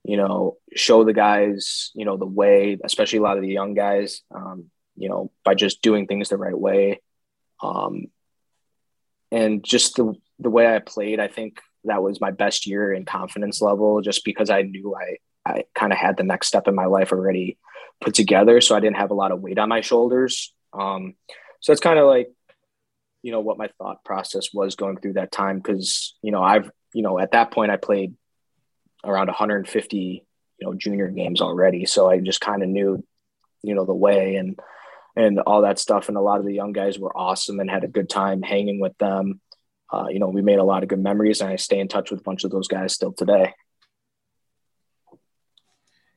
[0.06, 3.74] you know, show the guys, you know, the way, especially a lot of the young
[3.74, 7.02] guys, um, you know, by just doing things the right way.
[7.62, 8.06] Um,
[9.32, 13.06] and just the, the way I played, I think that was my best year in
[13.06, 15.18] confidence level, just because I knew I,
[15.50, 17.58] I kind of had the next step in my life already
[18.02, 20.54] put together, so I didn't have a lot of weight on my shoulders.
[20.74, 21.16] Um,
[21.60, 22.32] so that's kind of like,
[23.22, 26.70] you know, what my thought process was going through that time because you know I've
[26.94, 28.14] you know at that point I played
[29.04, 33.04] around 150 you know junior games already, so I just kind of knew
[33.64, 34.60] you know the way and
[35.16, 36.08] and all that stuff.
[36.08, 38.80] And a lot of the young guys were awesome and had a good time hanging
[38.80, 39.40] with them.
[39.92, 42.12] Uh, you know, we made a lot of good memories, and I stay in touch
[42.12, 43.54] with a bunch of those guys still today.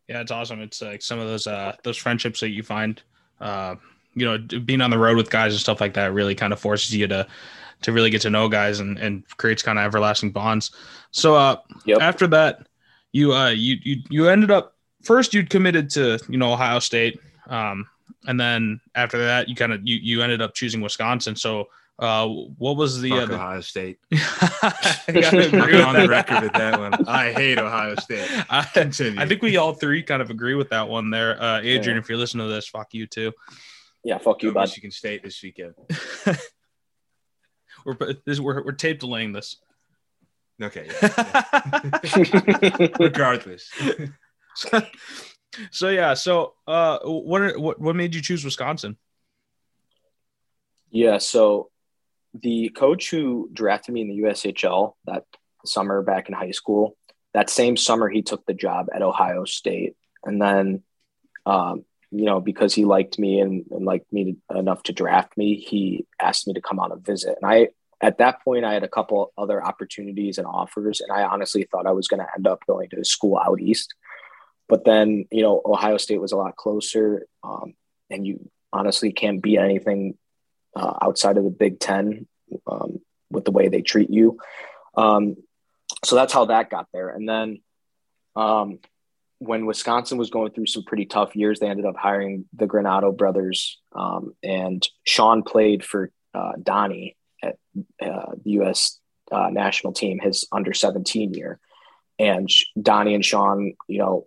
[0.08, 0.60] Yeah, it's awesome.
[0.60, 3.00] It's like some of those uh, those friendships that you find,
[3.40, 3.76] uh,
[4.14, 6.58] you know, being on the road with guys and stuff like that really kind of
[6.58, 7.26] forces you to
[7.82, 10.70] to really get to know guys and and creates kind of everlasting bonds.
[11.10, 12.00] So uh, Yep.
[12.00, 12.66] after that,
[13.12, 17.20] you uh you you you ended up first you'd committed to you know Ohio State,
[17.46, 17.86] um,
[18.26, 21.36] and then after that you kind of you you ended up choosing Wisconsin.
[21.36, 23.98] So uh, what was the, uh, the Ohio State.
[24.12, 26.08] I gotta agree on the that.
[26.08, 26.94] record with that one.
[27.08, 28.28] I hate Ohio State.
[28.50, 31.42] I, I think we all three kind of agree with that one there.
[31.42, 32.00] Uh, Adrian, Yeah.
[32.00, 33.32] if you're listening to this, fuck you too.
[34.04, 34.68] Yeah, fuck you, Go bud.
[34.68, 35.74] Michigan State this weekend.
[37.84, 39.56] We're this we're, we're tape delaying this.
[40.62, 40.88] Okay.
[41.02, 41.98] yeah,
[42.78, 42.88] yeah.
[43.00, 43.70] Regardless.
[45.70, 48.96] So yeah, so uh, what are, what what made you choose Wisconsin?
[50.90, 51.70] Yeah, so
[52.34, 55.24] the coach who drafted me in the USHL that
[55.64, 56.96] summer back in high school,
[57.34, 59.96] that same summer he took the job at Ohio State.
[60.24, 60.82] And then,
[61.46, 65.36] um, you know, because he liked me and, and liked me to, enough to draft
[65.36, 67.36] me, he asked me to come on a visit.
[67.40, 67.68] And I,
[68.00, 71.86] at that point, I had a couple other opportunities and offers, and I honestly thought
[71.86, 73.94] I was going to end up going to school out east.
[74.68, 77.74] But then, you know, Ohio State was a lot closer, um,
[78.10, 80.16] and you honestly can't beat anything
[80.76, 82.26] uh, outside of the Big Ten
[82.66, 83.00] um,
[83.30, 84.38] with the way they treat you.
[84.96, 85.36] Um,
[86.04, 87.08] so that's how that got there.
[87.08, 87.62] And then
[88.36, 88.78] um,
[89.38, 93.16] when Wisconsin was going through some pretty tough years, they ended up hiring the Granato
[93.16, 93.78] brothers.
[93.94, 97.56] Um, and Sean played for uh, Donnie at
[98.02, 98.98] uh, the U.S.
[99.30, 101.58] Uh, national team, his under 17 year.
[102.18, 102.50] And
[102.80, 104.26] Donnie and Sean, you know,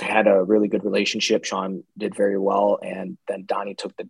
[0.00, 1.44] had a really good relationship.
[1.44, 2.78] Sean did very well.
[2.82, 4.08] And then Donnie took the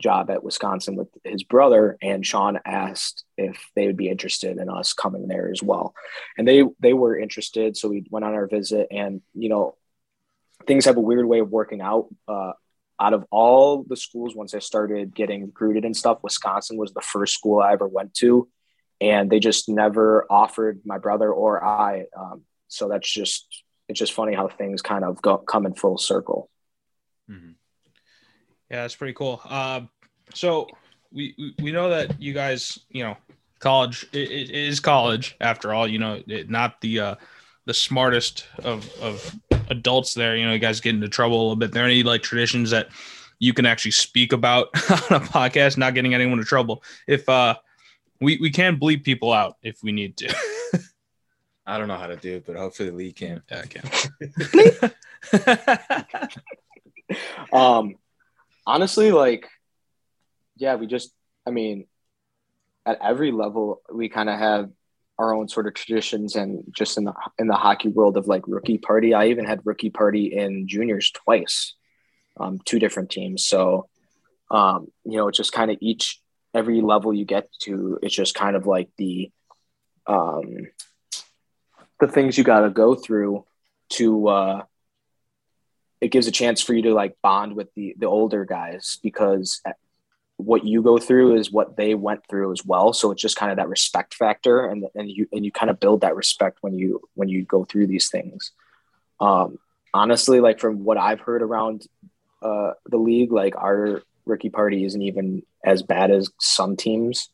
[0.00, 4.68] job at Wisconsin with his brother, and Sean asked if they would be interested in
[4.68, 5.94] us coming there as well,
[6.36, 7.76] and they they were interested.
[7.76, 9.76] So we went on our visit, and you know,
[10.66, 12.08] things have a weird way of working out.
[12.28, 12.52] Uh,
[13.00, 17.00] out of all the schools, once I started getting recruited and stuff, Wisconsin was the
[17.00, 18.48] first school I ever went to,
[19.00, 22.06] and they just never offered my brother or I.
[22.16, 25.98] Um, so that's just it's just funny how things kind of go, come in full
[25.98, 26.50] circle.
[27.30, 27.54] Mhm.
[28.70, 29.40] Yeah, it's pretty cool.
[29.44, 29.82] Uh,
[30.34, 30.66] so
[31.12, 33.16] we, we we know that you guys, you know,
[33.58, 35.86] college it, it is college after all.
[35.86, 37.14] You know, it, not the uh,
[37.66, 39.36] the smartest of of
[39.68, 40.36] adults there.
[40.36, 41.68] You know, you guys get into trouble a little bit.
[41.70, 42.88] Are There any like traditions that
[43.38, 44.68] you can actually speak about
[45.10, 46.82] on a podcast, not getting anyone in trouble?
[47.06, 47.56] If uh,
[48.22, 50.34] we we can bleep people out if we need to.
[51.64, 53.42] I don't know how to do it, but hopefully league can.
[53.50, 54.90] I can.
[57.52, 57.96] um
[58.66, 59.48] honestly like
[60.56, 61.12] yeah we just
[61.46, 61.86] i mean
[62.86, 64.70] at every level we kind of have
[65.18, 68.42] our own sort of traditions and just in the in the hockey world of like
[68.46, 71.74] rookie party i even had rookie party in juniors twice
[72.40, 73.88] um two different teams so
[74.50, 76.20] um you know it's just kind of each
[76.54, 79.30] every level you get to it's just kind of like the
[80.06, 80.66] um
[82.02, 83.44] the things you got to go through
[83.88, 84.62] to uh
[86.00, 89.62] it gives a chance for you to like bond with the the older guys because
[90.36, 92.92] what you go through is what they went through as well.
[92.92, 95.78] So it's just kind of that respect factor and and you and you kind of
[95.78, 98.50] build that respect when you when you go through these things.
[99.20, 99.58] Um
[99.94, 101.86] honestly like from what i've heard around
[102.40, 107.28] uh the league like our rookie party isn't even as bad as some teams.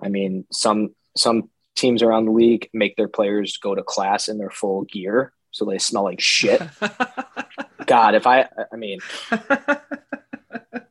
[0.00, 4.38] I mean some some teams around the league make their players go to class in
[4.38, 6.60] their full gear so they smell like shit
[7.86, 9.00] God, if I, I mean,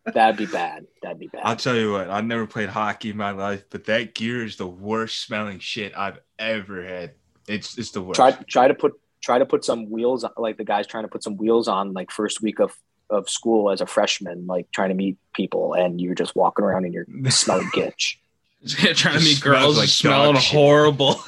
[0.05, 0.85] that'd be bad.
[1.01, 1.41] That'd be bad.
[1.43, 4.57] I'll tell you what, I've never played hockey in my life, but that gear is
[4.57, 7.13] the worst smelling shit I've ever had.
[7.47, 8.17] It's it's the worst.
[8.17, 11.23] Try, try to put, try to put some wheels, like the guys trying to put
[11.23, 12.77] some wheels on, like first week of
[13.09, 16.85] of school as a freshman, like trying to meet people, and you're just walking around
[16.85, 18.17] in your smelly gitch.
[18.67, 21.21] Trying to meet girls like smelling horrible.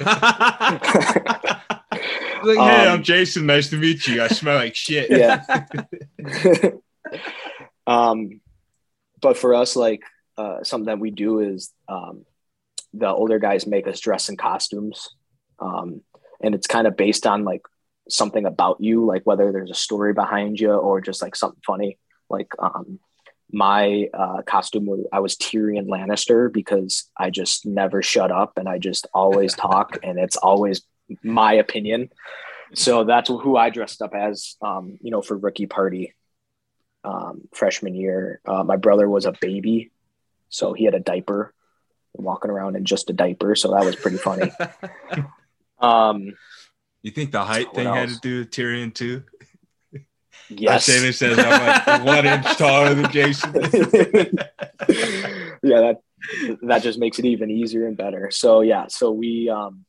[2.46, 3.46] like, hey, Um, I'm Jason.
[3.46, 4.22] Nice to meet you.
[4.22, 5.10] I smell like shit.
[5.10, 5.44] Yeah.
[7.86, 8.40] um,
[9.20, 10.02] but for us, like
[10.38, 12.24] uh, something that we do is um,
[12.94, 15.10] the older guys make us dress in costumes,
[15.58, 16.02] um,
[16.40, 17.62] and it's kind of based on like
[18.08, 21.98] something about you, like whether there's a story behind you or just like something funny.
[22.28, 22.98] Like um,
[23.52, 28.68] my uh, costume, was, I was Tyrion Lannister because I just never shut up and
[28.68, 30.82] I just always talk and it's always
[31.22, 32.10] my opinion.
[32.74, 36.14] So that's who I dressed up as, um, you know, for rookie party
[37.04, 38.40] um, freshman year.
[38.44, 39.92] Uh, my brother was a baby,
[40.48, 41.54] so he had a diaper,
[42.14, 43.54] walking around in just a diaper.
[43.54, 44.50] So that was pretty funny.
[45.78, 46.34] um,
[47.02, 49.22] You think the height What thing had to do with Tyrion too?
[50.48, 50.86] Yes.
[50.86, 53.54] David says I'm like one inch taller than Jason.
[55.62, 55.96] yeah, that
[56.62, 58.30] that just makes it even easier and better.
[58.30, 59.84] So yeah, so we um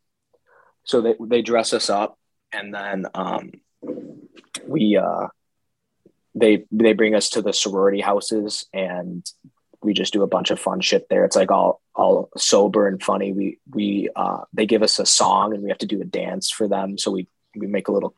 [0.83, 2.17] so they they dress us up
[2.51, 3.51] and then um
[4.67, 5.27] we uh
[6.35, 9.25] they they bring us to the sorority houses and
[9.81, 11.23] we just do a bunch of fun shit there.
[11.25, 13.31] It's like all all sober and funny.
[13.31, 16.49] We we uh they give us a song and we have to do a dance
[16.51, 16.97] for them.
[16.97, 18.15] So we we make a little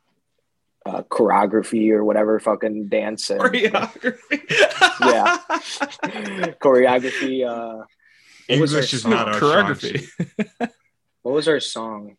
[0.90, 4.42] uh, choreography or whatever fucking dance and Choreography.
[5.02, 5.38] Yeah.
[6.62, 7.48] choreography.
[7.48, 7.84] Uh,
[8.48, 9.12] what was our English is song?
[9.12, 10.08] not our Choreography.
[11.22, 12.16] What was our song?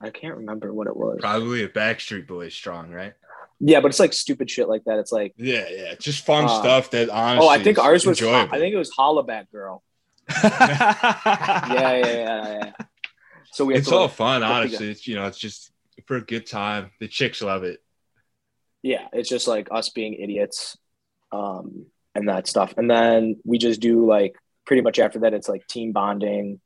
[0.00, 1.18] I can't remember what it was.
[1.20, 3.12] Probably a Backstreet Boys strong, right?
[3.60, 4.98] Yeah, but it's like stupid shit like that.
[4.98, 5.94] It's like, Yeah, yeah.
[5.96, 7.46] Just fun Uh, stuff that honestly.
[7.46, 8.18] oh, I think ours was.
[8.18, 8.54] enjoyable.
[8.54, 9.82] I think it was Hollaback Girl.
[10.42, 12.72] Yeah, yeah, yeah, yeah.
[13.52, 14.90] So we it's to, all like, fun, honestly.
[14.90, 15.70] It's you know, it's just
[16.06, 16.90] for a good time.
[16.98, 17.80] The chicks love it.
[18.82, 20.76] Yeah, it's just like us being idiots,
[21.32, 22.74] um, and that stuff.
[22.76, 24.34] And then we just do like
[24.66, 26.60] pretty much after that, it's like team bonding,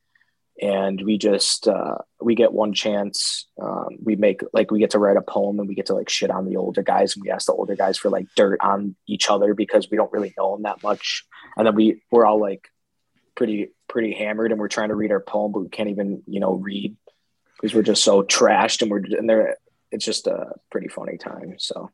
[0.61, 3.49] and we just uh, we get one chance.
[3.61, 6.09] Um, we make like we get to write a poem, and we get to like
[6.09, 8.95] shit on the older guys, and we ask the older guys for like dirt on
[9.07, 11.25] each other because we don't really know them that much.
[11.57, 12.69] And then we we're all like
[13.35, 16.41] pretty pretty hammered, and we're trying to read our poem, but we can't even you
[16.41, 16.97] know read
[17.57, 19.57] because we're just so trashed, and we're and they're
[19.91, 21.55] it's just a pretty funny time.
[21.59, 21.91] So.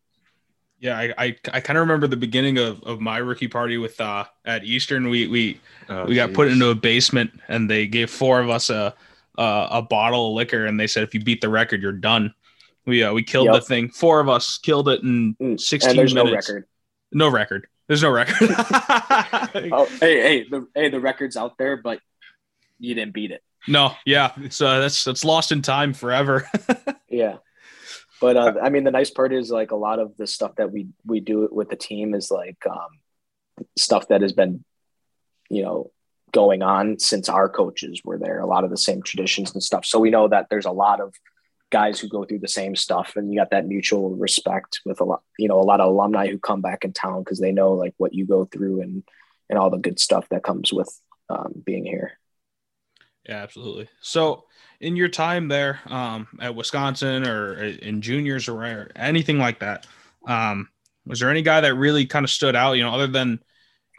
[0.81, 4.01] Yeah, I I, I kind of remember the beginning of, of my rookie party with
[4.01, 5.09] uh at Eastern.
[5.09, 8.71] We we Oh, we got put into a basement and they gave four of us
[8.71, 8.95] a
[9.37, 12.33] a, a bottle of liquor and they said if you beat the record you're done.
[12.87, 13.55] We uh, we killed Yep.
[13.55, 13.89] the thing.
[13.91, 16.49] Four of us killed it in Mm, 16 and there's minutes.
[16.49, 16.67] no record.
[17.13, 17.67] No record.
[17.89, 18.37] There's no record.
[19.73, 22.01] Oh, hey, hey, the hey, the record's out there, but
[22.79, 23.43] you didn't beat it.
[23.69, 24.33] no, yeah.
[24.49, 26.49] So that's that's lost in time forever.
[27.13, 27.39] Yeah,
[28.21, 30.71] but uh, I mean, the nice part is like a lot of the stuff that
[30.71, 33.01] we we do with the team is like um,
[33.77, 34.65] stuff that has been,
[35.49, 35.91] you know,
[36.33, 38.41] going on since our coaches were there.
[38.41, 39.85] A lot of the same traditions and stuff.
[39.85, 41.15] So we know that there's a lot of
[41.71, 45.05] guys who go through the same stuff, and you got that mutual respect with a
[45.05, 47.73] lot, you know, a lot of alumni who come back in town because they know
[47.73, 49.03] like what you go through and
[49.49, 50.89] and all the good stuff that comes with
[51.29, 52.13] um, being here.
[53.29, 53.89] Yeah, absolutely.
[54.01, 54.45] So,
[54.81, 59.87] in your time there um, at Wisconsin or in juniors or anything like that,
[60.27, 60.69] um,
[61.07, 62.73] was there any guy that really kind of stood out?
[62.73, 63.41] You know, other than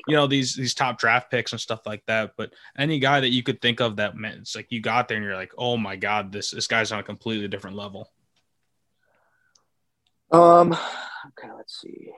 [0.08, 3.30] you know these these top draft picks and stuff like that, but any guy that
[3.30, 5.78] you could think of that meant it's like you got there and you're like, oh
[5.78, 8.10] my god, this this guy's on a completely different level.
[10.32, 12.12] Um, okay, let's see.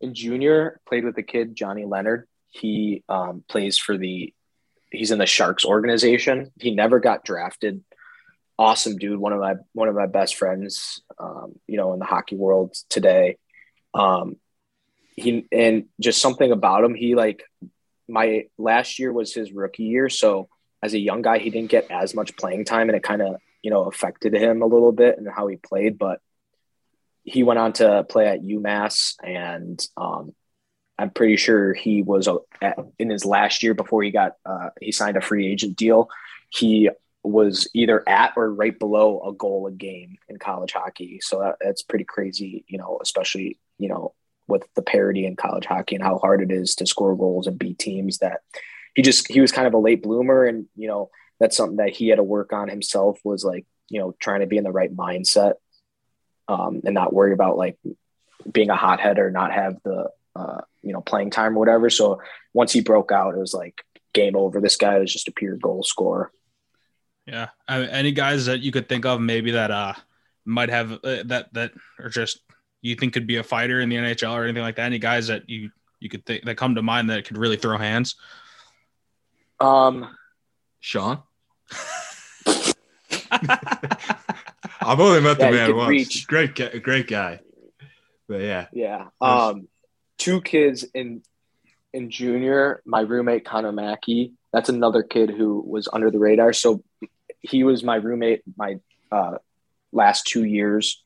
[0.00, 2.26] In junior, played with the kid Johnny Leonard.
[2.50, 4.32] He um, plays for the.
[4.90, 6.52] He's in the Sharks organization.
[6.60, 7.82] He never got drafted.
[8.62, 9.18] Awesome dude.
[9.18, 11.02] One of my one of my best friends.
[11.18, 13.38] Um, you know, in the hockey world today.
[13.92, 14.36] Um,
[15.16, 16.94] he and just something about him.
[16.94, 17.42] He like
[18.08, 20.48] my last year was his rookie year, so
[20.80, 23.34] as a young guy, he didn't get as much playing time, and it kind of
[23.64, 26.20] you know affected him a little bit and how he played, but
[27.24, 30.36] he went on to play at UMass, and um,
[30.96, 32.28] I'm pretty sure he was
[32.62, 36.08] at, in his last year before he got uh, he signed a free agent deal.
[36.48, 36.90] He
[37.24, 41.20] was either at or right below a goal a game in college hockey.
[41.22, 44.14] So that, that's pretty crazy, you know, especially you know
[44.48, 47.58] with the parity in college hockey and how hard it is to score goals and
[47.58, 48.18] beat teams.
[48.18, 48.40] That
[48.94, 51.90] he just he was kind of a late bloomer, and you know that's something that
[51.90, 53.18] he had to work on himself.
[53.24, 55.54] Was like you know trying to be in the right mindset
[56.48, 57.78] um, and not worry about like
[58.50, 61.90] being a hothead or not have the uh, you know playing time or whatever.
[61.90, 62.20] So
[62.52, 64.60] once he broke out, it was like game over.
[64.60, 66.30] This guy was just a pure goal scorer.
[67.26, 69.94] Yeah, I mean, any guys that you could think of maybe that uh
[70.44, 72.40] might have uh, that that or just
[72.80, 74.86] you think could be a fighter in the NHL or anything like that.
[74.86, 75.70] Any guys that you
[76.00, 78.16] you could think that come to mind that could really throw hands.
[79.60, 80.08] Um,
[80.80, 81.22] Sean.
[84.80, 85.88] I've only met the Yeah, he man once.
[85.90, 86.26] reach.
[86.26, 87.40] Great, guy- great guy.
[88.28, 89.06] But yeah, yeah.
[89.20, 89.68] Um,
[90.18, 91.22] two kids in
[91.92, 92.82] in junior.
[92.84, 94.32] My roommate Connor Mackey.
[94.52, 96.52] That's another kid who was under the radar.
[96.52, 96.82] So
[97.40, 98.78] he was my roommate my
[99.10, 99.38] uh,
[99.92, 101.02] last two years.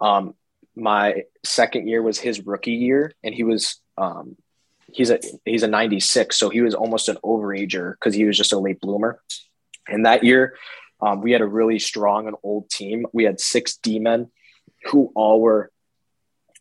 [0.00, 0.34] Um,
[0.76, 4.36] my second year was his rookie year, and he was um,
[4.92, 8.52] he's a he's a 96, so he was almost an overager because he was just
[8.52, 9.20] a late bloomer.
[9.88, 10.54] And that year,
[11.00, 13.06] um, we had a really strong and old team.
[13.12, 14.30] We had six D men
[14.84, 15.70] who all were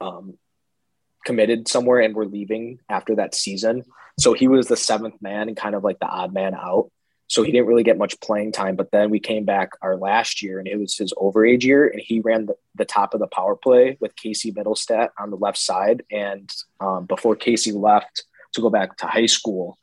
[0.01, 0.38] um,
[1.28, 3.84] committed somewhere and were leaving after that season.
[4.17, 6.89] So he was the seventh man and kind of like the odd man out.
[7.28, 8.78] So he didn't really get much playing time.
[8.78, 11.86] But then we came back our last year and it was his overage year.
[11.86, 15.36] And he ran the, the top of the power play with Casey Mittelstadt on the
[15.36, 16.03] left side.
[16.09, 16.49] And
[16.80, 18.23] um, before Casey left
[18.53, 19.78] to go back to high school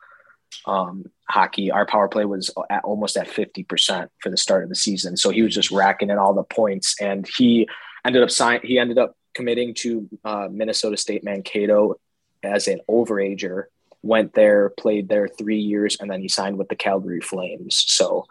[0.64, 4.74] um, hockey, our power play was at almost at 50% for the start of the
[4.74, 5.18] season.
[5.18, 6.97] So he was just racking in all the points.
[6.99, 7.68] And he
[8.03, 11.95] ended up sign he ended up committing to uh, Minnesota State Mankato
[12.43, 13.64] as an overager
[14.03, 17.82] went there, played there three years, and then he signed with the Calgary Flames.
[17.87, 18.26] So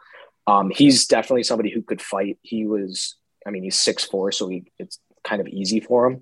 [0.46, 2.38] um, he's definitely somebody who could fight.
[2.42, 6.22] He was, I mean, he's six four, so he, it's kind of easy for him.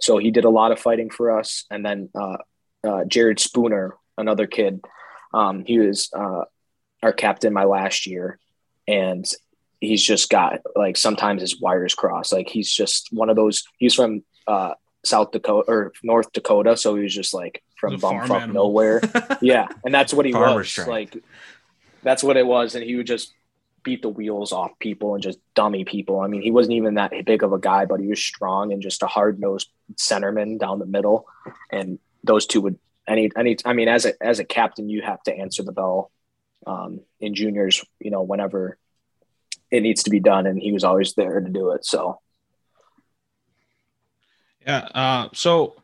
[0.00, 1.64] So he did a lot of fighting for us.
[1.70, 2.38] And then uh,
[2.86, 4.84] uh, Jared Spooner, another kid,
[5.32, 6.44] um, he was uh,
[7.02, 8.38] our captain my last year,
[8.88, 9.24] and
[9.86, 12.32] he's just got like sometimes his wires cross.
[12.32, 13.64] Like he's just one of those.
[13.78, 14.74] He's from uh,
[15.04, 19.00] South Dakota or North Dakota, so he was just like from bumfuck nowhere.
[19.40, 20.88] yeah, and that's what he Farmer was strength.
[20.88, 21.24] like.
[22.02, 23.32] That's what it was, and he would just
[23.82, 26.20] beat the wheels off people and just dummy people.
[26.20, 28.82] I mean, he wasn't even that big of a guy, but he was strong and
[28.82, 31.26] just a hard nosed centerman down the middle.
[31.70, 32.78] And those two would
[33.08, 33.56] any any.
[33.64, 36.10] I mean, as a as a captain, you have to answer the bell
[36.66, 37.84] um, in juniors.
[38.00, 38.76] You know, whenever
[39.70, 41.84] it needs to be done, and he was always there to do it.
[41.84, 42.20] So.
[44.66, 44.88] Yeah.
[44.94, 45.76] Uh, so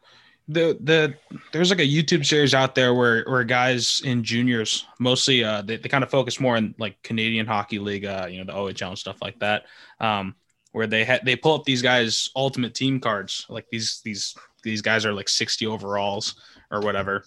[0.48, 1.14] the the
[1.52, 5.76] there's like a YouTube series out there where where guys in juniors mostly uh they,
[5.76, 8.88] they kind of focus more on like Canadian Hockey League, uh, you know, the OHL
[8.88, 9.64] and stuff like that.
[10.00, 10.34] Um,
[10.72, 14.82] where they had they pull up these guys ultimate team cards, like these these these
[14.82, 17.24] guys are like 60 overalls or whatever,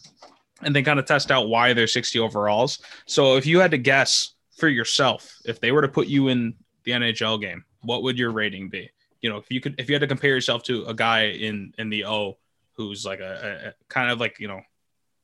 [0.62, 2.80] and they kind of test out why they're 60 overalls.
[3.06, 6.56] So if you had to guess for yourself, if they were to put you in
[6.84, 8.90] the NHL game, what would your rating be?
[9.22, 11.74] You know, if you could if you had to compare yourself to a guy in
[11.78, 12.38] in the O
[12.74, 14.62] who's like a, a kind of like you know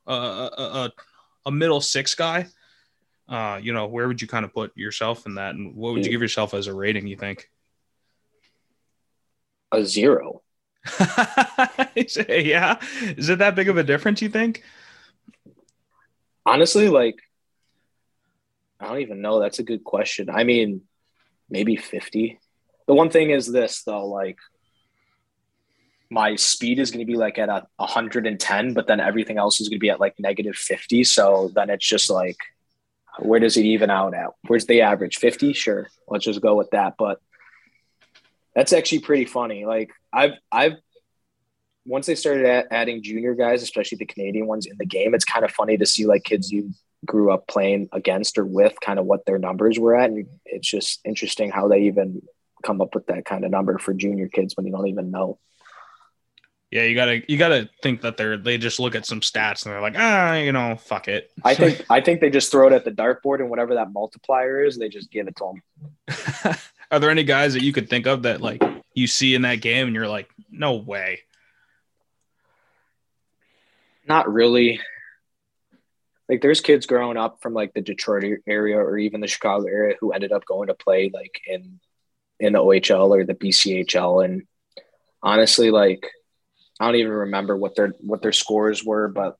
[0.06, 0.92] a, a,
[1.46, 2.46] a middle six guy
[3.28, 5.54] uh you know where would you kind of put yourself in that?
[5.54, 7.50] And what would you give yourself as a rating you think?
[9.70, 10.42] A zero.
[12.28, 12.80] Yeah.
[13.02, 14.62] Is it that big of a difference you think?
[16.44, 17.16] Honestly like
[18.82, 20.82] i don't even know that's a good question i mean
[21.48, 22.38] maybe 50
[22.86, 24.38] the one thing is this though like
[26.12, 29.68] my speed is going to be like at a 110, but then everything else is
[29.68, 31.04] going to be at like negative 50.
[31.04, 32.36] So then it's just like,
[33.18, 34.30] where does it even out at?
[34.46, 35.16] Where's the average?
[35.16, 35.54] 50?
[35.54, 35.88] Sure.
[36.06, 36.94] Let's just go with that.
[36.98, 37.18] But
[38.54, 39.64] that's actually pretty funny.
[39.64, 40.74] Like I've, I've,
[41.86, 45.44] once they started adding junior guys, especially the Canadian ones in the game, it's kind
[45.44, 46.72] of funny to see like kids you
[47.04, 50.10] grew up playing against or with kind of what their numbers were at.
[50.10, 52.22] And it's just interesting how they even
[52.62, 55.38] come up with that kind of number for junior kids when you don't even know.
[56.70, 59.74] Yeah, you gotta you gotta think that they're they just look at some stats and
[59.74, 61.30] they're like, ah, you know, fuck it.
[61.44, 64.64] I think I think they just throw it at the dartboard and whatever that multiplier
[64.64, 66.56] is, they just give it to them.
[66.90, 68.62] Are there any guys that you could think of that like
[68.94, 71.20] you see in that game and you're like, no way?
[74.08, 74.80] Not really.
[76.32, 79.96] Like there's kids growing up from like the Detroit area or even the Chicago area
[80.00, 81.78] who ended up going to play like in
[82.40, 84.44] in the OHL or the BCHL and
[85.22, 86.10] honestly like
[86.80, 89.36] I don't even remember what their what their scores were, but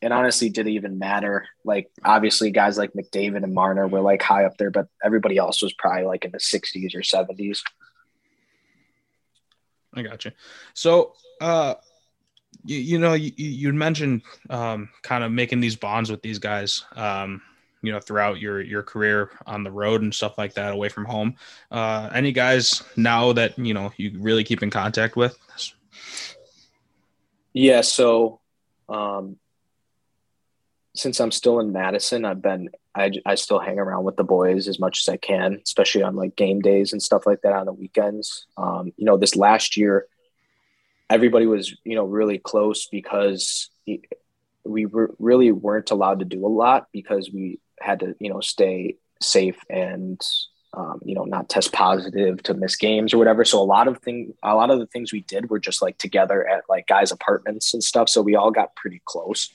[0.00, 1.48] it honestly didn't even matter.
[1.64, 5.60] Like obviously guys like McDavid and Marner were like high up there, but everybody else
[5.60, 7.60] was probably like in the 60s or 70s.
[9.94, 10.30] I got you.
[10.74, 11.74] So, uh,
[12.64, 16.84] you, you know, you, you mentioned um, kind of making these bonds with these guys,
[16.96, 17.40] um,
[17.82, 21.04] you know, throughout your your career on the road and stuff like that, away from
[21.04, 21.36] home.
[21.70, 25.38] Uh, any guys now that you know you really keep in contact with?
[27.52, 28.40] Yeah, so
[28.88, 29.36] um,
[30.94, 34.68] since I'm still in Madison, I've been I, I still hang around with the boys
[34.68, 37.66] as much as I can, especially on like game days and stuff like that on
[37.66, 38.46] the weekends.
[38.56, 40.06] Um, you know, this last year,
[41.10, 43.70] everybody was you know really close because
[44.64, 48.40] we were, really weren't allowed to do a lot because we had to you know
[48.40, 50.22] stay safe and
[50.72, 53.44] um, you know, not test positive to miss games or whatever.
[53.44, 55.98] So a lot of thing, a lot of the things we did were just like
[55.98, 58.08] together at like guys' apartments and stuff.
[58.08, 59.50] So we all got pretty close.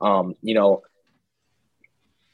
[0.00, 0.82] Um, you know,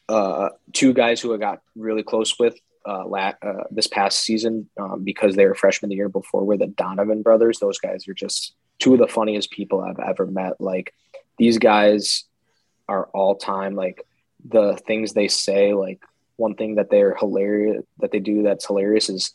[0.09, 2.57] uh, two guys who I got really close with
[2.87, 6.57] uh, la- uh, this past season um, because they were freshmen the year before were
[6.57, 7.59] the Donovan brothers.
[7.59, 10.61] Those guys are just two of the funniest people I've ever met.
[10.61, 10.95] Like
[11.39, 12.25] these guys
[12.89, 13.75] are all time.
[13.75, 14.07] Like
[14.45, 16.01] the things they say, like
[16.37, 19.35] one thing that they're hilarious that they do that's hilarious is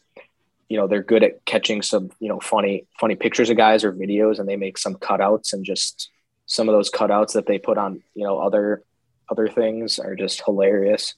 [0.70, 3.92] you know they're good at catching some you know funny funny pictures of guys or
[3.92, 6.10] videos and they make some cutouts and just
[6.46, 8.84] some of those cutouts that they put on you know other
[9.30, 11.16] other things are just hilarious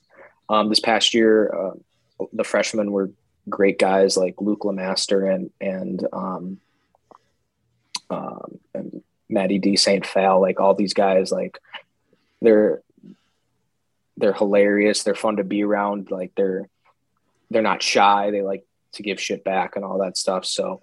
[0.49, 1.73] um, this past year uh,
[2.31, 3.11] the freshmen were
[3.49, 6.59] great guys like luke LaMaster and and um,
[8.09, 10.05] um, and Matty De St.
[10.05, 11.59] Phalle, like all these guys, like
[12.41, 12.81] they're
[14.17, 15.03] they're hilarious.
[15.03, 16.11] They're fun to be around.
[16.11, 16.69] Like they're
[17.49, 18.31] they're not shy.
[18.31, 20.45] They like to give shit back and all that stuff.
[20.45, 20.81] So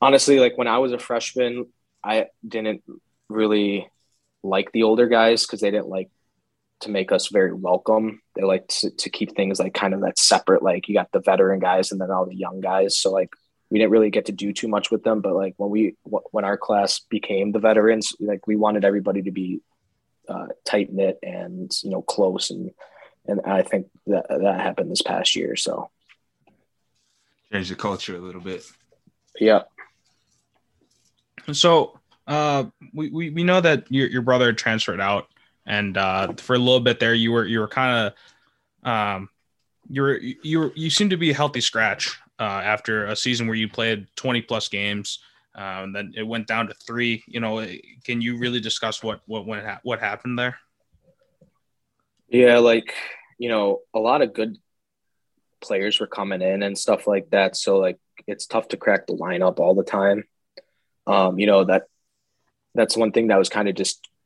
[0.00, 1.66] honestly, like when I was a freshman,
[2.02, 2.82] I didn't
[3.28, 3.88] really
[4.42, 6.10] like the older guys because they didn't like
[6.80, 8.20] to make us very welcome.
[8.34, 10.62] They like to, to keep things like kind of that separate.
[10.62, 12.98] Like you got the veteran guys and then all the young guys.
[12.98, 13.30] So like
[13.70, 15.20] we didn't really get to do too much with them.
[15.20, 19.30] But like when we when our class became the veterans, like we wanted everybody to
[19.30, 19.60] be
[20.28, 22.70] uh, tight knit and you know close and
[23.26, 25.56] and I think that that happened this past year.
[25.56, 25.90] So
[27.52, 28.64] change the culture a little bit.
[29.38, 29.62] Yeah.
[31.52, 35.28] So uh, we, we we know that your your brother transferred out,
[35.66, 38.12] and uh, for a little bit there, you were you were kind
[38.84, 39.28] of um,
[39.88, 43.46] you were you were you seem to be a healthy scratch uh, after a season
[43.46, 45.20] where you played 20 plus games.
[45.54, 47.22] Um, then it went down to three.
[47.26, 47.64] You know,
[48.04, 50.58] can you really discuss what what went what happened there?
[52.28, 52.92] Yeah, like
[53.38, 54.58] you know, a lot of good
[55.60, 57.56] players were coming in and stuff like that.
[57.56, 60.24] So like, it's tough to crack the lineup all the time.
[61.06, 61.84] Um, you know that
[62.74, 63.74] that's one thing that was kind of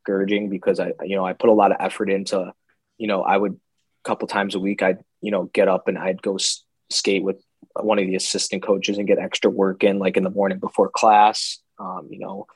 [0.09, 2.53] discouraging because I you know I put a lot of effort into
[2.97, 5.99] you know I would a couple times a week I'd you know get up and
[5.99, 7.43] I'd go s- skate with
[7.75, 10.89] one of the assistant coaches and get extra work in, like in the morning before
[10.89, 11.59] class.
[11.79, 12.47] Um, you know,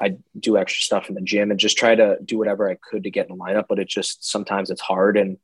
[0.00, 3.04] I do extra stuff in the gym and just try to do whatever I could
[3.04, 3.66] to get in the lineup.
[3.68, 5.38] But it just sometimes it's hard and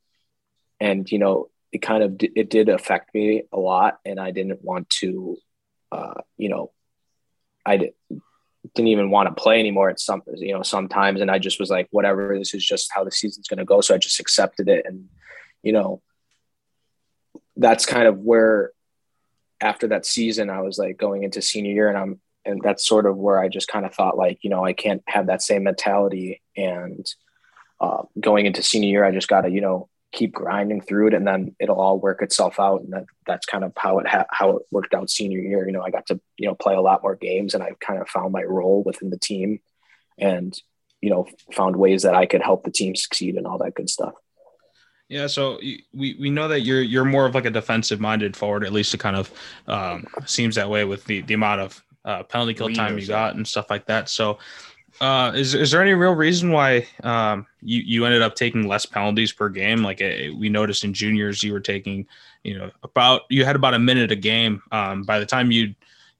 [0.79, 4.63] and you know it kind of it did affect me a lot, and I didn't
[4.63, 5.37] want to,
[5.91, 6.71] uh, you know,
[7.65, 7.91] I
[8.75, 11.69] didn't even want to play anymore at some you know sometimes, and I just was
[11.69, 13.81] like, whatever, this is just how the season's going to go.
[13.81, 15.09] So I just accepted it, and
[15.63, 16.01] you know,
[17.57, 18.71] that's kind of where
[19.61, 23.05] after that season, I was like going into senior year, and I'm and that's sort
[23.05, 25.63] of where I just kind of thought like, you know, I can't have that same
[25.63, 27.05] mentality, and
[27.79, 31.13] uh, going into senior year, I just got to you know keep grinding through it,
[31.13, 34.25] and then it'll all work itself out, and that that's kind of how it ha-
[34.29, 35.65] how it worked out senior year.
[35.65, 38.01] You know, I got to you know play a lot more games, and I kind
[38.01, 39.59] of found my role within the team,
[40.17, 40.53] and
[41.01, 43.89] you know found ways that I could help the team succeed and all that good
[43.89, 44.13] stuff.
[45.09, 45.59] Yeah, so
[45.91, 48.63] we, we know that you're you're more of like a defensive minded forward.
[48.63, 49.31] At least it kind of
[49.67, 53.35] um, seems that way with the the amount of uh, penalty kill time you got
[53.35, 54.09] and stuff like that.
[54.09, 54.37] So,
[55.01, 58.85] uh, is is there any real reason why um, you you ended up taking less
[58.85, 59.81] penalties per game?
[59.81, 62.05] Like uh, we noticed in juniors, you were taking
[62.43, 64.61] you know about you had about a minute a game.
[64.71, 65.73] Um, by the time you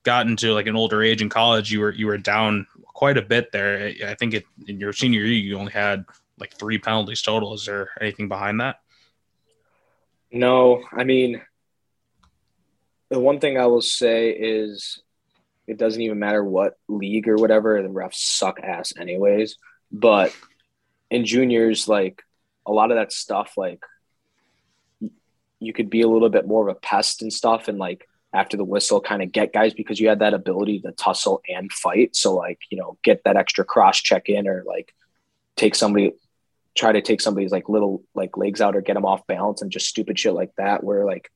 [0.03, 3.21] got into like an older age in college, you were you were down quite a
[3.21, 3.91] bit there.
[4.05, 6.05] I think it, in your senior year, you only had
[6.37, 7.53] like three penalties total.
[7.53, 8.79] Is there anything behind that?
[10.31, 11.41] No, I mean,
[13.09, 15.01] the one thing I will say is
[15.69, 19.57] it doesn't even matter what league or whatever, the refs suck ass anyways.
[19.91, 20.35] But
[21.11, 22.23] in juniors, like
[22.65, 23.83] a lot of that stuff, like
[25.59, 28.57] you could be a little bit more of a pest and stuff and like after
[28.57, 32.15] the whistle kind of get guys because you had that ability to tussle and fight.
[32.15, 34.93] So like, you know, get that extra cross check in or like
[35.55, 36.13] take somebody
[36.75, 39.71] try to take somebody's like little like legs out or get them off balance and
[39.71, 41.29] just stupid shit like that where like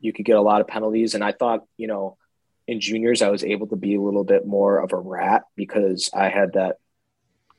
[0.00, 2.18] you could get a lot of penalties and i thought you know
[2.66, 6.10] in juniors i was able to be a little bit more of a rat because
[6.14, 6.76] i had that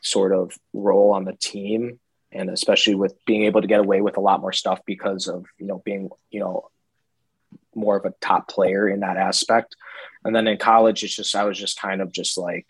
[0.01, 1.99] sort of role on the team
[2.31, 5.45] and especially with being able to get away with a lot more stuff because of
[5.57, 6.69] you know being you know
[7.73, 9.75] more of a top player in that aspect
[10.23, 12.67] and then in college it's just i was just kind of just like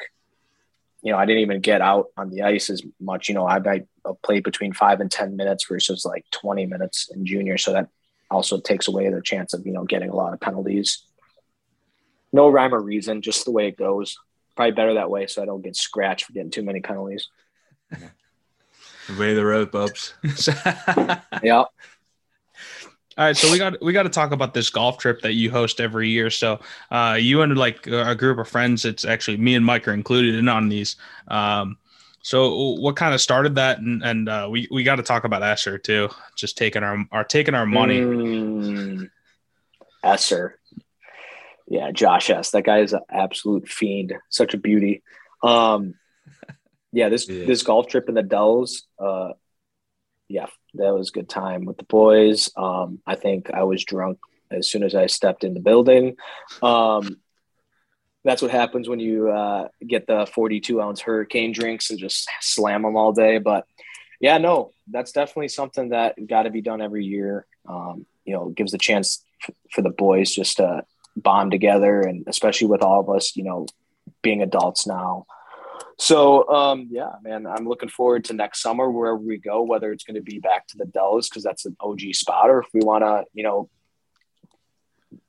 [1.01, 3.29] you know, I didn't even get out on the ice as much.
[3.29, 3.83] You know, I, I
[4.23, 7.57] played between five and 10 minutes versus like 20 minutes in junior.
[7.57, 7.87] So that
[8.31, 11.03] also takes away the chance of, you know, getting a lot of penalties.
[12.33, 14.17] No rhyme or reason, just the way it goes.
[14.55, 17.27] Probably better that way so I don't get scratched for getting too many penalties.
[19.17, 20.13] Way the road, Bubs.
[21.43, 21.63] yeah.
[23.17, 25.49] All right, so we got we got to talk about this golf trip that you
[25.49, 26.29] host every year.
[26.29, 26.59] So
[26.91, 28.85] uh, you and like a group of friends.
[28.85, 30.97] It's actually me and Mike are included in on these.
[31.27, 31.77] Um,
[32.21, 33.79] so what kind of started that?
[33.79, 36.09] And, and uh, we we got to talk about Escher too.
[36.35, 38.01] Just taking our our taking our money.
[38.01, 39.09] Mm,
[40.03, 40.59] Esser.
[41.67, 42.51] Yeah, Josh S.
[42.51, 44.13] That guy is an absolute fiend.
[44.29, 45.03] Such a beauty.
[45.43, 45.95] Um,
[46.91, 47.45] yeah, this Yeah.
[47.45, 49.33] this golf trip in the Dells, uh,
[50.29, 52.49] yeah, that was a good time with the boys.
[52.55, 54.19] Um, I think I was drunk
[54.49, 56.15] as soon as I stepped in the building.
[56.61, 57.17] Um,
[58.23, 62.81] that's what happens when you uh, get the 42 ounce hurricane drinks and just slam
[62.83, 63.37] them all day.
[63.37, 63.65] But
[64.19, 67.45] yeah, no, that's definitely something that got to be done every year.
[67.67, 70.83] Um, you know, gives a chance f- for the boys just to
[71.17, 73.65] bond together, and especially with all of us, you know,
[74.21, 75.25] being adults now.
[75.99, 80.03] So um, yeah, man, I'm looking forward to next summer wherever we go, whether it's
[80.03, 82.81] going to be back to the Dells because that's an OG spot, or if we
[82.81, 83.69] want to, you know,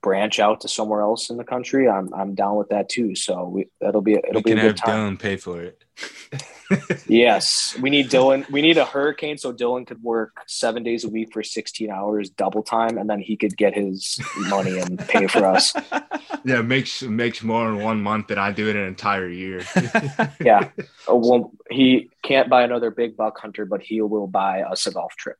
[0.02, 3.15] branch out to somewhere else in the country, I'm I'm down with that too.
[3.15, 5.16] So we, that'll be it'll we be a can good have time.
[5.16, 5.85] Dylan pay for it.
[7.06, 8.48] Yes, we need Dylan.
[8.51, 12.28] We need a hurricane so Dylan could work seven days a week for 16 hours,
[12.28, 15.74] double time, and then he could get his money and pay for us.
[16.44, 19.62] Yeah, makes makes more in one month than I do in an entire year.
[20.40, 20.70] Yeah.
[21.09, 25.15] Well, he can't buy another big buck hunter, but he will buy us a golf
[25.16, 25.36] trip.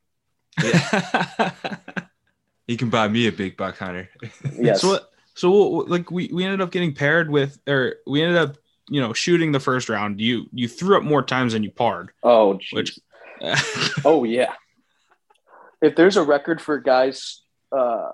[2.69, 4.09] He can buy me a big buck hunter.
[4.57, 4.82] Yes.
[4.82, 5.01] So?
[5.35, 8.57] So like we we ended up getting paired with, or we ended up
[8.89, 10.20] you know shooting the first round.
[10.20, 12.11] You you threw up more times than you parred.
[12.23, 12.73] oh, geez.
[12.73, 12.99] Which-
[14.05, 14.53] oh yeah.
[15.81, 17.40] If there's a record for guys,
[17.70, 18.09] uh,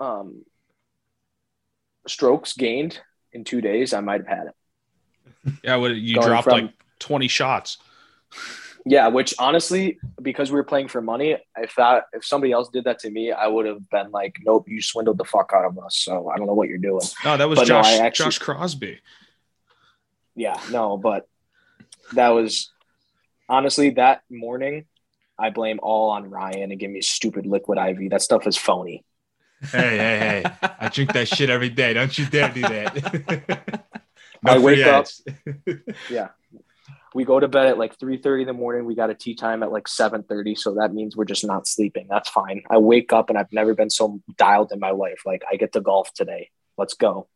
[0.00, 0.44] um,
[2.08, 3.00] strokes gained
[3.32, 5.52] in two days, I might have had it.
[5.62, 7.78] yeah, what you Going dropped from- like twenty shots.
[8.88, 12.84] Yeah, which honestly, because we were playing for money, I thought if somebody else did
[12.84, 15.76] that to me, I would have been like, "Nope, you swindled the fuck out of
[15.80, 17.02] us." So I don't know what you're doing.
[17.24, 19.00] No, that was But Josh I actually- Josh Crosby.
[20.36, 21.26] Yeah, no, but
[22.12, 22.70] that was
[23.48, 24.84] honestly that morning.
[25.36, 28.10] I blame all on Ryan and give me stupid liquid IV.
[28.10, 29.04] That stuff is phony.
[29.72, 30.44] hey, hey, hey!
[30.80, 31.92] I drink that shit every day.
[31.92, 33.84] Don't you dare do that.
[34.44, 35.22] no I wake up- ads.
[37.16, 38.84] We go to bed at like three thirty in the morning.
[38.84, 41.66] We got a tea time at like seven thirty, so that means we're just not
[41.66, 42.08] sleeping.
[42.10, 42.62] That's fine.
[42.68, 45.22] I wake up and I've never been so dialed in my life.
[45.24, 46.50] Like I get to golf today.
[46.76, 47.28] Let's go.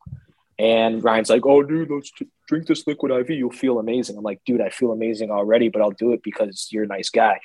[0.59, 2.11] And Ryan's like, "Oh, dude, let's
[2.47, 3.31] drink this liquid IV.
[3.31, 6.67] You'll feel amazing." I'm like, "Dude, I feel amazing already, but I'll do it because
[6.69, 7.39] you're a nice guy."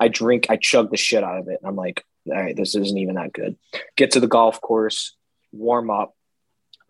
[0.00, 1.58] I drink, I chug the shit out of it.
[1.60, 3.58] and I'm like, "All right, this isn't even that good."
[3.96, 5.14] Get to the golf course,
[5.52, 6.14] warm up,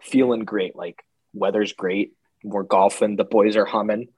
[0.01, 0.77] feeling great.
[0.77, 1.03] Like
[1.35, 2.13] weather's great.
[2.45, 3.17] We're golfing.
[3.17, 4.11] The boys are humming.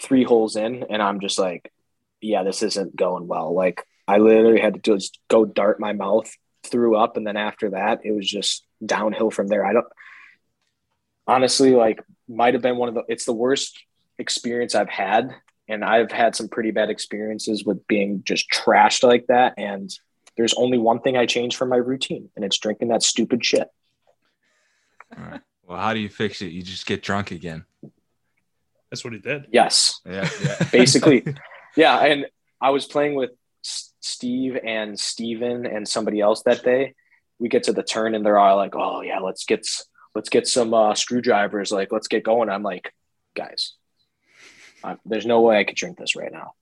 [0.00, 1.72] Three holes in, and I'm just like,
[2.20, 6.30] "Yeah, this isn't going well." Like I literally had to just go dart my mouth,
[6.64, 9.64] threw up, and then after that, it was just downhill from there.
[9.64, 9.86] I don't
[11.26, 13.84] honestly like might have been one of the it's the worst
[14.18, 15.34] experience I've had
[15.68, 19.90] and I've had some pretty bad experiences with being just trashed like that and
[20.36, 23.68] there's only one thing I changed from my routine and it's drinking that stupid shit.
[25.16, 25.40] All right.
[25.66, 26.52] Well, how do you fix it?
[26.52, 27.64] You just get drunk again.
[28.92, 29.46] That's what he did.
[29.50, 30.00] Yes.
[30.04, 30.56] Yeah, yeah.
[30.70, 31.24] Basically.
[31.78, 32.26] yeah, and
[32.60, 33.30] I was playing with
[33.64, 36.92] S- Steve and Steven and somebody else that day.
[37.38, 40.28] We get to the turn and they're all like, "Oh yeah, let's get s- let's
[40.28, 41.72] get some uh, screwdrivers.
[41.72, 42.92] Like, let's get going." I'm like,
[43.34, 43.72] "Guys,
[44.84, 46.52] I, there's no way I could drink this right now."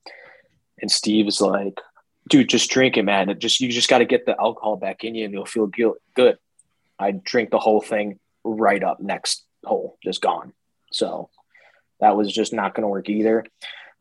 [0.81, 1.81] And Steve is like,
[2.29, 3.29] "Dude, just drink it, man.
[3.29, 5.67] It just you just got to get the alcohol back in you, and you'll feel
[5.67, 6.39] gu- good."
[6.97, 10.53] I drink the whole thing right up next hole, just gone.
[10.93, 11.29] So
[12.01, 13.45] that was just not going to work either.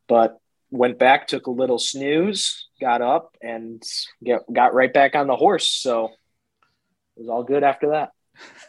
[0.07, 0.37] But
[0.71, 3.81] went back, took a little snooze, got up, and
[4.23, 5.67] get, got right back on the horse.
[5.67, 8.11] So it was all good after that.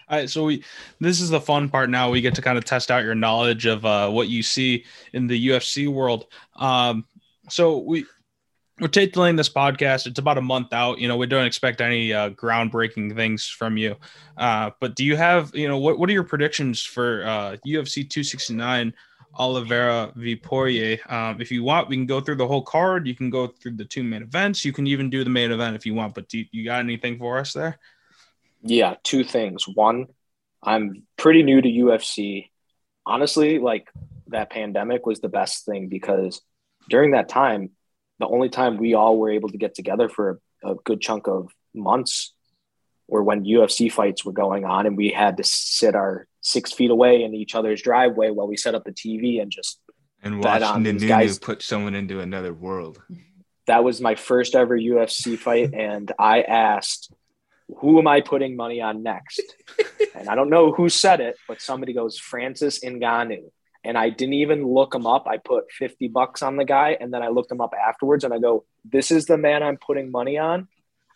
[0.07, 0.63] All right, so we
[0.99, 2.11] this is the fun part now.
[2.11, 5.25] We get to kind of test out your knowledge of uh, what you see in
[5.25, 6.27] the UFC world.
[6.55, 7.05] Um,
[7.49, 8.05] so we
[8.79, 10.05] we're titling this podcast.
[10.05, 10.99] It's about a month out.
[10.99, 13.95] You know, we don't expect any uh, groundbreaking things from you.
[14.37, 18.09] Uh, but do you have you know what what are your predictions for uh, UFC
[18.09, 18.93] 269?
[19.37, 20.97] Oliveira v Poirier.
[21.09, 23.05] Um, if you want, we can go through the whole card.
[23.05, 24.63] You can go through the two main events.
[24.63, 26.15] You can even do the main event if you want.
[26.15, 27.77] But do you, you got anything for us there?
[28.61, 29.67] Yeah, two things.
[29.67, 30.07] One,
[30.63, 32.49] I'm pretty new to UFC.
[33.05, 33.89] Honestly, like
[34.27, 36.41] that pandemic was the best thing because
[36.89, 37.71] during that time,
[38.19, 41.27] the only time we all were able to get together for a, a good chunk
[41.27, 42.33] of months
[43.07, 46.91] were when UFC fights were going on and we had to sit our six feet
[46.91, 49.79] away in each other's driveway while we set up the TV and just
[50.23, 51.39] And Bet watching on the these guys.
[51.39, 53.01] put someone into another world.
[53.67, 57.11] that was my first ever UFC fight, and I asked,
[57.77, 59.41] "Who am I putting money on next?"
[60.15, 63.51] and I don't know who said it, but somebody goes Francis Ngannou,
[63.85, 65.27] and I didn't even look him up.
[65.27, 68.33] I put fifty bucks on the guy, and then I looked him up afterwards, and
[68.33, 70.67] I go, "This is the man I'm putting money on."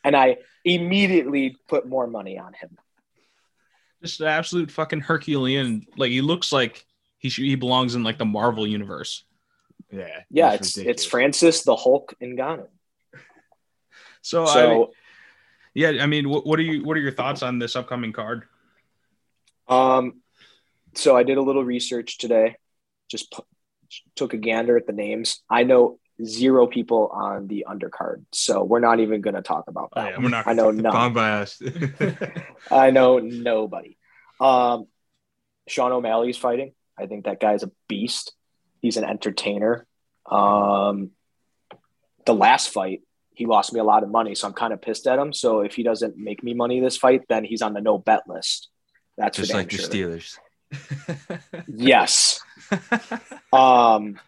[0.04, 2.78] and I immediately put more money on him.
[4.02, 5.86] Just an absolute fucking Herculean.
[5.98, 6.86] Like he looks like
[7.18, 9.26] he should, he belongs in like the Marvel universe.
[9.92, 10.08] Yeah.
[10.30, 11.02] Yeah, it's ridiculous.
[11.02, 12.68] it's Francis the Hulk Ngannou.
[14.22, 14.92] So, I, So
[15.74, 18.44] yeah, I mean, what, what are you what are your thoughts on this upcoming card?
[19.68, 20.22] um,
[20.96, 22.56] so I did a little research today.
[23.10, 23.44] Just pu-
[24.16, 25.42] took a gander at the names.
[25.50, 29.90] I know zero people on the undercard, so we're not even going to talk about
[29.96, 30.12] Oh, that.
[30.12, 30.48] yeah, we're not.
[30.48, 30.94] I know none.
[32.72, 33.98] I know nobody.
[34.40, 34.88] Um,
[35.68, 36.74] Sean O'Malley's fighting.
[36.98, 38.34] I think that guy's a beast.
[38.82, 39.86] He's an entertainer.
[40.30, 41.12] Um,
[42.26, 43.02] the last fight,
[43.34, 45.32] he lost me a lot of money, so I'm kind of pissed at him.
[45.34, 48.24] So if he doesn't make me money this fight, then he's on the no bet
[48.28, 48.70] list.
[49.18, 49.78] That's Just like the.
[49.78, 50.38] Steelers.
[51.68, 52.42] Yes.
[53.52, 54.20] Um,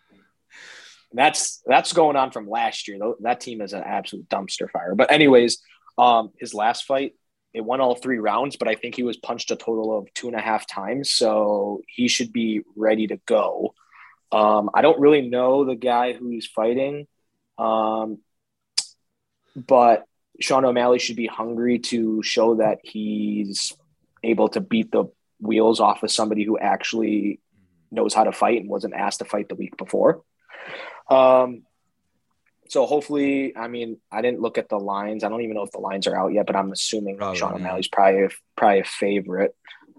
[1.13, 2.97] that's that's going on from last year.
[3.21, 4.95] That team is an absolute dumpster fire.
[4.95, 5.59] But anyways,
[5.97, 7.13] um, his last fight,
[7.53, 10.27] it won all three rounds, but I think he was punched a total of two
[10.27, 13.73] and a half times, so he should be ready to go.
[14.31, 17.07] Um, I don't really know the guy who he's fighting,
[17.57, 18.19] um,
[19.55, 20.05] but
[20.39, 23.73] Sean O'Malley should be hungry to show that he's
[24.23, 25.05] able to beat the
[25.41, 27.39] wheels off of somebody who actually
[27.91, 30.21] knows how to fight and wasn't asked to fight the week before.
[31.09, 31.63] Um,
[32.69, 35.23] so hopefully, I mean, I didn't look at the lines.
[35.25, 37.51] I don't even know if the lines are out yet, but I'm assuming Probably Sean
[37.51, 37.59] not.
[37.59, 39.55] O'Malley's probably a, probably a favorite.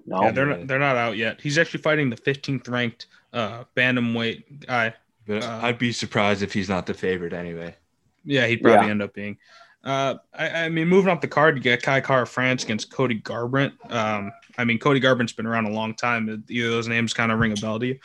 [0.06, 1.40] No, yeah, they're not, they're not out yet.
[1.40, 4.94] He's actually fighting the 15th ranked uh, bantamweight guy.
[5.26, 7.76] But Uh, I'd be surprised if he's not the favorite anyway.
[8.24, 8.90] Yeah, he'd probably Yeah.
[8.92, 9.36] end up being.
[9.84, 13.20] Uh, I, I mean, moving off the card, you get Kai Kara France against Cody
[13.20, 13.72] Garbrandt.
[13.92, 16.44] Um, I mean, Cody Garbrandt's been around a long time.
[16.48, 17.98] Either those names kind of ring a bell to you.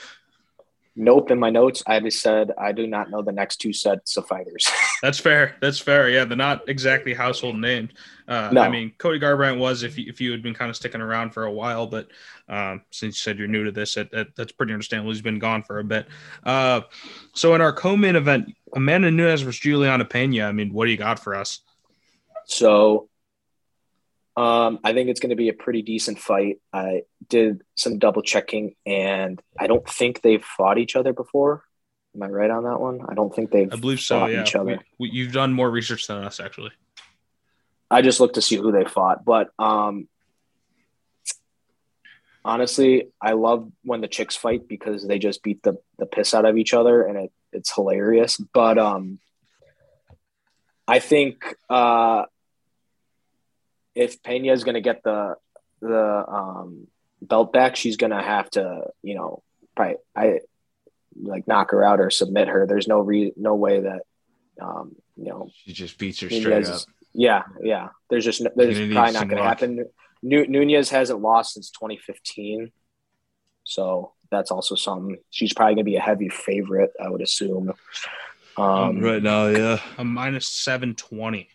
[0.96, 1.30] nope.
[1.30, 4.28] In my notes, I just said I do not know the next two sets of
[4.28, 4.70] fighters.
[5.02, 5.56] That's fair.
[5.62, 6.10] That's fair.
[6.10, 7.92] Yeah, they're not exactly household names.
[8.28, 8.62] Uh, No.
[8.62, 11.32] I mean, Cody Garbrandt was if you, if you had been kind of sticking around
[11.36, 12.08] for a while, but
[12.50, 15.12] um, since you said you're new to this, that, that, that's pretty understandable.
[15.12, 16.08] He's been gone for a bit.
[16.44, 16.82] Uh,
[17.34, 20.46] so in our co-main event, Amanda Nunes versus Juliana Pena.
[20.46, 21.60] I mean, what do you got for us?
[22.46, 23.08] So
[24.38, 26.60] um, I think it's going to be a pretty decent fight.
[26.72, 31.64] I did some double checking, and I don't think they've fought each other before.
[32.16, 33.00] Am I right on that one?
[33.10, 34.20] I don't think they've I believe so.
[34.20, 34.80] fought Yeah, each other.
[35.00, 36.72] We- we- you've done more research than us, actually.
[37.90, 40.08] I just looked to see who they fought, but um,
[42.44, 46.46] honestly, I love when the chicks fight because they just beat the, the piss out
[46.46, 48.38] of each other, and it, it's hilarious.
[48.38, 49.20] But um,
[50.88, 52.26] I think uh,
[53.98, 55.36] if Pena is going to get the
[55.82, 56.88] the um,
[57.22, 59.44] belt back, she's going to have to, you know,
[59.76, 60.40] probably I
[61.22, 62.66] like knock her out or submit her.
[62.68, 64.02] There's no re- no way that
[64.62, 66.82] um, you know She just beats her Nunes straight is- up.
[67.14, 67.90] yeah, yeah.
[68.10, 69.86] There's just no- there's probably not going to happen.
[70.24, 72.72] Nu- Nunes hasn't lost since 2015,
[73.64, 75.18] so that's also something.
[75.30, 77.74] She's probably going to be a heavy favorite, I would assume.
[78.58, 79.80] Um, right now, yeah.
[80.00, 81.50] A minus 720.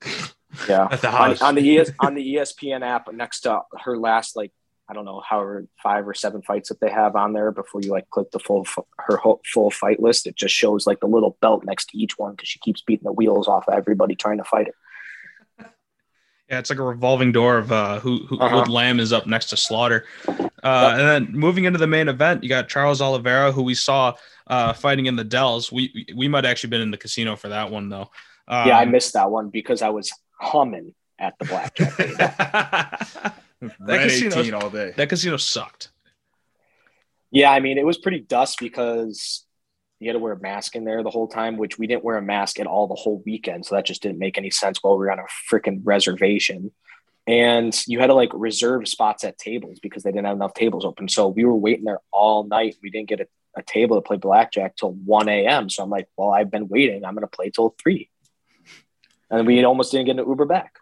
[0.68, 1.42] Yeah, At the on, house.
[1.42, 4.52] on the ES, on the ESPN app next to her last like
[4.90, 7.90] I don't know however five or seven fights that they have on there before you
[7.90, 8.66] like click the full
[8.98, 10.26] her whole, full fight list.
[10.26, 13.04] It just shows like the little belt next to each one because she keeps beating
[13.04, 15.66] the wheels off of everybody trying to fight her.
[16.48, 18.64] Yeah, it's like a revolving door of uh, who who Uh-huh.
[18.72, 20.06] Lamb is up next to Slaughter.
[20.26, 24.14] Uh, And then moving into the main event, you got Charles Oliveira, who we saw
[24.46, 25.70] uh, fighting in the Dells.
[25.70, 28.10] We we might have actually been in the casino for that one though.
[28.48, 32.16] Um, yeah, I missed that one because I was humming at the blackjack table.
[32.16, 33.34] that
[33.80, 34.92] Red casino 18 all day.
[34.96, 35.90] that casino sucked.
[37.30, 39.44] Yeah, I mean, it was pretty dust because
[40.00, 42.16] you had to wear a mask in there the whole time, which we didn't wear
[42.16, 43.66] a mask at all the whole weekend.
[43.66, 46.70] So that just didn't make any sense while we were on a freaking reservation.
[47.26, 50.84] And you had to like reserve spots at tables because they didn't have enough tables
[50.84, 51.08] open.
[51.08, 52.76] So we were waiting there all night.
[52.82, 55.68] We didn't get a, a table to play blackjack till 1 a.m.
[55.68, 57.04] So I'm like, well, I've been waiting.
[57.04, 58.08] I'm going to play till 3.
[59.30, 60.76] And we almost didn't get an Uber back.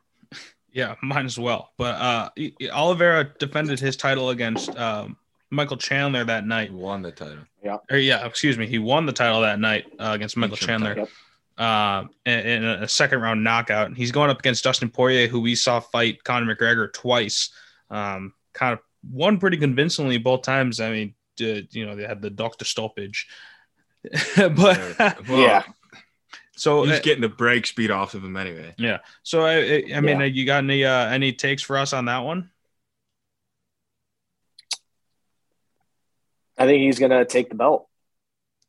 [0.73, 1.71] Yeah, might as well.
[1.79, 5.17] But uh, he- he- Oliveira defended his title against um,
[5.51, 6.73] Michael Chandler that night.
[6.73, 7.45] Won the title.
[7.91, 10.95] Or yeah, excuse me, he won the title that night uh, against Michael Chandler.
[10.97, 11.09] Yep.
[11.59, 13.87] uh, in, in a second round knockout.
[13.87, 17.51] and He's going up against Dustin Poirier, who we saw fight Conor McGregor twice.
[17.91, 20.79] Um, kind of won pretty convincingly both times.
[20.81, 23.27] I mean, uh, you know, they had the doctor stoppage,
[24.37, 24.99] but
[25.29, 25.63] Well, Yeah.
[26.57, 28.75] So He's uh, getting the break speed off of him anyway.
[28.79, 28.99] yeah.
[29.23, 30.25] So I, I, I mean, Yeah.
[30.25, 32.51] uh, you got any uh, any takes for us on that one?
[36.59, 37.89] I think he's going to take the belt.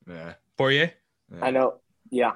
[0.07, 0.33] Yeah.
[0.57, 0.93] Poirier?
[1.33, 1.45] yeah.
[1.45, 1.79] I know.
[2.09, 2.33] Yeah.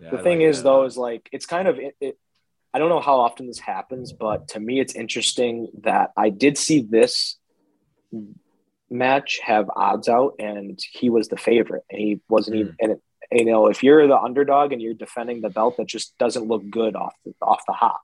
[0.00, 0.62] Yeah, the I thing like is that.
[0.64, 2.18] though is like it's kind of it, it
[2.72, 6.56] I don't know how often this happens, but to me, it's interesting that I did
[6.56, 7.36] see this
[8.88, 12.76] match have odds out, and he was the favorite, and he wasn't even.
[12.80, 13.02] And it,
[13.32, 16.68] you know, if you're the underdog and you're defending the belt, that just doesn't look
[16.70, 18.02] good off the, off the hop.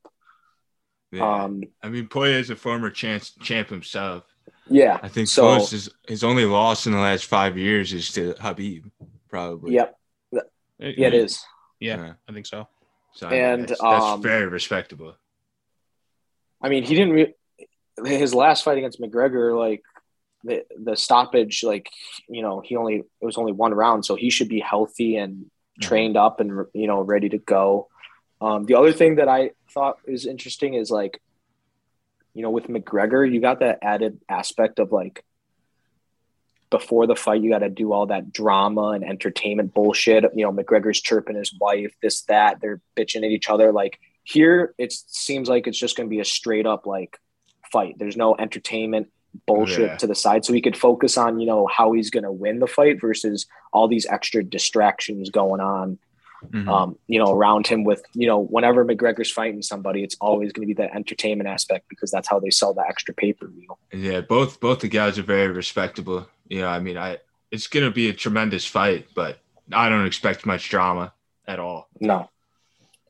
[1.13, 1.45] Yeah.
[1.45, 4.25] Um, I mean, Poirier is a former champ, champ himself.
[4.69, 4.99] yeah.
[5.03, 8.35] I think So- close his, his only loss in the last five years is to
[8.35, 8.91] Khabib,
[9.29, 9.75] probably.
[9.75, 9.97] Yep.
[10.79, 11.43] Yeah, it is.
[11.81, 12.13] Yeah, Yeah.
[12.29, 12.69] I think so.
[13.15, 15.17] So, I mean, And, that's, that's um, very respectable.
[16.61, 17.13] I mean, he didn't.
[17.15, 17.35] Re-
[18.05, 19.83] his last fight against McGregor, like
[20.47, 21.91] the the stoppage, like
[22.29, 25.51] you know, he only it was only one round, so he should be healthy and
[25.81, 27.89] trained up and you know ready to go.
[28.41, 31.23] Um, the other thing that I thought is interesting is like,
[32.35, 35.25] you know, with McGregor, you got that added aspect of like
[36.71, 40.25] before the fight, you got to do all that drama and entertainment bullshit.
[40.35, 42.61] You know, McGregor's chirping his wife, this, that.
[42.61, 43.73] They're bitching at each other.
[43.73, 47.19] Like here, it seems like it's just going to be a straight up like
[47.71, 47.97] fight.
[47.99, 49.09] There's no entertainment
[49.47, 49.97] bullshit Yeah.
[49.97, 50.45] to the side.
[50.45, 53.47] So he could focus on, you know, how he's going to win the fight versus
[53.73, 55.99] all these extra distractions going on
[56.49, 56.69] Mhm.
[56.69, 60.69] um, you know, around him with, you know, whenever McGregor's fighting somebody, it's always going
[60.69, 63.69] to be that entertainment aspect because that's how they sell the extra pay per view.
[63.93, 66.29] Yeah, both both the guys are very respectable.
[66.49, 67.19] You know, I mean, I
[67.51, 69.39] it's gonna be a tremendous fight, but
[69.73, 71.15] I don't expect much drama
[71.49, 71.89] at all.
[72.01, 72.29] No,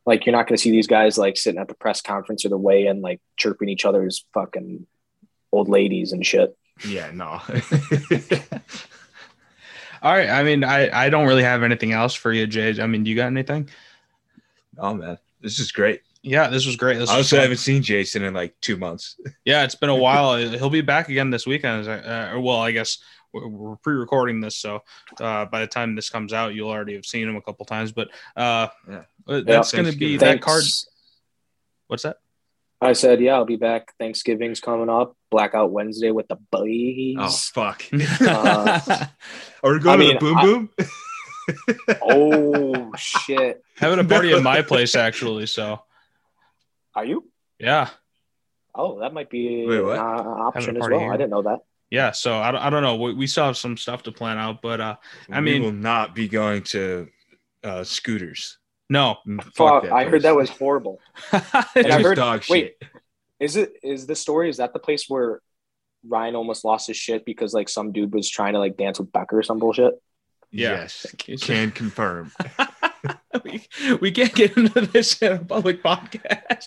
[0.07, 2.49] like you're not going to see these guys like sitting at the press conference or
[2.49, 4.87] the weigh in, like chirping each other's fucking
[5.53, 6.57] old ladies and shit.
[6.87, 7.41] Yeah, no.
[10.03, 10.29] All right.
[10.29, 12.81] I mean, I, I don't really have anything else for you, Jay.
[12.81, 13.69] I mean, do you got anything?
[14.79, 16.03] oh man, this is great.
[16.23, 16.99] Yeah, this was great.
[16.99, 19.19] This I was also haven't seen Jason in like two months.
[19.45, 20.37] Yeah, it's been a while.
[20.37, 21.89] He'll be back again this weekend.
[21.89, 22.99] Uh, well, I guess
[23.33, 24.83] we're we're pre-recording this, so
[25.21, 27.93] uh, by the time this comes out, you'll already have seen him a couple times.
[27.93, 29.03] But uh, Yeah.
[29.29, 30.65] uh, that's going to be that card.
[31.87, 32.17] What's that?
[32.81, 33.93] I said, yeah, I'll be back.
[33.99, 35.17] Thanksgiving's coming up.
[35.31, 37.17] Blackout Wednesday with the boys.
[37.19, 37.83] Oh fuck.
[38.21, 39.07] Uh,
[39.65, 40.71] Are we going I to mean, the boom I- boom?
[42.03, 43.63] oh shit!
[43.77, 45.47] Having a party at my place actually.
[45.47, 45.81] So
[46.95, 47.31] Are you?
[47.59, 47.89] yeah,
[48.75, 49.97] Oh, that might be Wait, what?
[49.99, 50.99] an uh, option as well.
[51.01, 51.13] here.
[51.13, 51.61] I didn't know that.
[51.91, 52.11] yeah.
[52.13, 52.97] So I don't, I don't know.
[52.97, 54.97] We, we still have some stuff to plan out, but uh,
[55.31, 57.09] I we mean- we will not be going to
[57.65, 58.59] uh, scooters.
[58.89, 59.17] No.
[59.27, 61.01] Mm, Fuck, that I heard that was horrible.
[61.33, 61.43] It
[61.77, 62.77] and I heard- dog wait.
[62.81, 62.91] shit.
[63.39, 64.49] Is it is this story?
[64.49, 65.41] Is that the place where
[66.09, 69.13] Ryan almost lost his shit because like some dude was trying to like dance with
[69.13, 69.95] Becker or some bullshit?
[70.51, 70.71] Yeah.
[70.83, 71.07] Yes,
[71.43, 72.33] can confirm.
[73.45, 73.63] we,
[74.01, 76.67] we can't get into this in a public podcast.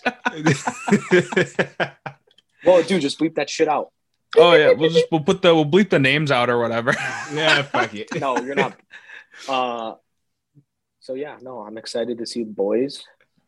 [2.64, 3.90] Well, dude, just bleep that shit out.
[4.36, 6.92] oh yeah, we'll just we'll put the we'll bleep the names out or whatever.
[7.32, 8.08] yeah, fuck it.
[8.20, 8.78] No, you're not.
[9.48, 9.94] Uh,
[11.00, 13.04] so yeah, no, I'm excited to see the boys.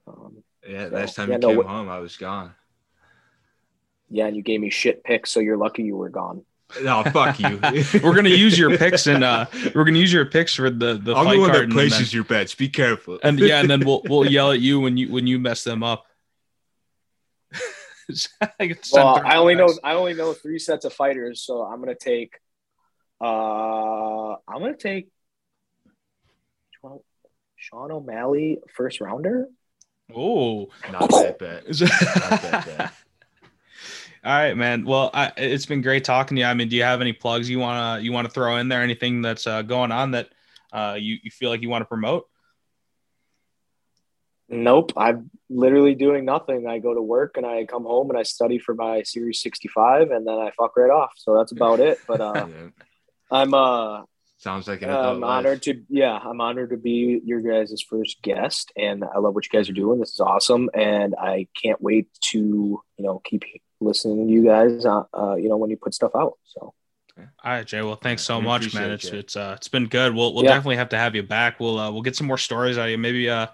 [0.07, 2.55] Um, Yeah, So, last time yeah, you no, came home, I was gone.
[4.11, 6.45] yeah, and you gave me shit picks, so you're lucky you were gone.
[6.83, 7.61] No, fuck you.
[8.03, 11.15] we're gonna use your picks and uh we're gonna use your picks for the the
[11.15, 12.55] I'm fight the one card that places then, your bets.
[12.55, 13.19] Be careful.
[13.23, 15.83] and yeah, and then we'll we'll yell at you when you when you mess them
[15.83, 16.07] up.
[18.59, 19.69] I Well, I only know.
[19.85, 22.39] I only know three sets of fighters, so I'm gonna take.
[23.21, 25.09] Uh, I'm gonna take.
[27.63, 29.47] Sean O'Malley, first rounder.
[30.15, 31.65] Oh, Not that bad.
[31.67, 32.91] Is- Not that bad.
[34.25, 34.85] All right, man.
[34.85, 36.47] Well, I, it's been great talking to you.
[36.47, 38.83] I mean, do you have any plugs you wanna you wanna throw in there?
[38.83, 40.29] Anything that's uh, going on that
[40.73, 42.29] uh, you you feel like you want to promote?
[44.49, 46.67] Nope, I'm literally doing nothing.
[46.67, 50.11] I go to work and I come home and I study for my Series 65,
[50.11, 51.13] and then I fuck right off.
[51.17, 51.99] So that's about it.
[52.07, 52.69] But uh, Yeah,
[53.31, 54.03] I'm uh,
[54.43, 55.31] sounds like an adult I'm life.
[55.39, 59.45] honored to yeah, I'm honored to be your guys' first guest, and I love what
[59.45, 60.01] you guys are doing.
[60.01, 63.45] This is awesome, and I can't wait to you know keep
[63.81, 64.85] listening to you guys.
[64.85, 66.35] Uh, uh you know when you put stuff out.
[66.45, 66.75] So
[67.19, 67.83] All right, Jay.
[67.83, 68.91] Well, thanks so We much, man.
[68.91, 69.19] It's Jay.
[69.19, 70.15] it's uh it's been good.
[70.15, 70.51] We'll we'll Yeah.
[70.55, 71.61] definitely have to have you back.
[71.61, 72.99] We'll uh, we'll get some more stories out of you.
[72.99, 73.47] Maybe uh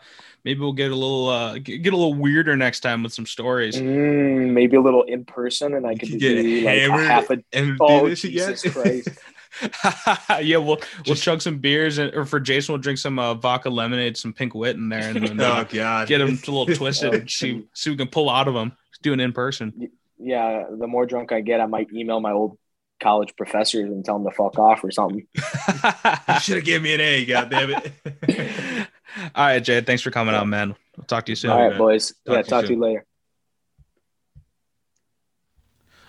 [0.45, 3.27] maybe we'll get a little uh get, get a little weirder next time with some
[3.27, 3.77] stories.
[3.77, 7.05] mm, maybe a little in person, and I You could could do get like a
[7.09, 7.39] half a.
[7.53, 8.55] and Oh do this again.
[8.55, 9.11] Jesus Christ!
[10.43, 13.35] yeah, we'll we'll Just- chug some beers, and or for Jason, we'll drink some uh,
[13.35, 16.09] vodka lemonade, some pink wit in there, and then, oh uh, god.
[16.09, 17.15] get him a little twisted.
[17.15, 18.73] Oh, and see see if we can pull out of him.
[19.03, 19.91] Do it in person.
[20.19, 22.59] Yeah, the more drunk I get, I might email my old
[23.01, 25.27] college professors and tell them to fuck off or something.
[25.37, 28.89] You should have given me an A, god damn it.
[29.35, 29.81] All right, Jay.
[29.81, 30.75] Thanks for coming on, man.
[30.97, 31.51] We'll talk to you soon.
[31.51, 31.79] All right, man.
[31.79, 32.09] boys.
[32.09, 33.07] Talk yeah, to you talk to you later.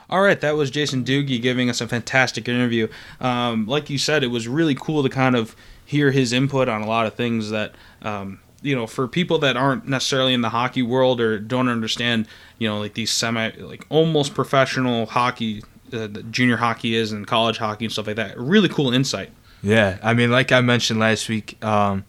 [0.10, 2.88] All right, that was Jason Dhooghe giving us a fantastic interview.
[3.19, 5.56] Um, like you said, it was really cool to kind of
[5.86, 9.56] hear his input on a lot of things that um, you know, for people that
[9.57, 12.27] aren't necessarily in the hockey world or don't understand,
[12.57, 15.64] you know, like these semi, like almost professional hockey,
[15.94, 18.38] uh, junior hockey is and college hockey and stuff like that.
[18.38, 19.31] Really cool insight.
[19.61, 22.06] Yeah, I mean, like I mentioned last week, um,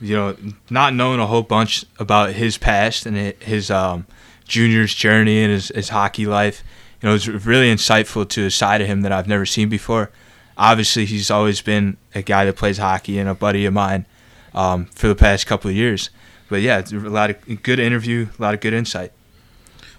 [0.00, 0.36] you know,
[0.70, 4.06] not knowing a whole bunch about his past and his um,
[4.44, 6.62] junior's journey and his, his hockey life,
[7.00, 10.10] you know, it's really insightful to a side of him that I've never seen before.
[10.56, 14.06] Obviously, he's always been a guy that plays hockey and a buddy of mine
[14.54, 16.10] um, for the past couple of years.
[16.48, 19.12] But yeah, it's a lot of good interview, a lot of good insight.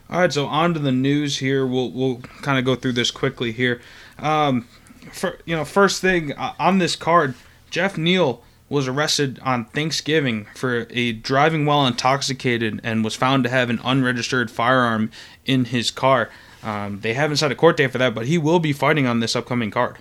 [0.09, 1.65] All right, so on to the news here.
[1.65, 3.81] We'll we'll kind of go through this quickly here.
[4.19, 4.67] Um,
[5.11, 7.33] for you know, first thing uh, on this card,
[7.71, 13.49] Jeff Neal was arrested on Thanksgiving for a driving while intoxicated and was found to
[13.49, 15.11] have an unregistered firearm
[15.45, 16.29] in his car.
[16.63, 19.19] Um, they haven't set a court date for that, but he will be fighting on
[19.19, 19.97] this upcoming card.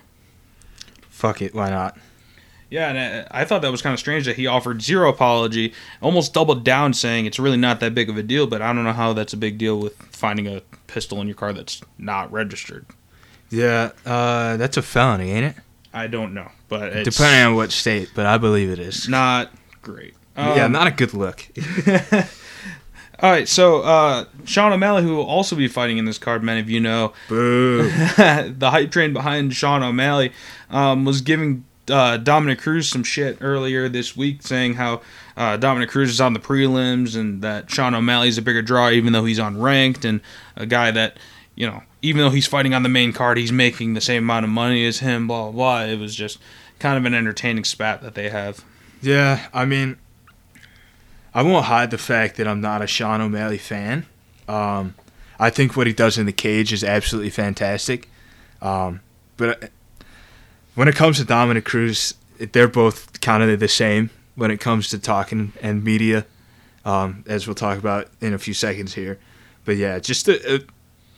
[1.09, 1.97] Fuck it, why not?
[2.69, 5.73] Yeah, and I I thought that was kind of strange that he offered zero apology,
[6.01, 8.47] almost doubled down, saying it's really not that big of a deal.
[8.47, 11.35] But I don't know how that's a big deal with finding a pistol in your
[11.35, 12.85] car that's not registered.
[13.51, 15.55] Yeah, uh, that's a felony, ain't it?
[15.95, 19.07] I don't know, but it's Depending on what state, but I believe it is.
[19.07, 19.51] not
[19.81, 20.13] great.
[20.37, 21.47] yeah, Um, not a good look.
[23.19, 23.47] all right.
[23.47, 26.81] So uh, Sean O'Malley, who will also be fighting in this card, many of you
[26.81, 27.83] know, Boo.
[28.17, 30.33] the hype train behind Sean O'Malley
[30.69, 35.01] um, was giving uh, Dominick Cruz some shit earlier this week, saying how
[35.37, 38.89] uh, Dominick Cruz is on the prelims and that Sean O'Malley is a bigger draw,
[38.89, 40.19] even though he's unranked, and
[40.55, 41.17] a guy that,
[41.55, 44.43] you know, even though he's fighting on the main card, he's making the same amount
[44.43, 45.81] of money as him, blah, blah, blah.
[45.83, 46.37] It was just
[46.79, 48.63] kind of an entertaining spat that they have.
[49.01, 49.97] Yeah, I mean,
[51.33, 54.05] I won't hide the fact that I'm not a Sean O'Malley fan.
[54.47, 54.95] Um,
[55.39, 58.09] I think what he does in the cage is absolutely fantastic.
[58.61, 59.01] Um,
[59.37, 59.67] but uh,
[60.75, 64.89] when it comes to Dominick Cruz, they're both kind of the same when it comes
[64.89, 66.25] to talking and media,
[66.83, 69.19] um, as we'll talk about in a few seconds here.
[69.63, 70.59] But yeah, just a, a,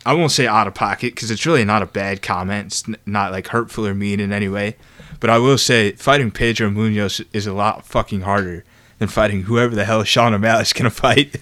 [0.08, 2.68] I won't say out of pocket because it's really not a bad comment.
[2.68, 4.78] It's n- not like hurtful or mean in any way.
[5.20, 8.64] But I will say, fighting Pedro Munhoz is a lot fucking harder
[9.00, 11.42] than fighting whoever the hell Sean O'Malley's gonna fight.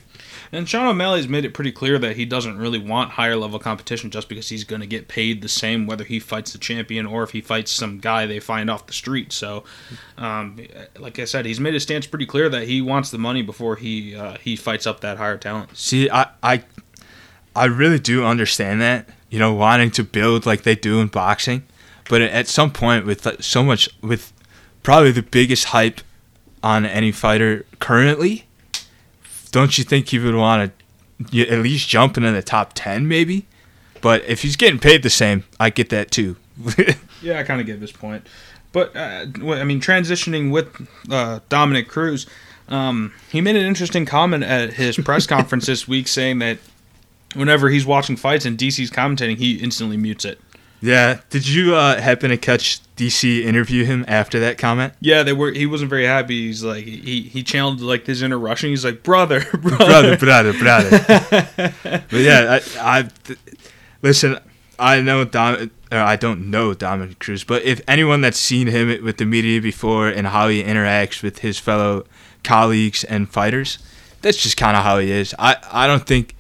[0.52, 4.10] And Sean O'Malley's made it pretty clear that he doesn't really want higher level competition
[4.10, 7.24] just because he's going to get paid the same whether he fights the champion or
[7.24, 9.34] if he fights some guy they find off the street.
[9.34, 9.64] So,
[10.18, 10.58] um,
[10.98, 13.76] like I said, he's made his stance pretty clear that he wants the money before
[13.76, 15.76] he uh, he fights up that higher talent.
[15.78, 16.64] See, I, I,
[17.56, 19.10] I really do understand that.
[19.30, 21.64] You know, wanting to build like they do in boxing,
[22.10, 24.32] but at some point, with like, so much, with
[24.84, 26.02] probably the biggest hype
[26.64, 28.46] on any fighter currently,
[29.52, 30.72] don't you think he would want
[31.32, 33.46] to at least jump into the top ten, maybe?
[34.02, 36.36] But if he's getting paid the same, I get that too.
[37.22, 38.28] Yeah, I kind of get this point.
[38.72, 42.28] But, uh, I mean, transitioning with uh, Dominick Cruz,
[42.68, 46.60] um, he made an interesting comment at his press conference this week saying that
[47.36, 50.40] whenever he's watching fights and DC's commentating, he instantly mutes it.
[50.82, 51.20] yeah.
[51.30, 54.94] Did you uh, happen to catch DC interview him after that comment?
[55.02, 55.52] Yeah, they were.
[55.52, 56.48] He wasn't very happy.
[56.48, 58.70] He's like he he channeled like his inner Russian.
[58.70, 60.18] He's like brother, brother.
[60.18, 61.74] brother, brother, brother.
[61.84, 63.40] but yeah, I, I th-
[64.02, 64.40] listen.
[64.80, 65.72] I know Dom.
[65.92, 69.62] Or I don't know Dominick Cruz, but if anyone that's seen him with the media
[69.62, 72.06] before and how he interacts with his fellow
[72.44, 73.78] colleagues and fighters,
[74.22, 75.36] that's just kind of how he is.
[75.38, 76.35] I I don't think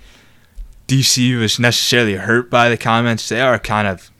[0.88, 3.28] DC was necessarily hurt by the comments.
[3.30, 4.12] They are kind of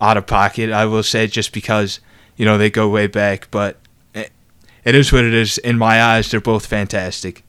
[0.00, 2.00] out of pocket, I will say, just because
[2.36, 3.48] you know they go way back.
[3.50, 3.78] But
[4.14, 4.30] it,
[4.84, 5.58] it is what it is.
[5.58, 7.42] In my eyes, they're both fantastic.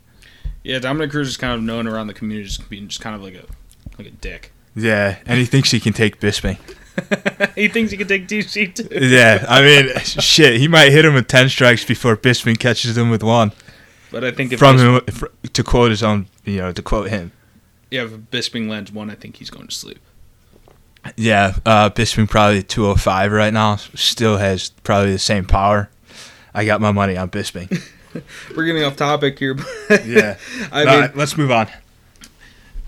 [0.63, 3.21] Yeah, Dominick Cruz is kind of known around the community as being just kind of
[3.21, 3.45] like a
[3.97, 4.51] like a dick.
[4.75, 6.57] Yeah, and he thinks he can take Bisping.
[7.55, 8.87] he thinks he can take DC too.
[8.91, 13.09] Yeah, I mean, shit, he might hit him with ten strikes before Bisping catches him
[13.09, 13.51] with one.
[14.11, 17.09] But I think if From Bis- him, to quote his own, you know, to quote
[17.09, 17.31] him.
[17.89, 19.99] Yeah, if Bisping lands one, I think he's going to sleep.
[21.15, 23.77] Yeah, uh, Bisping probably 205 right now.
[23.77, 25.89] Still has probably the same power.
[26.53, 27.81] I got my money on Bisping.
[28.55, 29.53] We're getting off topic here.
[29.53, 29.67] But
[30.05, 30.37] Yeah.
[30.71, 31.67] I All mean, right, let's move on.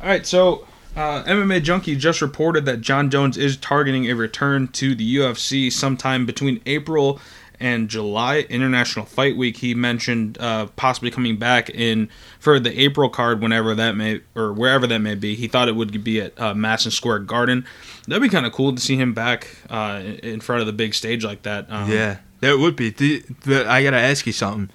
[0.01, 4.67] All right, so uh, MMA Junkie just reported that Jon Jones is targeting a return
[4.69, 7.19] to the UFC sometime between April
[7.59, 9.57] and July International Fight Week.
[9.57, 12.09] He mentioned uh, possibly coming back in
[12.39, 15.35] for the April card, whenever that may or wherever that may be.
[15.35, 17.65] He thought it would be at uh, Madison Square Garden.
[18.07, 20.93] That'd be kind of cool to see him back uh, in front of the big
[20.93, 21.65] stage like that.
[21.69, 22.89] Um, Yeah, that would be.
[22.91, 24.69] The, but I gotta ask you something.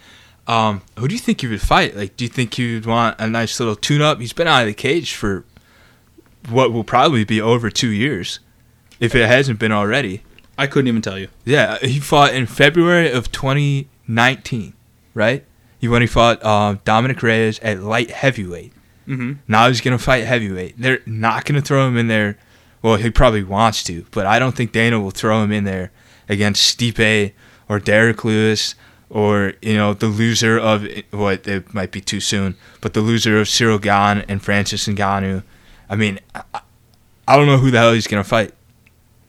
[0.47, 1.97] Um, who do you think you would fight?
[1.97, 4.21] Like, do you think you would want a nice little tune-up?
[4.21, 5.43] He's been out of the cage for
[6.51, 8.41] what will probably be over two years,
[9.01, 10.23] if it hasn't been already.
[10.57, 11.29] I couldn't even tell you.
[11.45, 14.73] Yeah, he fought in February of 2019,
[15.15, 15.45] right?
[15.79, 16.03] He went.
[16.03, 18.73] He fought uh, Dominick Reyes at light heavyweight.
[19.07, 19.33] Mm-hmm.
[19.47, 20.77] Now he's gonna fight heavyweight.
[20.79, 22.39] They're not gonna throw him in there.
[22.83, 25.91] Well, he probably wants to, but I don't think Dana will throw him in there
[26.29, 27.33] against Stipe
[27.69, 28.75] or Derrick Lewis
[29.11, 33.41] or you know the loser of what it might be too soon, but the loser
[33.41, 35.43] of Ciryl Gane and Francis Ngannou.
[35.89, 36.61] I mean, I,
[37.29, 38.53] I don't know who the hell he's gonna fight.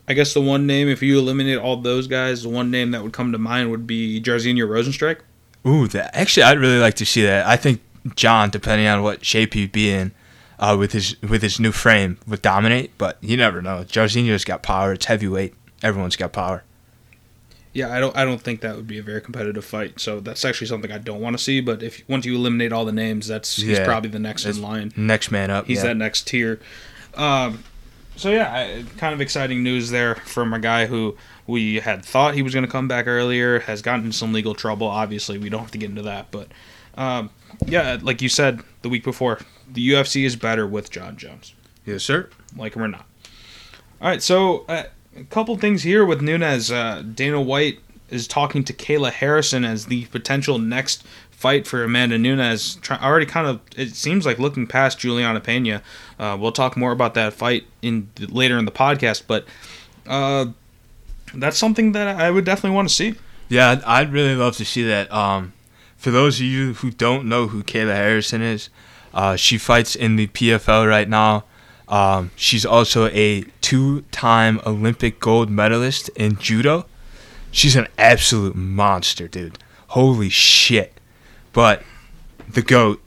[0.08, 3.02] I guess the one name, if you eliminate all those guys, the one name that
[3.02, 5.20] would come to mind would be Jairzinho Rozenstruik.
[5.66, 7.48] Ooh, that actually, I'd really like to see that.
[7.48, 7.82] I think
[8.16, 10.12] Jon, depending on what shape he'd be in,
[10.60, 12.96] uh, with his with his new frame, would dominate.
[13.00, 13.84] But you never know.
[13.84, 14.94] Jairzinho's got power.
[14.94, 15.56] It's heavyweight.
[15.82, 16.64] Everyone's got power.
[17.74, 18.16] Yeah, I don't.
[18.16, 20.00] I don't think that would be a very competitive fight.
[20.00, 21.62] So that's actually something I don't want to see.
[21.62, 24.94] But if once you eliminate all the names, that's he's probably the next in line.
[24.96, 25.66] Next man up.
[25.66, 25.90] He's yeah.
[25.90, 26.60] that next tier.
[27.16, 27.64] Um,
[28.16, 31.18] so yeah, kind of exciting news there from a guy who
[31.48, 34.54] we had thought he was going to come back earlier, has gotten in some legal
[34.54, 34.88] trouble.
[34.88, 36.48] Obviously, we don't have to get into that, but
[36.98, 37.30] um,
[37.66, 39.40] yeah, like you said the week before,
[39.72, 41.54] the UFC is better with Jon Jones.
[41.86, 42.30] Yes, sir.
[42.56, 43.06] Like him or not.
[44.02, 44.84] All right, so uh,
[45.16, 46.72] a couple things here with Nunes.
[46.72, 47.80] Uh, Dana White
[48.10, 51.04] is talking to Kayla Harrison as the potential next
[51.46, 52.74] fight for Amanda Nunes.
[52.78, 55.84] Try, already kind of, it seems like looking past Julianna Peña.
[56.18, 59.46] Uh, we'll talk more about that fight in later in the podcast, but
[60.08, 60.48] uh,
[61.36, 63.14] that's something that I would definitely want to see.
[63.48, 65.14] Yeah, I'd, really love to see that.
[65.14, 65.54] Um,
[65.96, 68.70] for those of you who don't know who Kayla Harrison is,
[69.14, 71.44] uh, she fights in the PFL right now.
[71.88, 76.88] Um, she's also a two-time Olympic gold medalist in judo.
[77.52, 79.60] She's an absolute monster, dude.
[79.90, 80.95] Holy shit!
[81.56, 81.82] But
[82.50, 83.02] the goat,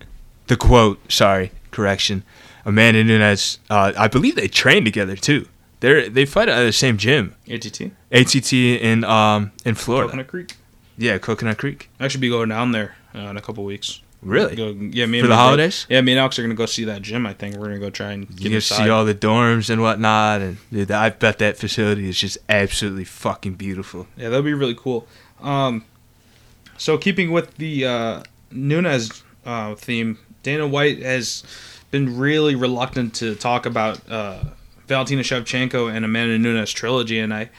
[0.49, 2.25] the quote, sorry, correction,
[2.65, 3.59] Amanda Nunes.
[3.71, 5.47] Uh, I believe they train together too.
[5.81, 10.09] They're they fight at the same gym, ATT, ATT in um in Florida.
[10.09, 10.55] Coconut Creek.
[10.97, 11.89] Yeah, Coconut Creek.
[12.01, 14.01] I should be going down there uh, in a couple weeks.
[14.21, 14.57] Really?
[14.57, 15.87] Go, yeah, me and For the bro- holidays?
[15.89, 17.25] Yeah, me and Alex are gonna go see that gym.
[17.27, 18.77] I think we're gonna go try and get inside.
[18.85, 23.05] see all the dorms and whatnot, and dude, I bet that facility is just absolutely
[23.05, 24.09] fucking beautiful.
[24.17, 25.07] Yeah, that'd be really cool.
[25.41, 25.85] Um,
[26.77, 31.43] so keeping with the uh, Nunes uh, theme, Dana White has
[31.91, 34.45] been really reluctant to talk about uh,
[34.87, 37.51] Valentina Shevchenko and Amanda Nunes trilogy, and I,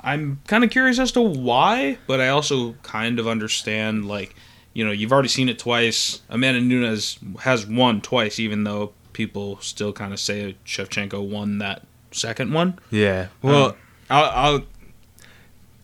[0.00, 4.34] I'm kind of curious as to why, but I also kind of understand like,
[4.72, 6.20] you know, you've already seen it twice.
[6.28, 11.82] Amanda Nunes has won twice, even though people still kind of say Shevchenko won that
[12.12, 12.78] second one.
[12.90, 13.28] Yeah.
[13.42, 13.74] Well, Um,
[14.10, 14.62] I'll, I'll.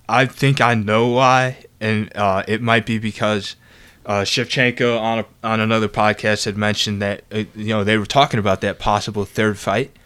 [0.09, 3.57] I think I know why, and uh, it might be because
[4.05, 8.07] uh, Shevchenko on a, on another podcast had mentioned that uh, you know they were
[8.07, 9.97] talking about that possible third fight,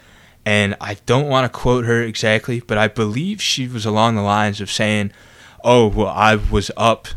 [0.44, 4.22] and I don't want to quote her exactly, but I believe she was along the
[4.22, 5.12] lines of saying,
[5.64, 7.08] "Oh, well, I was up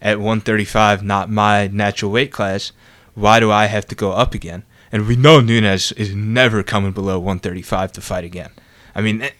[0.00, 2.72] at 135, not my natural weight class.
[3.14, 6.92] Why do I have to go up again?" And we know Nunes is never coming
[6.92, 8.50] below 135 to fight again.
[8.94, 9.30] I mean, eh,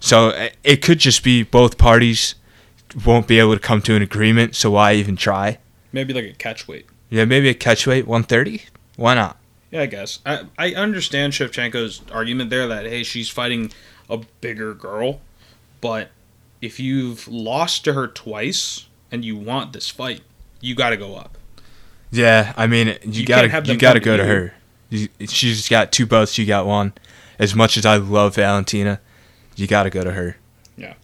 [0.00, 2.34] so eh, it could just be both parties
[3.04, 4.54] won't be able to come to an agreement.
[4.54, 5.58] So why even try?
[5.92, 6.86] Maybe like a catch weight.
[7.10, 8.64] Yeah, maybe a catch weight 130.
[8.96, 9.38] Why not?
[9.70, 10.20] Yeah, I guess.
[10.24, 13.72] I, I understand Shevchenko's argument there that, hey, she's fighting
[14.08, 15.20] a bigger girl,
[15.80, 16.10] but
[16.60, 20.22] if you've lost to her twice and you want this fight,
[20.60, 21.38] you got to go up.
[22.10, 24.54] Yeah, I mean, you, You gotta you gotta go to to her.
[24.88, 26.38] You, she's got two belts.
[26.38, 26.94] You got one.
[27.38, 29.00] As much as I love Valentina,
[29.56, 30.36] you gotta go to her.
[30.76, 30.94] Yeah.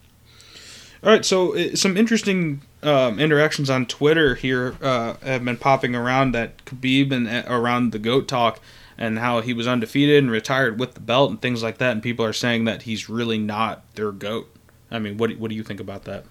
[1.03, 5.95] All right, so uh, some interesting um, interactions on Twitter here uh, have been popping
[5.95, 8.61] around that Khabib and uh, around the GOAT talk
[8.97, 11.93] and how he was undefeated and retired with the belt and things like that.
[11.93, 14.49] And people are saying that he's really not their GOAT.
[14.91, 16.25] I mean, what do, what do you think about that?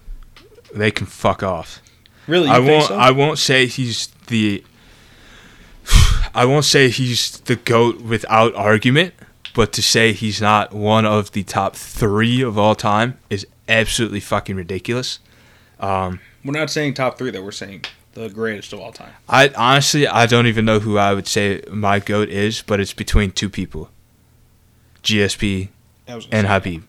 [0.72, 1.82] They can fuck off.
[2.26, 2.86] Really, I won't.
[2.86, 2.96] so?
[2.96, 4.64] I won't say he's the.
[6.34, 9.14] I won't say he's the goat without argument,
[9.54, 14.20] but to say he's not one of the top three of all time is absolutely
[14.20, 15.18] fucking ridiculous.
[15.78, 17.42] Um, We're not saying top three, though.
[17.42, 19.12] We're saying the greatest of all time.
[19.28, 22.92] I honestly, I don't even know who I would say my goat is, but it's
[22.92, 23.90] between two people,
[25.02, 25.68] GSP
[26.08, 26.64] I was gonna and.
[26.64, 26.82] Khabib,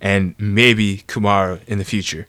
[0.00, 2.26] and maybe Kumar in the future.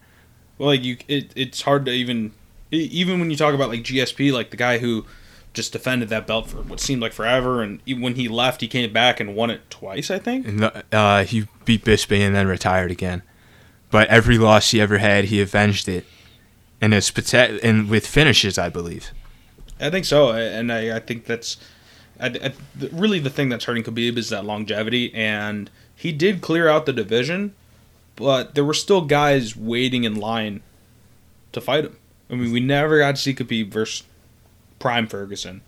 [0.58, 2.32] Well, like you, it, it's hard to even,
[2.72, 5.06] even when you talk about like GSP, like the guy who
[5.54, 8.92] just defended that belt for what seemed like forever, and when he left, he came
[8.92, 10.48] back and won it twice, I think.
[10.48, 13.22] And, uh, he beat Bisping and then retired again.
[13.92, 16.06] But every loss he ever had, he avenged it,
[16.84, 19.12] and it's pota- and with finishes, I believe.
[19.80, 21.56] I think so, and I, I think that's,
[22.20, 22.54] I, I,
[22.92, 26.92] really the thing that's hurting Khabib is that longevity, and he did clear out the
[26.94, 27.56] division,
[28.18, 30.62] but there were still guys waiting in line
[31.54, 31.96] to fight him.
[32.30, 34.04] I mean, we never got to see Khabib versus
[34.80, 35.62] prime Ferguson.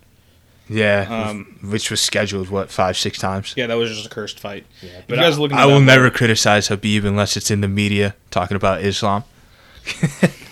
[0.68, 3.54] Yeah, Um, which was scheduled what five six times.
[3.56, 4.66] Yeah, that was just a cursed fight.
[5.08, 5.58] But you guys looking?
[5.58, 9.24] I will that- never criticize Khabib unless it's in the media talking about Islam.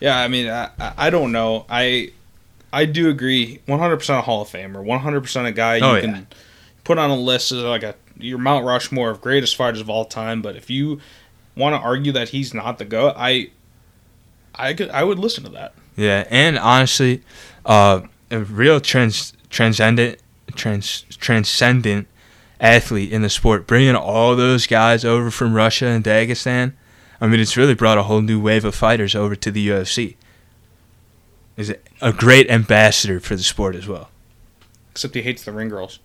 [0.00, 1.66] Yeah, I mean, I, I- don't know.
[1.68, 2.10] I
[2.72, 3.60] I do agree.
[3.68, 4.84] 100% a Hall of Famer.
[4.84, 6.00] 100% a guy you Oh, yeah.
[6.02, 6.26] can
[6.84, 10.04] put on a list as like a your Mount Rushmore of greatest fighters of all
[10.04, 10.40] time.
[10.42, 11.00] But if you
[11.56, 13.50] want to argue that he's not the goat, I
[14.54, 15.74] I could I would listen to that.
[15.96, 17.22] Yeah, and honestly,
[17.66, 20.18] uh, a real trans transcendent
[20.54, 22.06] trans transcendent
[22.60, 26.72] athlete in the sport, bringing all those guys over from Russia and Dagestan.
[27.20, 30.16] I mean, it's really brought a whole new wave of fighters over to the UFC.
[31.56, 34.08] Is a great ambassador for the sport as well.
[34.92, 35.98] Except he hates the ring girls.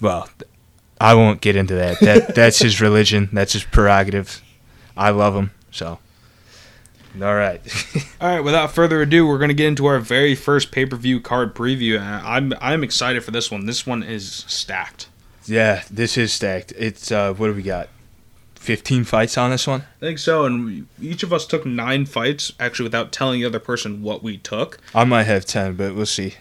[0.00, 0.28] Well,
[1.00, 1.98] I won't get into that.
[2.00, 3.28] That that's his religion.
[3.32, 4.42] That's his prerogative.
[4.96, 5.50] I love him.
[5.72, 5.98] So,
[7.20, 7.60] all right.
[8.20, 10.96] All right, without further ado, we're going to get into our very first pay per
[10.96, 12.00] view card preview.
[12.00, 13.66] I'm I'm excited for this one.
[13.66, 15.08] This one is stacked.
[15.46, 16.72] yeah, this is stacked.
[16.76, 17.88] It's uh, what do we got?
[18.64, 19.82] Fifteen fights on this one.
[20.00, 23.46] I think so, and we, each of us took nine fights actually without telling the
[23.46, 24.78] other person what we took.
[24.94, 26.36] I might have ten, but we'll see.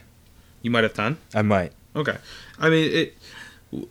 [0.61, 1.17] You might have ten.
[1.35, 1.73] I might.
[1.97, 2.15] Okay,
[2.57, 3.17] I mean it.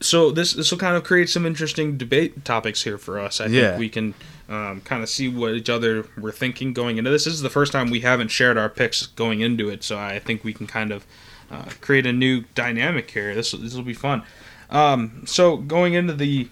[0.00, 3.38] So this this will kind of create some interesting debate topics here for us.
[3.38, 3.70] I Yeah.
[3.72, 4.14] think we can
[4.48, 7.24] um, kind of see what each other were thinking going into this.
[7.26, 10.18] This is the first time we haven't shared our picks going into it, so I
[10.20, 11.04] think we can kind of
[11.50, 13.34] uh, create a new dynamic here.
[13.34, 14.22] This this will be fun.
[14.70, 16.48] Um, so going into the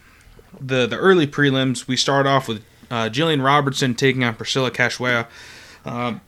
[0.58, 5.26] the the early prelims, we start off with uh, Jillian Robertson taking on Priscilla Cachoeira.
[5.84, 6.20] Um,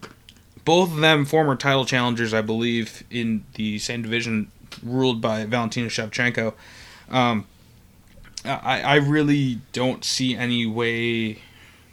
[0.65, 4.51] both of them former title challengers, I believe, in the same division,
[4.83, 6.55] ruled by Valentina Shevchenko.
[7.11, 7.47] Um,
[8.45, 11.39] I, I really don't see any way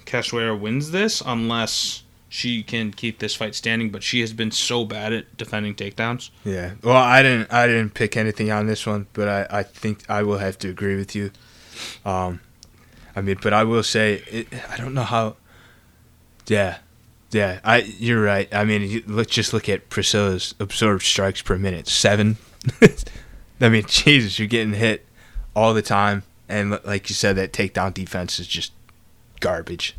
[0.05, 3.89] Cachoeira wins this unless she can keep this fight standing.
[3.89, 6.29] But she has been so bad at defending takedowns.
[6.45, 6.73] Yeah.
[6.83, 7.51] Well, I didn't.
[7.51, 10.69] I didn't pick anything on this one, but I, I think I will have to
[10.69, 11.31] agree with you.
[12.05, 12.41] Um,
[13.15, 15.35] I mean, but I will say, it, I don't know how.
[16.47, 16.77] Yeah,
[17.31, 17.59] yeah.
[17.63, 18.47] I you're right.
[18.53, 22.37] I mean, you, look just look at Priscilla's absorbed strikes per minute, seven.
[23.61, 25.05] I mean, Jesus, you're getting hit
[25.55, 28.71] all the time, and like you said, that takedown defense is just
[29.39, 29.95] garbage.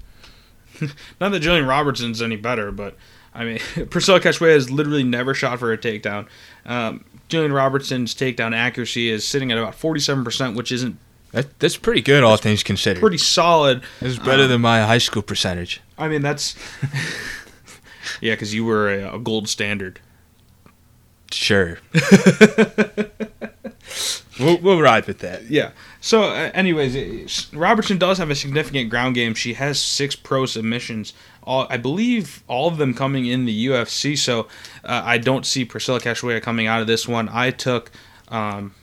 [1.20, 2.96] Not that Jillian Robertson's any better, but
[3.34, 3.58] I mean,
[3.90, 6.26] Priscilla Cachoeira has literally never shot for a takedown.
[6.64, 10.98] Um, Jillian Robertson's takedown accuracy is sitting at about 47%, which isn't
[11.32, 13.00] That, that's pretty good, all things considered.
[13.00, 13.82] pretty solid.
[14.00, 15.80] It's better um, than my high school percentage.
[15.96, 16.56] I mean, that's.
[18.20, 20.00] yeah, because you were a, a gold standard.
[21.30, 21.78] Sure.
[24.40, 25.48] we'll, we'll ride with that.
[25.48, 25.70] Yeah.
[26.00, 29.34] So, uh, anyways, Robertson does have a significant ground game.
[29.34, 31.12] She has six pro submissions.
[31.44, 34.18] All I believe all of them coming in the UFC.
[34.18, 34.48] So,
[34.84, 37.28] uh, I don't see Priscilla Cachoeira coming out of this one.
[37.28, 37.92] I took
[38.28, 38.74] um,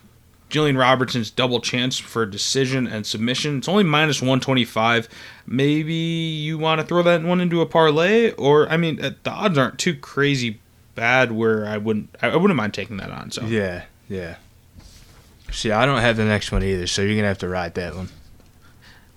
[0.50, 3.58] Jillian Robertson's double chance for decision and submission.
[3.58, 5.10] It's only minus 125.
[5.46, 9.32] Maybe you want to throw that one into a parlay, or I mean, uh, the
[9.32, 10.60] odds aren't too crazy
[10.96, 13.32] bad where I wouldn't I I wouldn't mind taking that on.
[13.32, 14.36] So Yeah, yeah.
[15.52, 17.96] See, I don't have the next one either, so you're gonna have to ride that
[17.96, 18.10] one.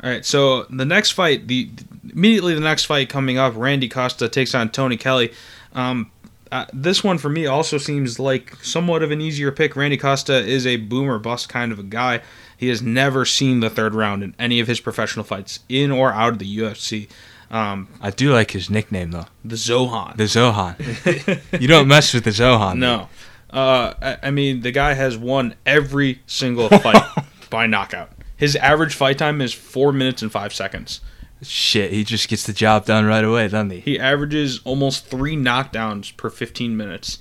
[0.02, 1.68] All right, so the next fight, the
[2.12, 5.32] immediately the next fight coming up, Randy Costa takes on Tony Kelly.
[5.74, 6.10] Um,
[6.52, 9.76] uh, this one for me also seems like somewhat of an easier pick.
[9.76, 12.22] Randy Costa is a boomer bust kind of a guy.
[12.56, 16.12] He has never seen the third round in any of his professional fights, in or
[16.12, 17.08] out of the UFC.
[17.50, 20.16] Um, I do like his nickname though, the Zohan.
[20.16, 21.40] the Zohan.
[21.60, 22.78] you don't mess with the Zohan.
[22.78, 23.08] no,
[23.50, 27.02] uh, I, I mean the guy has won every single fight
[27.50, 28.12] by knockout.
[28.36, 31.00] His average fight time is four minutes and five seconds.
[31.42, 33.80] Shit, he just gets the job done right away, doesn't he?
[33.80, 37.18] He averages almost three knockdowns per 15 minutes,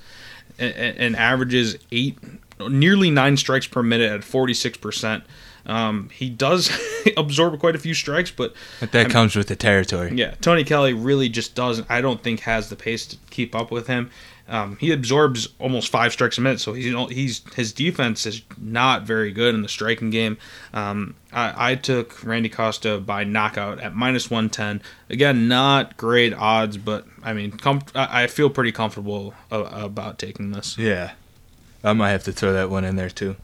[0.57, 2.17] and, and averages eight,
[2.59, 5.23] nearly nine strikes per minute at 46 percent.
[5.65, 6.71] Um, he does
[7.17, 10.11] absorb quite a few strikes, but But that comes with the territory.
[10.15, 11.85] yeah, Tony Kelly really just doesn't.
[11.89, 14.09] I don't think has the pace to keep up with him.
[14.49, 19.03] Um, he absorbs almost five strikes a minute, so he's he's his defense is not
[19.03, 20.37] very good in the striking game.
[20.73, 24.81] Um, I, I took Randy Costa by knockout at minus one ten.
[25.09, 30.51] Again, not great odds, but I mean, com- I feel pretty comfortable uh, about taking
[30.51, 30.77] this.
[30.77, 31.11] Yeah.
[31.83, 33.35] I might have to throw that one in there too.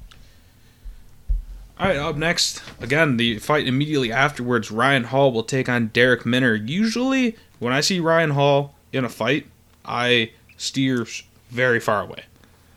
[1.79, 6.25] All right, up next, again, the fight immediately afterwards, Ryan Hall will take on Darrick
[6.25, 6.55] Minner.
[6.55, 9.45] Usually, when I see Ryan Hall in a fight,
[9.83, 10.31] I
[10.65, 12.23] steer s- very far away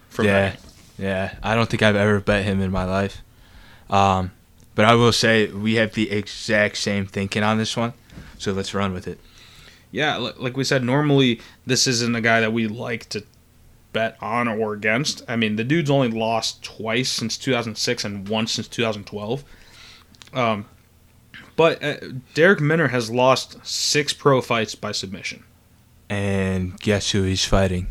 [0.09, 0.61] from yeah, that.
[0.99, 1.35] yeah.
[1.43, 3.23] I don't think I've ever bet him in my life.
[3.91, 4.33] Um,
[4.75, 7.95] but I will say we have the exact same thinking on this one,
[8.39, 9.19] so let's run with it.
[9.91, 13.25] Yeah, like we said, normally this isn't a guy that we like to
[13.93, 15.23] bet on or against.
[15.27, 19.45] I mean, the dude's only lost twice since 2006 and once since 2012.
[20.35, 20.67] Um,
[21.57, 21.97] but uh,
[22.35, 25.43] Darrick Minner has lost six pro fights by submission.
[26.09, 27.89] And guess who he's fighting?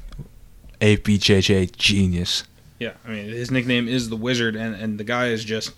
[0.81, 2.43] ABJJ genius.
[2.79, 5.73] Yeah, I mean his nickname is the Wizard, and, and the guy is just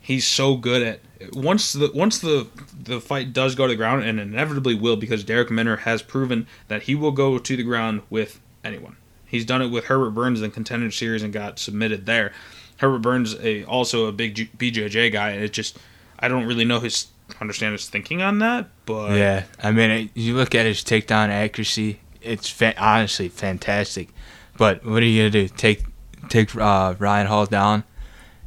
[0.00, 1.00] he's so good at
[1.34, 2.46] once the once the
[2.82, 6.46] the fight does go to the ground, and inevitably will because Darrick Minner has proven
[6.68, 8.96] that he will go to the ground with anyone.
[9.26, 12.32] He's done it with Herbert Burns in the Contender Series and got submitted there.
[12.78, 15.78] Herbert Burns, a also a big G- BJJ guy, and it just
[16.18, 17.08] I don't really know his
[17.40, 21.28] understand his thinking on that, but Yeah, I mean, it, you look at his takedown
[21.28, 24.08] accuracy; it's fa- honestly fantastic.
[24.56, 25.48] But what are you gonna do?
[25.48, 25.84] Take
[26.28, 27.84] take uh, Ryan Hall down,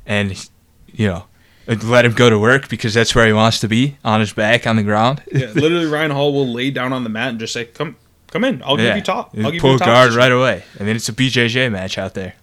[0.05, 0.49] and
[0.87, 1.25] you know,
[1.67, 4.67] let him go to work because that's where he wants to be on his back
[4.67, 5.23] on the ground.
[5.31, 7.95] yeah, literally Ryan Hall will lay down on the mat and just say, "Come,
[8.27, 8.61] come in.
[8.63, 9.33] I'll give you top.
[9.37, 10.63] I'll give pull you top guard right away.
[10.79, 12.33] I mean, it's a BJJ match out there.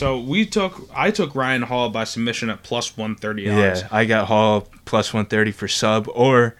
[0.00, 0.08] Yeah.
[0.08, 3.42] So we took I took Ryan Hall by submission at plus one thirty.
[3.42, 6.56] Yeah, I got Hall plus one thirty for sub or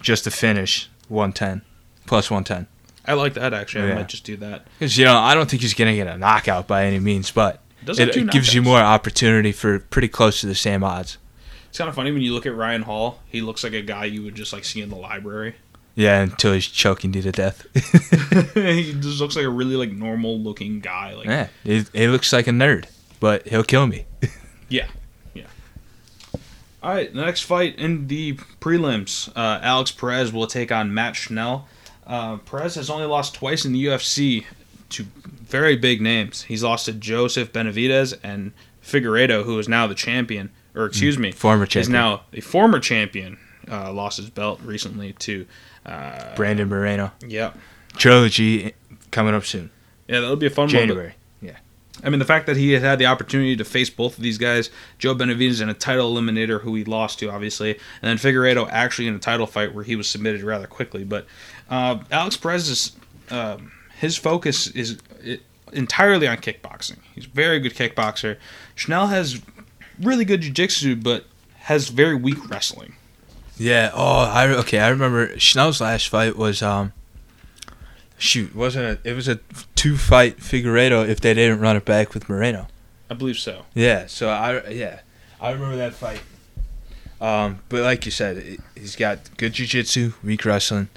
[0.00, 1.62] just to finish one ten
[2.06, 2.66] plus one ten.
[3.06, 3.90] I like that actually.
[3.90, 4.66] I might just do that.
[4.78, 7.62] Because you know, I don't think he's gonna get a knockout by any means, but
[7.84, 11.18] Does have it, it gives you more opportunity for pretty close to the same odds.
[11.68, 13.20] It's kind of funny when you look at Ryan Hall.
[13.26, 15.54] He looks like a guy you would just like see in the library.
[15.94, 17.66] Yeah, until he's choking you to death.
[18.54, 21.14] he just looks like a really like normal looking guy.
[21.14, 22.86] Like yeah, he, he looks like a nerd,
[23.18, 24.06] but he'll kill me.
[24.68, 24.88] yeah,
[25.34, 25.46] yeah.
[26.82, 31.16] All right, the next fight in the prelims, uh, Alex Perez will take on Matt
[31.16, 31.68] Schnell.
[32.06, 34.44] Uh, Perez has only lost twice in the UFC
[34.90, 36.42] to very big names.
[36.42, 38.52] He's lost to Joseph Benavidez and
[38.82, 42.80] Figueiredo, who is now the champion, or excuse me, Former is champion now a former
[42.80, 43.38] champion.
[43.70, 45.46] Uh, lost his belt recently to,
[45.86, 47.12] uh, Brandon Moreno.
[47.26, 47.52] yeah,
[47.96, 48.74] Trilogy
[49.10, 49.70] coming up soon,
[50.08, 50.72] yeah, that'll be a fun one.
[50.72, 51.14] but- January.
[52.02, 54.38] I mean, the fact that he had had the opportunity to face both of these
[54.38, 58.66] guys, Joe Benavidez in a title eliminator who he lost to, obviously, and then Figueiredo
[58.70, 61.04] actually in a title fight where he was submitted rather quickly.
[61.04, 61.26] But
[61.68, 62.92] uh, Alex Perez is
[63.30, 64.96] um his focus is
[65.74, 67.00] entirely on kickboxing.
[67.14, 68.38] He's a very good kickboxer.
[68.74, 69.42] Schnell has
[70.00, 71.26] really good jiu-jitsu, but
[71.58, 72.94] has very weak wrestling.
[73.60, 73.90] Yeah.
[73.92, 74.80] Oh, I okay.
[74.80, 76.92] I remember Schnell's last fight was um.
[78.16, 79.10] Shoot, wasn't it?
[79.10, 79.40] It was a
[79.74, 82.66] two fight Figueiredo if they didn't run it back with Moreno.
[83.08, 83.64] I believe so.
[83.74, 84.06] Yeah.
[84.06, 85.00] So I yeah
[85.40, 86.20] I remember that fight.
[87.20, 90.88] Um, but like you said, it, he's got good jiu-jitsu, weak wrestling.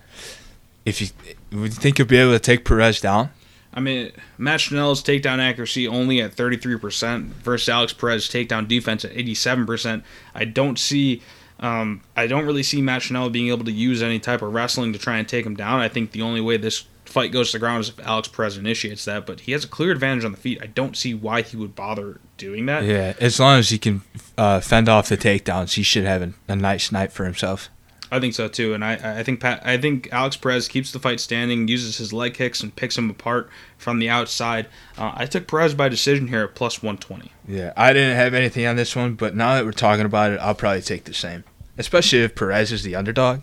[0.86, 1.08] If you
[1.52, 3.30] would you think he'll be able to take Perez down?
[3.74, 9.14] I mean, Matt Schnell's takedown accuracy only at 33% versus Alex Perez's takedown defense at
[9.14, 10.04] 87%.
[10.36, 11.22] I don't see,
[11.64, 14.92] um, I don't really see Matt Schnell being able to use any type of wrestling
[14.92, 15.80] to try and take him down.
[15.80, 18.58] I think the only way this fight goes to the ground is if Alex Perez
[18.58, 20.60] initiates that, but he has a clear advantage on the feet.
[20.62, 22.84] I don't see why he would bother doing that.
[22.84, 24.02] Yeah, as long as he can
[24.38, 27.70] uh, fend off the takedowns, he should have a, a nice night for himself.
[28.12, 31.00] I think so too, and I, I think Pat, I think Alex Perez keeps the
[31.00, 34.68] fight standing, uses his leg kicks, and picks him apart from the outside.
[35.00, 37.32] Uh, I took Perez by decision here at plus 120.
[37.48, 40.40] Yeah, I didn't have anything on this one, but now that we're talking about it,
[40.42, 41.44] I'll probably take the same.
[41.78, 43.42] Especially if Perez is the underdog.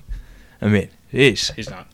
[0.63, 1.53] I mean, jeez.
[1.55, 1.87] He's not.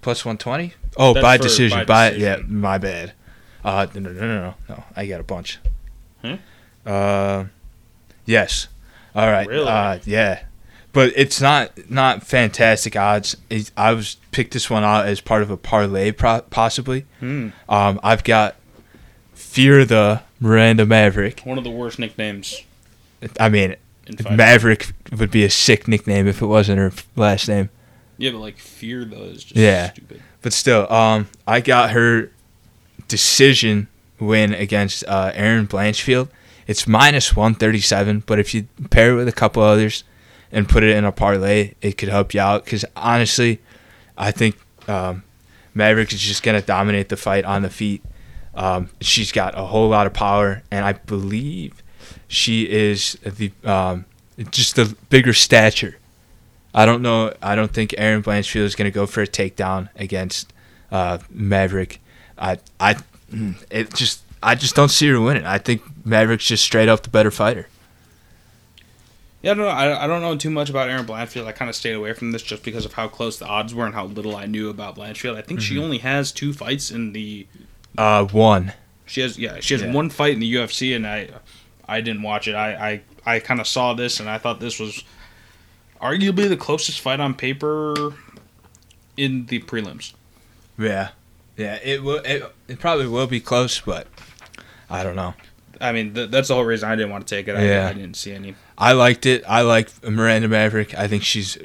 [0.00, 0.74] Plus 120?
[0.96, 1.84] Oh, That's by decision.
[1.86, 2.20] by decision.
[2.22, 3.12] Yeah, my bad.
[3.64, 4.84] Uh, no, no, no, no, no.
[4.96, 5.58] I got a bunch.
[6.22, 6.36] Huh?
[6.86, 7.44] Uh,
[8.24, 8.68] yes.
[9.14, 9.46] All right.
[9.46, 9.68] Really?
[9.68, 10.44] Uh, yeah.
[10.92, 13.36] But it's not not fantastic odds.
[13.76, 17.04] I was picked this one out as part of a parlay, pro- possibly.
[17.20, 17.50] Hmm.
[17.68, 18.56] Um, I've got
[19.34, 21.40] Fear the Miranda Maverick.
[21.44, 22.62] One of the worst nicknames
[23.38, 23.76] I mean.
[24.30, 27.70] Maverick would be a sick nickname if it wasn't her last name.
[28.16, 29.92] yeah, but like fear though is just Yeah.
[29.92, 30.22] stupid.
[30.42, 32.30] But still, um, I got her
[33.08, 33.88] decision
[34.20, 36.28] win against uh, Erin Blanchfield.
[36.66, 40.04] It's minus 137, but if you pair it with a couple others
[40.52, 42.64] and put it in a parlay, it could help you out.
[42.64, 43.60] Because honestly,
[44.18, 44.56] I think
[44.86, 45.22] um,
[45.74, 48.02] Maverick is just going to dominate the fight on the feet.
[48.54, 51.82] Um, she's got a whole lot of power, and I believe
[52.28, 54.04] she is the um,
[54.50, 55.96] just the bigger stature.
[56.74, 57.34] I don't know.
[57.42, 60.52] I don't think Erin Blanchfield is going to go for a takedown against
[60.92, 62.00] uh, Maverick.
[62.38, 62.94] I I
[63.32, 65.44] mm, it just I just don't see her winning.
[65.46, 67.66] I think Maverick's just straight up the better fighter.
[69.40, 69.70] Yeah, I don't know.
[69.70, 71.46] I, I don't know too much about Erin Blanchfield.
[71.46, 73.86] I kind of stayed away from this just because of how close the odds were
[73.86, 75.36] and how little I knew about Blanchfield.
[75.36, 75.74] I think Mm-hmm.
[75.74, 77.46] she only has two fights in the.
[77.96, 78.72] Uh, one.
[79.06, 79.58] She has yeah.
[79.60, 79.92] She has Yeah.
[79.92, 81.28] one fight in the UFC, and I,
[81.88, 82.54] I didn't watch it.
[82.54, 85.02] I I, I kind of saw this, and I thought this was,
[86.00, 88.14] arguably the closest fight on paper,
[89.16, 90.12] in the prelims.
[90.78, 91.08] Yeah,
[91.56, 92.18] Yeah, it will.
[92.24, 94.06] It, it probably will be close, but
[94.88, 95.34] I don't know.
[95.80, 97.56] I mean, th- that's the whole reason I didn't want to take it.
[97.56, 97.88] I, Yeah.
[97.88, 98.54] I didn't see any.
[98.76, 99.44] I liked it.
[99.48, 100.96] I like Miranda Maverick.
[100.96, 101.58] I think she's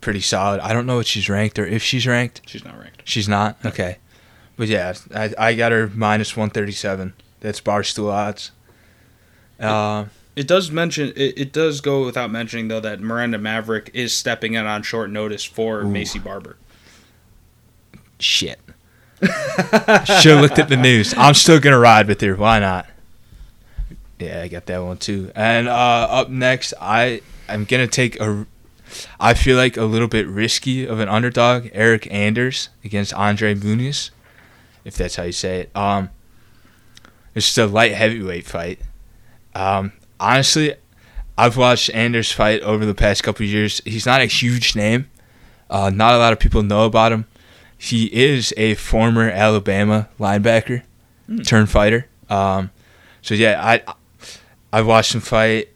[0.00, 0.60] pretty solid.
[0.60, 2.42] I don't know what she's ranked or if she's ranked.
[2.46, 3.02] She's not ranked.
[3.04, 3.56] She's not.
[3.64, 3.98] Okay,
[4.56, 7.14] but yeah, I I got her minus one thirty seven.
[7.40, 8.50] That's barstool odds.
[9.60, 14.12] Uh, It does mention it, it does go without mentioning though that Miranda Maverick is
[14.14, 15.84] stepping in on short notice for Ooh.
[15.86, 16.56] Maycee Barber.
[18.18, 18.58] shit.
[19.22, 19.30] Should
[20.32, 21.14] have looked at the news.
[21.16, 22.36] I'm still gonna ride with her.
[22.36, 22.86] Why not?
[24.18, 25.30] Yeah, I got that one too.
[25.34, 25.72] And uh,
[26.10, 28.46] up next, I I'm gonna take a.
[29.18, 34.10] I feel like a little bit risky of an underdog, Eryk Anders against Andre Muniz,
[34.84, 35.70] if that's how you say it.
[35.76, 36.10] Um,
[37.34, 38.80] it's just a light heavyweight fight.
[39.56, 40.74] Um, honestly,
[41.38, 43.80] I've watched Anders fight over the past couple of years.
[43.86, 45.08] He's not a huge name.
[45.70, 47.24] Uh, not a lot of people know about him.
[47.78, 50.82] He is a former Alabama linebacker
[51.44, 52.06] turned fighter.
[52.28, 52.70] Um,
[53.22, 53.82] so yeah, I
[54.72, 55.68] I watched him fight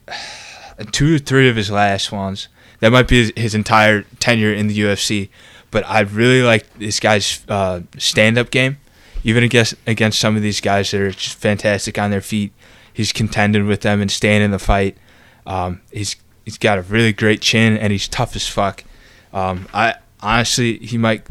[0.92, 2.48] two or three of his last ones.
[2.80, 5.30] That might be his, his entire tenure in the UFC.
[5.70, 8.78] But I really like this guy's uh, stand-up game,
[9.24, 12.52] even against against some of these guys that are just fantastic on their feet.
[13.00, 14.98] He's contending with them and staying in the fight.
[15.46, 18.84] Um, he's he's got a really great chin and he's tough as fuck.
[19.32, 21.26] Um, I honestly he might.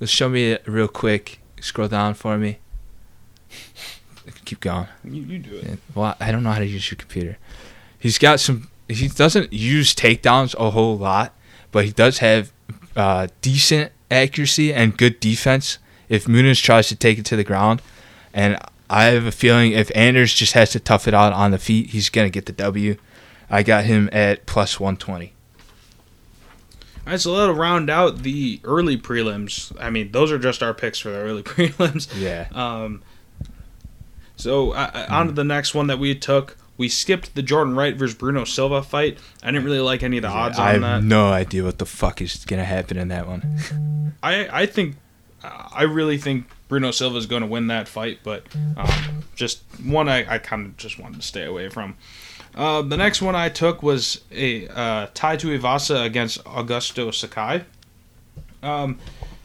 [0.00, 1.40] Let's show me it real quick.
[1.60, 2.56] Scroll down for me.
[4.46, 4.86] Keep going.
[5.04, 5.78] You, you do it.
[5.94, 7.36] Well, I don't know how to use your computer.
[7.98, 8.70] He's got some.
[8.88, 11.34] He doesn't use takedowns a whole lot,
[11.70, 12.50] but he does have
[12.96, 15.76] uh, decent accuracy and good defense.
[16.08, 17.82] If Muniz tries to take it to the ground,
[18.32, 18.58] and
[18.90, 21.90] I have a feeling if Anders just has to tough it out on the feet,
[21.90, 22.96] he's gonna get the W.
[23.50, 25.32] I got him at plus one twenty.
[27.06, 29.74] All right, so that'll round out the early prelims.
[29.78, 32.08] I mean, those are just our picks for the early prelims.
[32.18, 32.48] Yeah.
[32.52, 33.02] Um,
[34.36, 36.56] so uh, uh, on to the next one that we took.
[36.76, 39.18] We skipped the Jordan Wright versus Bruno Silva fight.
[39.44, 41.04] I didn't really like any of the odds I on have that.
[41.06, 44.12] no idea what the fuck is gonna happen in that one.
[44.22, 44.96] I I think
[45.42, 48.44] I really think Bruno Silva is going to win that fight, but
[48.76, 51.96] um, just one I, I kind of just wanted to stay away from.
[52.54, 57.64] Uh, the next one I took was a uh, Tai Tuivasa against Augusto Sakai.
[58.62, 58.98] Um,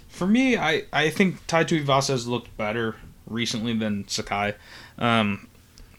[0.07, 4.55] for me, I, I think Tai Tuivasa has looked better recently than Sakai.
[4.97, 5.47] Um,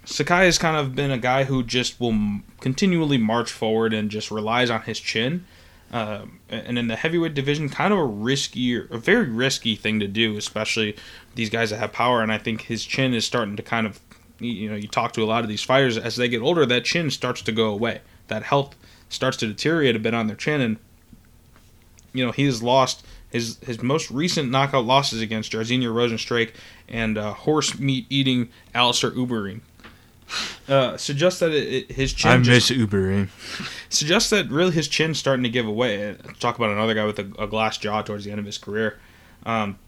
[0.04, 4.30] Sakai has kind of been a guy who just will continually march forward and just
[4.30, 5.46] relies on his chin.
[5.92, 10.06] Um, and in the heavyweight division, kind of a risky, a very risky thing to
[10.06, 10.96] do, especially
[11.34, 12.22] these guys that have power.
[12.22, 13.98] And I think his chin is starting to kind of,
[14.38, 16.84] you know, you talk to a lot of these fighters as they get older, that
[16.84, 18.02] chin starts to go away.
[18.28, 18.76] That health
[19.10, 20.76] starts to deteriorate a bit on their chin, and
[22.14, 26.52] you know he has lost his his most recent knockout losses against Jairzinho Rozenstruik
[26.88, 29.60] and uh, horse meat eating Alistair Overeem.
[30.68, 33.28] Uh, suggests that it, it, his chin I just- miss Overeem.
[33.88, 36.10] suggests that really his chin's starting to give away.
[36.10, 38.58] Uh, Talk about another guy with a, a glass jaw towards the end of his
[38.58, 38.98] career.
[39.44, 39.78] Um,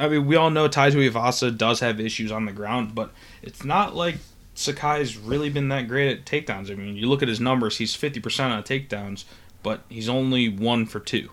[0.00, 3.12] I mean, we all know Tai Tuivasa does have issues on the ground, but
[3.42, 4.16] it's not like
[4.54, 6.70] Sakai's really been that great at takedowns.
[6.70, 9.24] I mean, you look at his numbers; he's fifty percent on takedowns,
[9.62, 11.30] but he's only one for two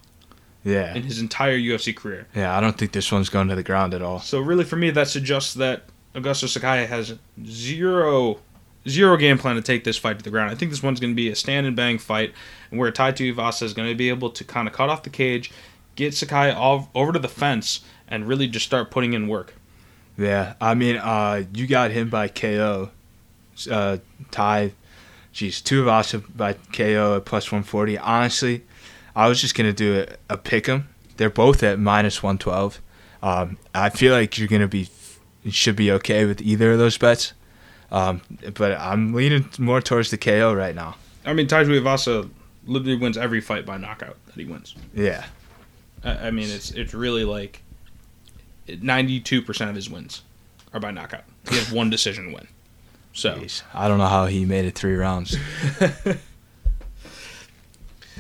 [0.64, 0.94] Yeah.
[0.94, 2.28] in his entire UFC career.
[2.36, 4.20] Yeah, I don't think this one's going to the ground at all.
[4.20, 5.86] So really, for me, that suggests that
[6.16, 8.40] Augusto Sakai has zero
[8.88, 10.52] zero game plan to take this fight to the ground.
[10.52, 12.34] I think this one's going to be a stand and bang fight,
[12.70, 15.52] where Tai Tuivasa is going to be able to kind of cut off the cage,
[15.96, 19.54] get Sakai all over to the fence, and really just start putting in work.
[20.18, 22.90] Yeah, I mean, uh, you got him by KO.
[23.70, 23.98] Uh,
[24.32, 24.74] Ty,
[25.32, 27.98] geez, two of us by KO at plus 140.
[27.98, 28.64] Honestly,
[29.16, 30.90] I was just gonna do a, a pick 'em.
[31.18, 32.82] They're both at minus 112.
[33.22, 34.90] Um, I feel like you're gonna be,
[35.50, 37.34] should be okay with either of those bets.
[37.92, 38.22] Um,
[38.54, 40.96] but I'm leaning more towards the KO right now.
[41.26, 42.30] I mean, Tai Tuivasa
[42.66, 44.76] literally wins every fight by knockout that he wins.
[44.94, 45.26] Yeah,
[46.04, 47.62] I, I mean, it's it's really like
[48.82, 50.22] ninety two percent of his wins
[50.74, 51.24] are by knockout.
[51.50, 52.48] He has one decision win.
[53.14, 53.36] So.
[53.36, 53.64] Jeez.
[53.74, 55.36] I don't know how he made it three rounds.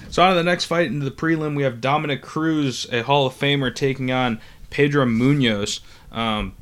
[0.09, 3.27] So on to the next fight into the prelim, we have Dominick Cruz, a Hall
[3.27, 4.41] of Famer, taking on
[4.71, 5.81] Pedro Munhoz.
[6.11, 6.55] Um,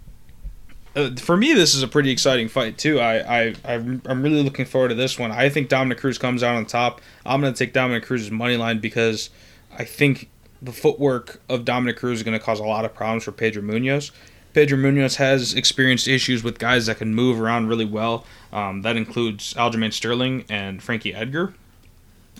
[0.98, 3.00] uh, for me, this is a pretty exciting fight too.
[3.00, 5.32] I, I I'm really looking forward to this one.
[5.32, 7.02] I think Dominick Cruz comes out on top.
[7.26, 9.30] I'm going to take Dominick Cruz's money line because
[9.78, 10.30] I think
[10.60, 13.62] the footwork of Dominick Cruz is going to cause a lot of problems for Pedro
[13.62, 14.12] Munhoz.
[14.54, 18.26] Pedro Munhoz has experienced issues with guys that can move around really well.
[18.52, 21.54] Um, that includes Aljamain Sterling and Frankie Edgar.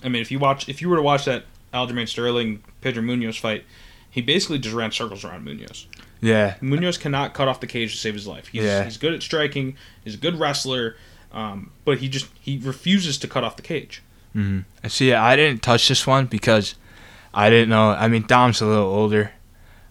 [0.04, 1.44] I mean, if you watch, if you were to watch that
[1.76, 3.66] Aljamain Sterling Pedro Munhoz fight,
[4.10, 5.86] he basically just ran circles around Munhoz.
[6.22, 8.48] Yeah, Munhoz cannot cut off the cage to save his life.
[8.48, 8.84] He's, Yeah.
[8.84, 9.76] he's good at striking.
[10.04, 10.96] He's a good wrestler,
[11.32, 14.02] um, but he just he refuses to cut off the cage.
[14.36, 14.88] Mm-hmm.
[14.88, 16.76] See, I didn't touch this one because
[17.34, 17.90] I didn't know.
[17.92, 19.32] I mean, Dom's a little older,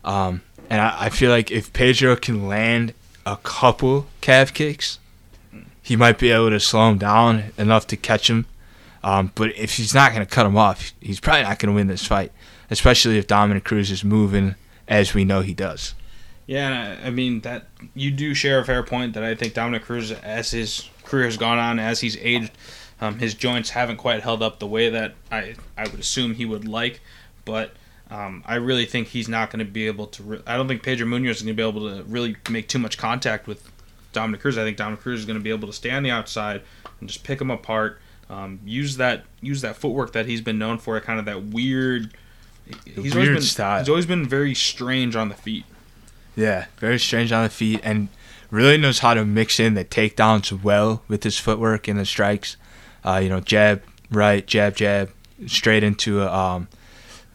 [0.05, 2.93] um, and I, I feel like if Pedro can land
[3.25, 4.99] a couple calf kicks,
[5.83, 8.47] he might be able to slow him down enough to catch him.
[9.05, 11.77] Um, but if he's not going to cut him off, he's probably not going to
[11.77, 12.33] win this fight,
[12.71, 14.57] especially if Dominick Cruz is moving
[14.89, 15.95] as we know he does.
[16.47, 20.13] Yeah, I, mean that you do share a fair point that I think Dominick Cruz,
[20.13, 22.53] as his career has gone on, as he's aged,
[23.01, 26.45] um, his joints haven't quite held up the way that I I would assume he
[26.45, 27.01] would like.
[27.45, 27.73] But
[28.11, 30.23] um, I really think he's not going to be able to.
[30.23, 32.79] Re- I don't think Pedro Munhoz is going to be able to really make too
[32.79, 33.69] much contact with
[34.13, 34.57] Dominick Cruz.
[34.57, 36.63] I think Dominick Cruz is going to be able to stay on the outside
[37.01, 38.01] and just pick him apart.
[38.31, 42.15] Um, use that use that footwork that he's been known for, kind of that weird.
[42.85, 43.79] He's always weird been style.
[43.81, 45.65] he's always been very strange on the feet.
[46.37, 48.09] Yeah, very strange on the feet and
[48.51, 52.57] really knows how to mix in the takedowns well with his footwork and the strikes.
[53.05, 55.11] Uh, you know, jab, right, jab, jab,
[55.47, 56.69] straight into a, um,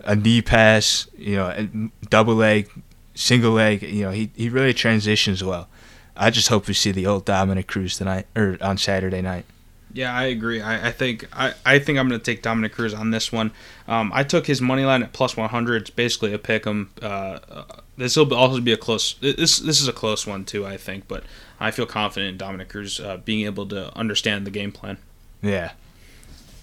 [0.06, 2.70] a knee pass, you know, double leg,
[3.16, 3.82] single leg.
[3.82, 5.68] You know, he, he really transitions well.
[6.16, 9.46] I just hope we see the old Dominick Cruz tonight or on Saturday night.
[9.94, 10.62] Yeah, I agree.
[10.62, 13.52] I, I think I, I think I'm going to take Dominick Cruz on this one.
[13.88, 15.82] Um, I took his money line at plus 100.
[15.82, 16.92] It's basically a pick 'em.
[17.02, 17.06] Uh,
[17.50, 17.64] uh,
[17.98, 19.16] this will also be a close.
[19.16, 21.08] This this is a close one too, I think.
[21.08, 21.24] But
[21.60, 24.98] I feel confident in Dominick Cruz uh, being able to understand the game plan.
[25.42, 25.72] Yeah.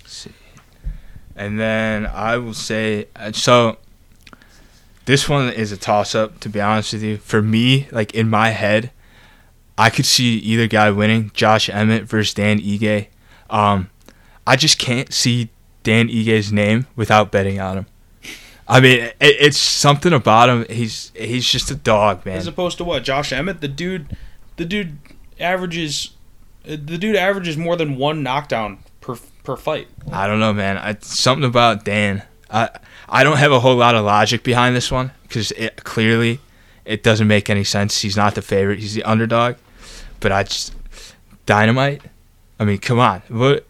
[0.03, 0.33] Let's see.
[1.37, 3.77] And then I will say uh, so
[5.05, 7.19] this one is a toss up to be honest with you.
[7.19, 8.91] For me, like in my head,
[9.77, 13.09] I could see either guy winning, Josh Emmett versus Dan Ige.
[13.51, 13.91] Um
[14.47, 15.51] I just can't see
[15.83, 17.87] Dan Ige's name without betting on him.
[18.69, 20.67] I mean, it, it's something about him.
[20.69, 22.37] He's he's just a dog, man.
[22.37, 24.17] As opposed to what Josh Emmett, the dude,
[24.57, 24.99] the dude
[25.41, 26.11] averages,
[26.65, 29.89] the dude averages more than one knockdown per per fight.
[30.13, 30.77] I don't know, man.
[30.77, 32.23] I, something about Dan.
[32.51, 32.69] I
[33.09, 36.41] I don't have a whole lot of logic behind this one because it clearly
[36.85, 38.03] it doesn't make any sense.
[38.03, 38.79] He's not the favorite.
[38.81, 39.57] He's the underdog.
[40.21, 40.75] But I just
[41.47, 42.03] dynamite.
[42.59, 43.23] I mean, come on.
[43.29, 43.67] What?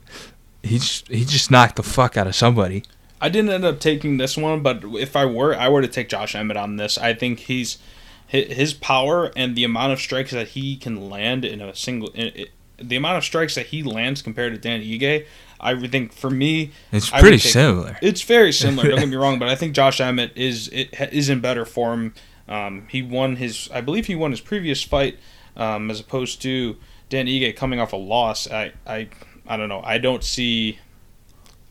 [0.63, 2.83] He's he just knocked the fuck out of somebody.
[3.21, 6.09] I didn't end up taking this one, but if I were, I were to take
[6.09, 6.97] Josh Emmett on this.
[6.99, 7.79] I think he's
[8.27, 12.47] his power and the amount of strikes that he can land in a single, in,
[12.79, 15.27] the amount of strikes that he lands compared to Dan Ige.
[15.61, 17.99] I think for me, It's I pretty take- similar.
[18.03, 18.91] It's very similar.
[18.91, 22.15] don't get me wrong, but I think Josh Emmett is it, is in better form.
[22.49, 25.19] Um, he won his, I believe he won his previous fight,
[25.57, 26.77] um, as opposed to
[27.09, 28.51] Dan Ige coming off a loss.
[28.51, 29.09] I, I,
[29.47, 29.83] I don't know.
[29.85, 30.79] I don't see,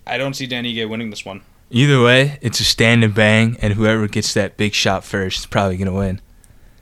[0.05, 1.41] I don't see Dan Ige winning this one.
[1.69, 5.45] Either way, it's a stand and bang, and whoever gets that big shot first is
[5.45, 6.21] probably gonna win.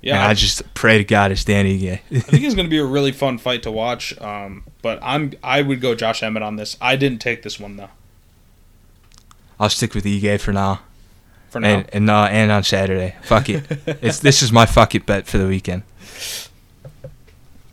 [0.06, 1.94] Yeah, and I just pray to God it's Dan Ige.
[1.94, 4.15] I think it's going to be a really fun fight to watch.
[4.22, 6.77] Um, but I'm I would go Josh Emmett on this.
[6.80, 7.90] I didn't take this one though.
[9.60, 10.82] I'll stick with Ige for now.
[11.49, 13.15] For now, And and, uh, and on Saturday.
[13.23, 13.64] Fuck it.
[14.03, 15.82] it's this is my fuck it bet for the weekend.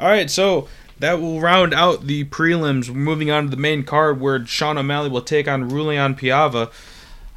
[0.03, 0.29] All right.
[0.31, 0.69] So
[0.99, 2.89] that will round out the prelims.
[2.89, 6.70] We're moving on to the main card where Sean O'Malley will take on Raulian Paiva.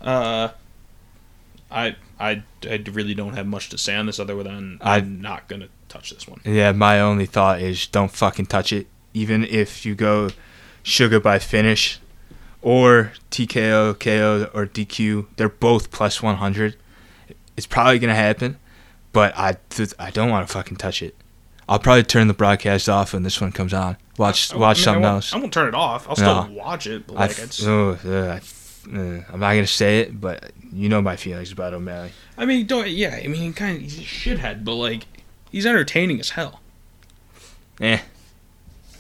[0.02, 0.50] Uh,
[1.72, 5.22] I I I really don't have much to say on this other than I- I'm
[5.22, 6.42] not gonna touch this one.
[6.44, 8.88] Yeah, my only thought is don't fucking touch it.
[9.14, 10.30] Even if you go
[10.84, 12.00] sugar by finish
[12.62, 16.76] or TKO, KO, or DQ, they're both plus 100.
[17.56, 18.58] It's probably going to happen,
[19.14, 19.56] but I,
[20.00, 21.16] I don't want to fucking touch it.
[21.68, 23.98] I'll probably turn the broadcast off when this one comes on.
[24.18, 25.34] Watch I- I watch mean, something won't- else.
[25.34, 26.08] I won't turn it off.
[26.08, 27.08] I'll still watch it.
[27.08, 27.66] But I like it's.
[27.66, 28.42] oh, uh, I
[28.88, 32.12] I'm not going to say it, but you know my feelings about O'Malley.
[32.38, 32.88] I mean, don't.
[32.88, 35.06] Yeah, I mean, kind of he's a shithead, but like
[35.52, 36.62] he's entertaining as hell.
[37.82, 38.00] Eh,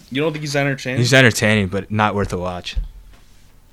[0.09, 0.97] You don't think he's entertaining?
[0.99, 2.77] he's entertaining, but not worth a watch.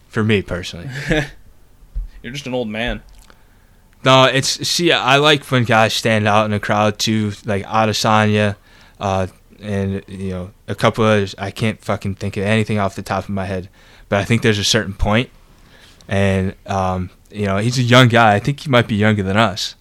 [0.09, 0.91] For me personally.
[2.23, 3.03] You're just an old man.
[4.05, 8.57] No, it's see, I like when guys stand out in the crowd too, like Adesanya,
[9.03, 9.27] uh,
[9.61, 11.35] and you know a couple others.
[11.37, 13.69] I can't fucking think of anything off the top of my head,
[14.09, 15.29] but I think there's a certain point,
[16.09, 18.35] and um, you know he's a young guy.
[18.35, 19.75] I think he might be younger than us.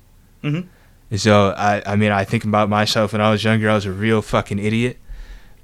[0.44, 0.68] Mhm.
[1.12, 3.70] And so I, I mean, I think about myself when I was younger.
[3.70, 4.98] I was a real fucking idiot,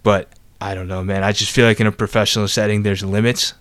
[0.04, 0.30] but
[0.62, 1.24] I don't know, man.
[1.24, 3.54] I just feel like in a professional setting, there's limits,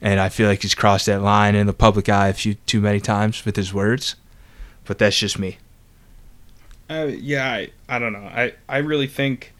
[0.00, 2.80] and I feel like he's crossed that line in the public eye a few too
[2.80, 4.16] many times with his words.
[4.84, 5.58] But that's just me.
[6.90, 8.20] Uh, yeah, I, I don't know.
[8.20, 9.52] I, I really think.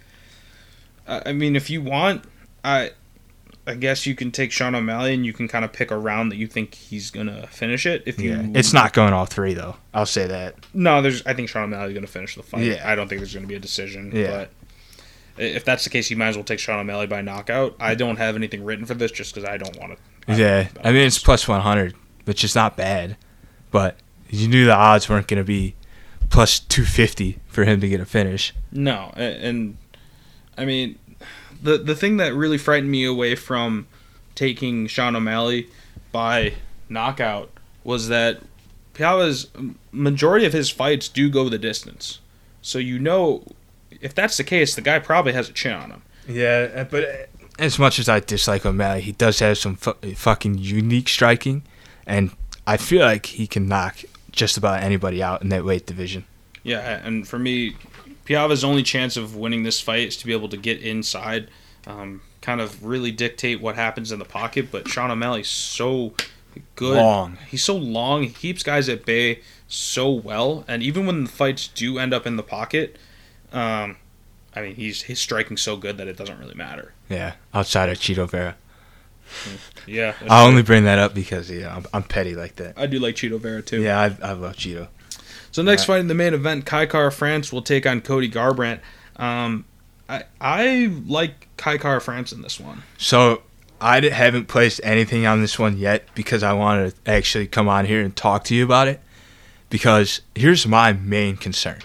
[1.06, 2.24] I I mean, if you want,
[2.64, 2.90] I,
[3.66, 6.32] I guess you can take Sean O'Malley and you can kind of pick a round
[6.32, 8.02] that you think he's gonna finish it.
[8.06, 9.76] If you, Yeah, it's not going all three though.
[9.94, 10.56] I'll say that.
[10.74, 11.24] No, there's.
[11.26, 12.64] I think Sean O'Malley's gonna finish the fight.
[12.64, 12.82] Yeah.
[12.84, 14.10] I don't think there's gonna be a decision.
[14.14, 14.30] Yeah.
[14.30, 14.50] But
[15.38, 17.76] if that's the case, you might as well take Sean O'Malley by knockout.
[17.80, 20.34] I don't have anything written for this just because I don't want to.
[20.34, 21.94] Yeah, I mean it's plus one hundred,
[22.24, 23.16] which is not bad,
[23.70, 23.96] but
[24.28, 25.74] you knew the odds weren't going to be
[26.32, 28.52] plus two fifty for him to get a finish.
[28.72, 29.76] No, a- and
[30.58, 30.98] I mean,
[31.62, 33.86] the the thing that really frightened me away from
[34.34, 35.68] taking Sean O'Malley
[36.10, 36.54] by
[36.88, 37.50] knockout
[37.84, 38.40] was that
[38.94, 39.48] Paiva's
[39.92, 42.18] majority of his fights do go the distance.
[42.62, 43.44] So you know,
[44.00, 46.02] if that's the case, the guy probably has a chin on him.
[46.28, 47.12] Yeah, uh, but uh,
[47.58, 51.62] as much as I dislike O'Malley, he does have some fu- fucking unique striking,
[52.06, 52.30] and
[52.66, 53.98] I feel like he can knock
[54.32, 56.24] just about anybody out in that weight division.
[56.62, 57.76] Yeah, and for me,
[58.24, 61.48] Paiva's only chance of winning this fight is to be able to get inside,
[61.86, 64.70] um, kind of really dictate what happens in the pocket.
[64.70, 66.14] But Sean O'Malley's so
[66.76, 66.96] good.
[66.96, 67.38] Long.
[67.48, 68.22] He's so long.
[68.22, 70.64] He keeps guys at bay so well.
[70.68, 72.96] And even when the fights do end up in the pocket,
[73.52, 73.96] um,
[74.54, 76.92] I mean, he's he's striking so good that it doesn't really matter.
[77.08, 78.56] Yeah, outside of Chito Vera.
[79.86, 82.74] Yeah, I only bring that up because yeah, I'm, I'm petty like that.
[82.78, 83.82] I do like Chito Vera too.
[83.82, 84.88] Yeah, I, I love Chito.
[85.50, 85.96] So next Right.
[85.96, 88.80] fight in the main event, Kai Kara-France will take on Cody Garbrandt.
[89.16, 89.64] Um,
[90.08, 92.82] I I like Kai Kara-France in this one.
[92.98, 93.42] So
[93.80, 97.84] I haven't placed anything on this one yet because I wanted to actually come on
[97.84, 99.00] here and talk to you about it.
[99.68, 101.78] Because here's my main concern: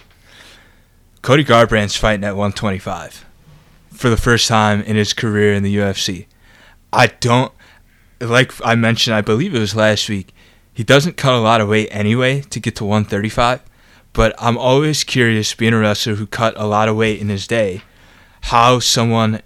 [1.22, 3.24] Cody Garbrandt's fighting at 125
[3.92, 6.26] for the first time in his career in the UFC.
[6.92, 7.52] I don't
[8.20, 9.14] like I mentioned.
[9.14, 10.34] I believe it was last week.
[10.72, 13.62] He doesn't cut a lot of weight anyway to get to 135.
[14.12, 17.46] But I'm always curious, being a wrestler who cut a lot of weight in his
[17.46, 17.82] day,
[18.42, 19.42] how someone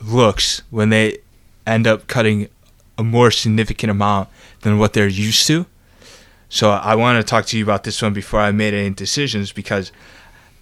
[0.00, 1.18] looks when they
[1.66, 2.48] end up cutting
[2.98, 4.28] a more significant amount
[4.60, 5.66] than what they're used to.
[6.48, 9.52] So I want to talk to you about this one before I made any decisions
[9.52, 9.90] because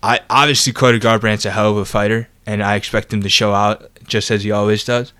[0.03, 3.53] I obviously Cody Garbrandt's a hell of a fighter and I expect him to show
[3.53, 5.13] out just as he always does.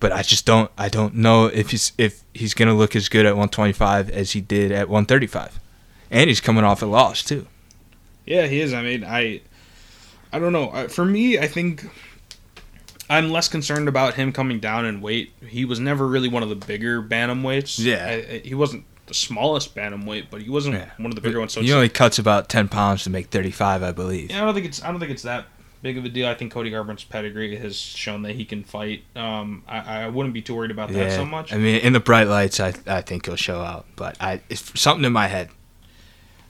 [0.00, 3.26] But I just don't I don't know if he's if he's gonna look as good
[3.26, 5.58] at 125 as he did at 135,
[6.10, 7.46] and he's coming off a loss too.
[8.24, 8.72] Yeah, he is.
[8.72, 9.40] I mean, I
[10.32, 10.86] I don't know.
[10.88, 11.84] For me, I think
[13.10, 15.32] I'm less concerned about him coming down in weight.
[15.46, 17.78] He was never really one of the bigger bantamweights.
[17.82, 18.04] Yeah.
[18.06, 20.90] I, I- he wasn't the smallest bantamweight, but he wasn't Yeah.
[20.98, 21.54] one of the bigger ones.
[21.54, 24.30] So he only cuts about 10 pounds to make 35, I believe.
[24.30, 25.46] Yeah, I don't think it's I don't think it's that
[25.82, 26.26] big of a deal.
[26.26, 29.04] I think Cody Garbrandt's pedigree has shown that he can fight.
[29.16, 31.52] Um, I, I wouldn't be too worried about that so much.
[31.52, 34.80] I mean, in the bright lights, I I think he'll show out, but I it's
[34.80, 35.50] something in my head.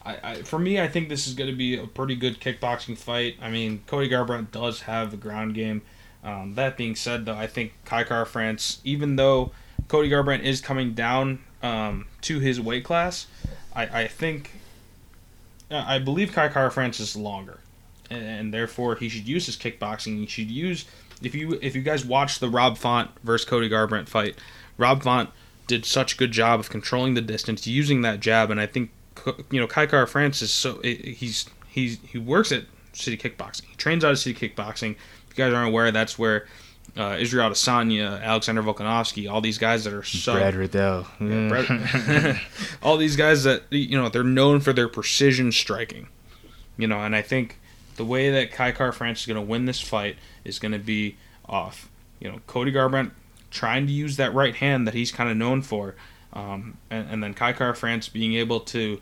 [0.04, 2.96] I, I, for me, I think this is going to be a pretty good kickboxing
[2.96, 3.36] fight.
[3.42, 5.82] I mean, Cody Garbrandt does have a ground game.
[6.24, 9.52] Um, that being said, though, I think Kai Kara-France, even though
[9.86, 13.26] Cody Garbrandt is coming down um, to his weight class,
[13.76, 14.52] I, I think,
[15.70, 17.60] I I believe Kai Kara-France is longer,
[18.10, 20.18] and, and therefore he should use his kickboxing.
[20.18, 20.84] He should use
[21.22, 24.36] if you if you guys watch the Rob Font versus Cody Garbrandt fight,
[24.76, 25.30] Rob Font
[25.66, 28.90] did such a good job of controlling the distance, using that jab, and I think
[29.50, 33.64] you know, Kai Kara-France is so he's he's he works at City Kickboxing.
[33.64, 34.92] He trains out of City Kickboxing.
[34.92, 36.46] If you guys aren't aware, that's where
[36.96, 41.06] uh, Israel Adesanya, Alexander Volkanovski, all these guys that are so Brad Riddell.
[41.20, 42.40] Yeah, Brad-
[42.82, 46.08] all these guys that you know they're known for their precision striking.
[46.76, 47.58] You know, and I think
[47.98, 50.78] the way that Kai Kaikar France is going to win this fight is going to
[50.78, 51.16] be
[51.46, 51.90] off.
[52.20, 53.10] You know, Cody Garbrandt
[53.50, 55.96] trying to use that right hand that he's kind of known for,
[56.32, 59.00] um, and, and then Kai Kara-France being able to,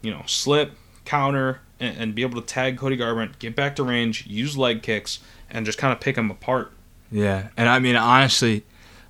[0.00, 0.72] you know, slip,
[1.04, 4.82] counter, and, and be able to tag Cody Garbrandt, get back to range, use leg
[4.82, 5.18] kicks,
[5.50, 6.72] and just kind of pick him apart.
[7.10, 8.64] Yeah, and I mean honestly,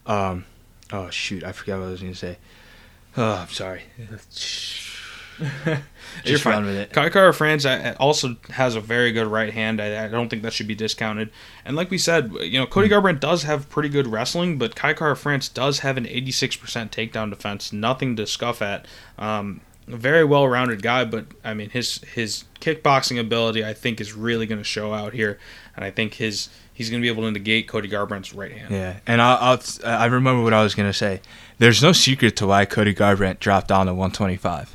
[0.06, 0.44] um,
[0.92, 2.38] oh shoot, I forgot what I was gonna say.
[3.16, 3.82] Oh, I'm sorry.
[6.24, 6.64] You're fine.
[6.64, 6.92] with it.
[6.92, 9.80] Kai Kara-France uh, also has a very good right hand.
[9.80, 11.30] I, I don't think that should be discounted.
[11.64, 12.70] And like we said, you know, Hmm.
[12.72, 17.30] Cody Garbrandt does have pretty good wrestling, but Kai Kara-France does have an 86% takedown
[17.30, 17.72] defense.
[17.72, 18.86] Nothing to scuff at.
[19.18, 24.14] Um, a very well-rounded guy, but I mean his his kickboxing ability I think is
[24.14, 25.38] really going to show out here,
[25.76, 28.72] and I think his he's going to be able to negate Cody Garbrandt's right hand.
[28.72, 31.20] Yeah, and I'll, I'll I remember what I was gonna say.
[31.58, 34.74] There's no secret to why Cody Garbrandt dropped down to 125.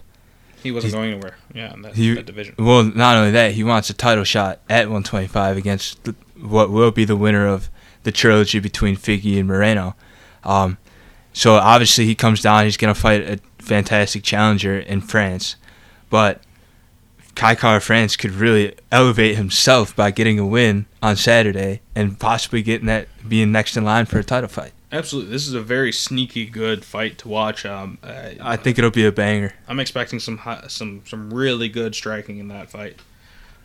[0.64, 1.36] He wasn't going anywhere.
[1.53, 2.56] Yeah, in that, He- that division.
[2.57, 6.91] Well, not only that, he wants a title shot at 125 against the, what will
[6.91, 7.69] be the winner of
[8.03, 9.95] the trilogy between Figgy and Moreno.
[10.44, 10.77] Um,
[11.34, 12.65] so obviously he comes down.
[12.65, 15.56] He's gonna fight a fantastic challenger in France,
[16.10, 16.41] but
[17.36, 22.88] Kai Kara-France could really elevate himself by getting a win on Saturday and possibly getting
[22.88, 24.73] that being next in line for a title fight.
[24.91, 27.64] Absolutely, this is a very sneaky good fight to watch.
[27.66, 29.53] Um, I, I think it'll be a banger.
[29.68, 32.98] I'm expecting some hi- some some really good striking in that fight.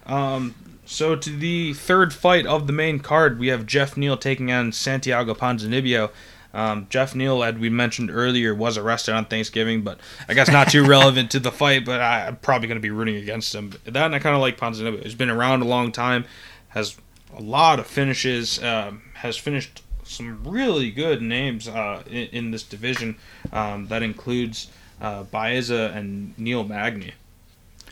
[0.07, 4.53] Um, so to the third fight of the main card, we have Geoff Neal taking
[4.53, 6.11] on Santiago Ponzinibbio.
[6.53, 9.99] Um, Geoff Neal, as we mentioned earlier, was arrested on Thanksgiving, but
[10.29, 11.87] I guess not too relevant to the fight.
[11.87, 13.73] But I, I'm probably going to be rooting against him.
[13.85, 15.03] That and I kind of like Ponzinibbio.
[15.03, 16.27] He's been around a long time,
[16.69, 16.99] has
[17.35, 19.83] a lot of finishes, um, has finished
[20.15, 23.17] some really good names uh, in, in this division.
[23.53, 24.69] Um, that includes
[25.01, 27.13] uh, Baeza and Neil Magny.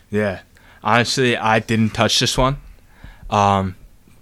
[0.09, 0.41] Yeah.
[0.83, 2.57] Honestly, I didn't touch this one.
[3.29, 3.75] Um,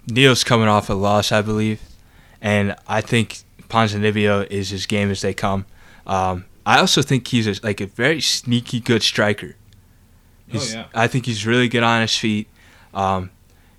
[0.06, 1.80] Neal's coming off a loss, I believe,
[2.40, 5.66] and I think Ponzinibbio is as game as they come.
[6.06, 9.56] Um, I also think he's a, like a very sneaky good striker.
[10.46, 10.86] He's, Oh, yeah.
[10.94, 12.48] I think he's really good on his feet.
[12.94, 13.30] Um,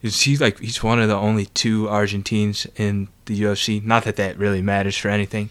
[0.03, 3.83] is he like he's one of the only two Argentines in the UFC?
[3.83, 5.49] Not that that really matters for anything,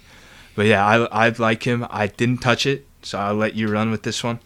[0.54, 1.86] but yeah, I I like him.
[1.90, 4.38] I didn't touch it, so I'll let you run with this one.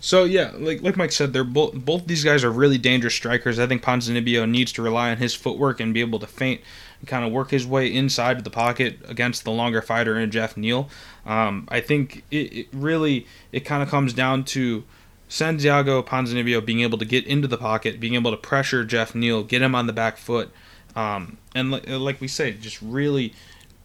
[0.00, 3.60] So yeah, like like Mike said, they're both both these guys are really dangerous strikers.
[3.60, 6.60] I think Ponzinibbio needs to rely on his footwork and be able to feint
[6.98, 10.56] and kind of work his way inside the pocket against the longer fighter in Geoff
[10.56, 10.88] Neal.
[11.24, 14.82] Um, I think it, it really it kind of comes down to
[15.28, 19.42] Santiago Ponzinibbio being able to get into the pocket, being able to pressure Geoff Neal,
[19.42, 20.50] get him on the back foot,
[20.96, 23.34] um, and li- like we say, just really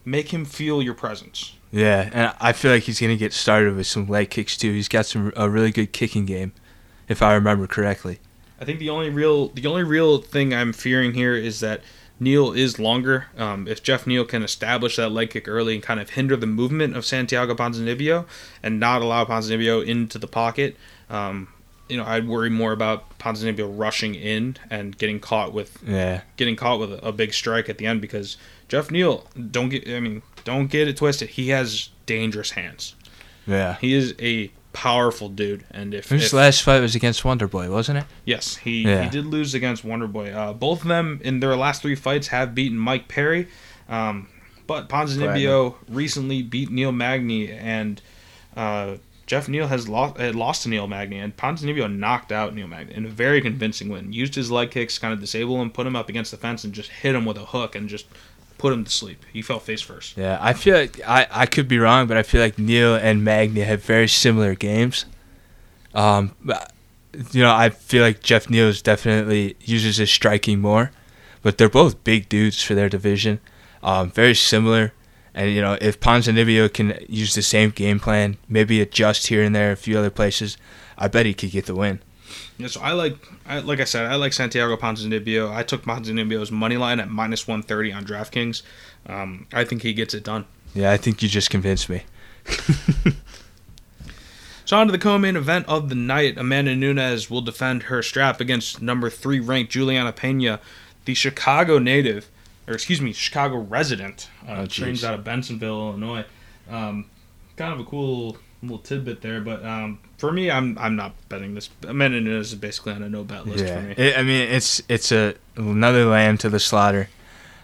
[0.06, 1.56] make him feel your presence.
[1.72, 4.72] Yeah, and I feel like he's gonna get started with some leg kicks too.
[4.72, 6.54] He's got some a really good kicking game,
[7.08, 8.20] if I remember correctly.
[8.60, 11.82] I think the only real the only real thing I'm fearing here is that
[12.20, 13.26] Neal is longer.
[13.38, 16.48] Um, if Geoff Neal can establish that leg kick early and kind of hinder the
[16.48, 18.26] movement of Santiago Ponzinibbio
[18.62, 20.78] and not allow Ponzinibbio into the pocket,
[21.14, 21.48] um,
[21.90, 26.56] you know, I'd worry more about Ponzinibbio rushing in and getting caught with Yeah, getting
[26.56, 28.38] caught with a, a big strike at the end because
[28.68, 31.30] Geoff Neal don't get I mean don't get it twisted.
[31.30, 32.96] He has dangerous hands.
[33.46, 33.78] yeah.
[33.80, 37.70] He is a powerful dude, and if, His if last fight was against Wonder Boy,
[37.70, 38.06] wasn't it?
[38.26, 39.04] Yes, he, Yeah.
[39.04, 40.34] he did lose against Wonderboy.
[40.36, 43.48] Uh, both of them in their last three fights have beaten Mike Perry,
[43.88, 44.28] um,
[44.66, 48.02] but Ponzinibbio recently beat Neil Magny, and
[48.58, 48.96] uh,
[49.34, 52.94] Geoff Neal has lost had lost to Neil Magny, and Ponzinibbio knocked out Neil Magny
[52.94, 54.14] in a very convincing win.
[54.14, 56.72] Used his leg kicks, kind of disable him, put him up against the fence, and
[56.72, 58.06] just hit him with a hook and just
[58.60, 59.26] put him to sleep.
[59.34, 60.18] He fell face first.
[60.18, 63.24] Yeah, I feel like I, I could be wrong, but I feel like Neal and
[63.24, 65.06] Magny have very similar games.
[65.96, 66.36] Um,
[67.32, 70.92] you know, I feel like Geoff Neal's definitely uses his striking more,
[71.42, 73.40] but they're both big dudes for their division.
[73.82, 74.94] Um, very similar,
[75.34, 79.56] and you know, if Ponzinibbio can use the same game plan, maybe adjust here and
[79.56, 80.58] there a few other places,
[80.98, 82.00] I bet he could get the win.
[82.58, 85.52] Yeah, so I like, I, like I said, I like Santiago Ponzinibbio.
[85.52, 88.62] I took Ponzinibbio's money line at minus one thirty on DraftKings.
[89.08, 90.46] Um, I think he gets it done.
[90.74, 92.04] Yeah, I think you just convinced me.
[94.66, 96.38] So on to the co-main event of the night.
[96.38, 100.60] Amanda Nunes will defend her strap against number three ranked Julianna Peña,
[101.06, 102.30] the Chicago native,
[102.68, 104.30] or excuse me, Chicago resident.
[104.48, 106.26] Uh, Oh, trains out of Bensenville, Illinois.
[106.70, 107.10] Um,
[107.58, 111.56] kind of a cool little tidbit there, but um, for me, I'm I'm not betting
[111.56, 111.70] this.
[111.88, 113.94] Amanda Nunes is basically on a no bet list yeah, for me.
[113.98, 117.10] It, I mean it's it's a another lamb to the slaughter.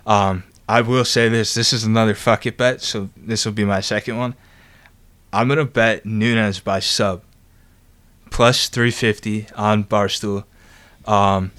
[0.05, 3.65] Um, I will say this: this is another fuck it bet, so this will be
[3.65, 4.35] my second one.
[5.31, 7.21] I'm gonna bet Nunes by sub
[8.29, 10.43] plus 350 on Barstool.
[11.05, 11.51] Um,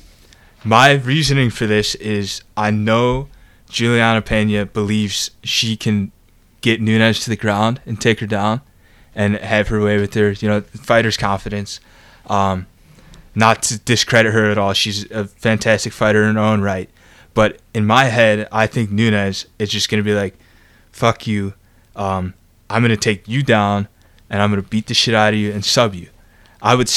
[0.64, 3.28] my reasoning for this is I know
[3.68, 6.12] Julianna Peña believes she can
[6.60, 8.60] get Nunes to the ground and take her down
[9.14, 11.80] and have her way with her, you know, fighter's confidence.
[12.26, 12.66] Um,
[13.34, 14.72] not to discredit her at all.
[14.72, 16.90] She's a fantastic fighter in her own right.
[17.32, 20.36] But in my head, I think Nunes is just going to be like,
[20.90, 21.54] fuck you.
[21.94, 22.34] Um,
[22.68, 23.88] I'm going to take you down
[24.28, 26.08] and I'm going to beat the shit out of you and sub you.
[26.60, 26.90] I would,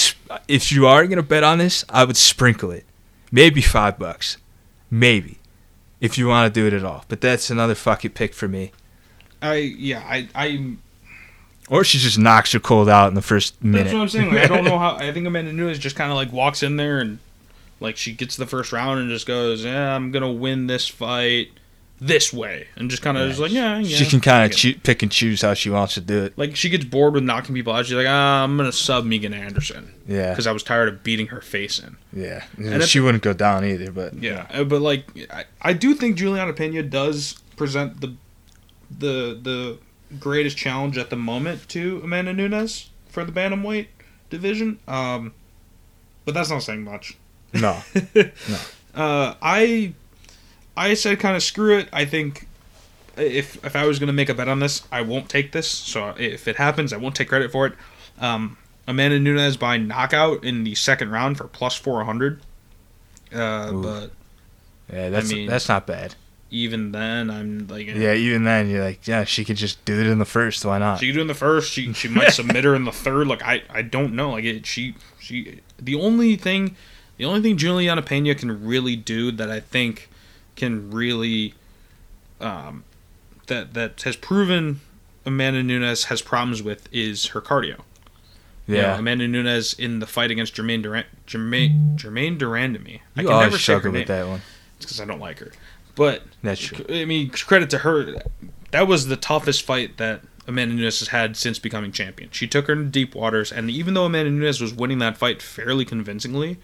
[0.47, 2.85] if you are going to bet on this, I would sprinkle it.
[3.33, 4.37] Maybe five bucks.
[4.91, 5.39] Maybe.
[5.99, 7.03] If you want to do it at all.
[7.07, 8.71] But that's another fucking pick for me.
[9.41, 10.75] I yeah, I I
[11.67, 13.85] Or she just knocks you cold out in the first minute.
[13.85, 14.33] That's what I'm saying.
[14.33, 14.97] Like, I don't know how.
[14.97, 17.17] I think Amanda Nunes just kind of like walks in there and
[17.79, 21.49] like she gets the first round and just goes, "Yeah, I'm gonna win this fight
[22.05, 24.83] this way," and just kind of is like, "Yeah, yeah." she can kind of get
[24.83, 26.37] pick and choose how she wants to do it.
[26.37, 27.85] like she gets bored with knocking people out.
[27.85, 30.29] She's like, ah, "I'm gonna sub Megan Anderson Yeah.
[30.31, 32.43] because I was tired of beating her face in." Yeah.
[32.57, 36.17] And she wouldn't go down either, but Yeah, uh, but like I, I do think
[36.17, 38.13] Julianna Peña does present the
[38.91, 39.77] the the
[40.19, 43.87] greatest challenge at the moment to Amanda Nunes for the bantamweight
[44.29, 44.79] division.
[44.87, 45.33] Um,
[46.25, 47.17] but that's not saying much.
[47.53, 47.81] No,
[48.15, 48.29] no.
[48.95, 49.93] Uh, I
[50.75, 51.89] I said kind of screw it.
[51.93, 52.47] I think
[53.17, 55.67] if if I was gonna make a bet on this, I won't take this.
[55.69, 57.73] So if it happens, I won't take credit for it.
[58.19, 62.41] Um, Amanda Nunes by knockout in the second round for plus four hundred.
[63.33, 63.81] Uh, Ooh.
[63.83, 64.11] but
[64.91, 66.15] Yeah, that's mean- that's not bad.
[66.51, 70.05] even then, I'm like, Yeah, even then you're like, yeah, she could just do it
[70.05, 70.63] in the first.
[70.65, 70.99] Why not?
[70.99, 71.71] She could do it in the first.
[71.71, 73.27] She she might submit her in the third.
[73.27, 74.31] Like I I don't know.
[74.31, 76.75] Like it, she she the only thing
[77.17, 80.09] the only thing Julianna Peña can really do that I think
[80.55, 81.53] can really
[82.39, 82.83] um
[83.47, 84.81] that that has proven
[85.25, 87.79] Amanda Nunes has problems with is her cardio.
[88.65, 93.01] You know, yeah, Amanda Nunes in the fight against Jermaine Durant Jermaine Germaine Durandamy.
[93.15, 94.41] I can always never struggle name with that one.
[94.77, 95.51] It's because I don't like her.
[95.95, 96.85] But That's true.
[96.89, 98.21] I mean, credit to her.
[98.71, 102.29] That was the toughest fight that Amanda Nunes has had since becoming champion.
[102.31, 105.41] She took her into deep waters, and even though Amanda Nunes was winning that fight
[105.41, 106.57] fairly convincingly,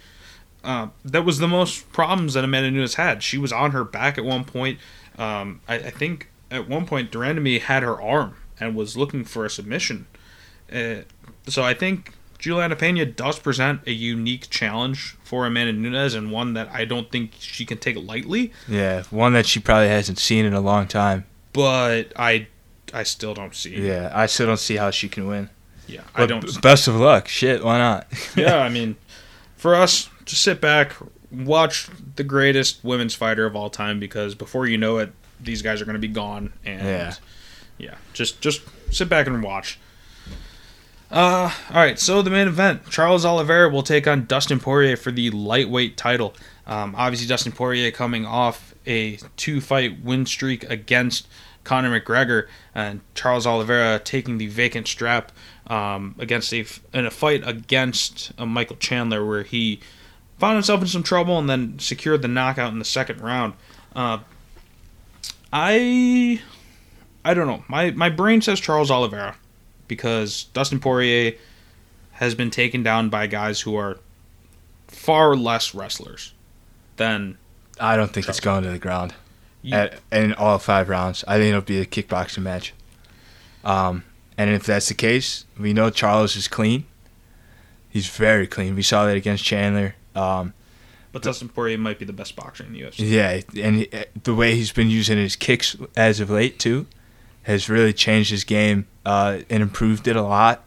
[0.64, 3.24] uh, that was the most problems that Amanda Nunes had.
[3.24, 4.80] She was on her back at one point.
[5.18, 9.24] Um, I, I think at one point de Randamie had her arm and was looking
[9.24, 10.08] for a submission.
[10.74, 11.02] Uh,
[11.48, 16.54] so I think Julianna Peña does present a unique challenge for Amanda Nunes, and one
[16.54, 18.54] that I don't think she can take lightly.
[18.68, 21.26] Yeah, one that she probably hasn't seen in a long time.
[21.54, 22.48] but I
[22.94, 23.76] I still don't see.
[23.86, 25.50] Yeah, I still don't see how she can win.
[25.88, 26.46] yeah I But don't.
[26.46, 27.28] b- best of luck.
[27.28, 28.08] Shit, why not?
[28.36, 28.96] yeah, I mean,
[29.58, 30.94] for us, just sit back,
[31.32, 35.82] watch the greatest women's fighter of all time because before you know it, these guys
[35.82, 36.54] are going to be gone.
[36.66, 37.14] And Yeah.
[37.78, 38.62] yeah, just just
[38.92, 39.80] sit back and watch.
[41.12, 41.98] Uh, all right.
[42.00, 46.36] So the main event: Charles Oliveira will take on Dustin Poirier for the lightweight title.
[46.68, 51.28] Um, obviously, Dustin Poirier coming off a two-fight win streak against
[51.64, 55.32] Conor McGregor, and Charles Oliveira taking the vacant strap
[55.66, 59.80] um, against a in a fight against uh, Michael Chandler, where he
[60.40, 63.54] found himself in some trouble and then secured the knockout in the second round.
[63.96, 64.20] Uh,
[65.52, 66.42] I
[67.24, 67.64] I don't know.
[67.68, 69.36] My my brain says Charles Oliveira
[69.88, 71.34] because Dustin Poirier
[72.14, 73.98] has been taken down by guys who are
[74.88, 76.34] far less wrestlers
[76.98, 77.38] than
[77.80, 79.14] I don't think it's going to the ground
[79.62, 81.24] You- at, in all five rounds.
[81.28, 82.74] I think it'll be a kickboxing match.
[83.64, 84.04] Um,
[84.38, 86.86] and if that's the case, we know Charles is clean.
[87.90, 88.76] He's very clean.
[88.76, 89.96] We saw that against Chandler.
[90.16, 90.54] Um,
[91.12, 92.96] but Dustin Poirier might be the best boxer in the UFC.
[93.00, 93.90] yeah, and he-
[94.24, 96.86] the way he's been using his kicks as of late too
[97.44, 100.64] has really changed his game uh, and improved it a lot.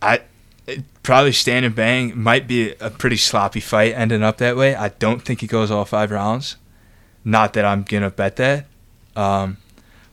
[0.00, 0.22] I
[0.66, 4.74] it, probably stand and bang might be a pretty sloppy fight ending up that way.
[4.74, 6.56] I don't think he goes all five rounds.
[7.24, 8.66] Not that I'm gonna bet that,
[9.14, 9.58] um,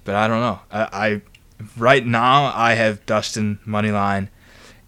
[0.03, 0.59] but I don't know.
[0.71, 1.21] I, I
[1.77, 4.29] right now I have Dustin money line.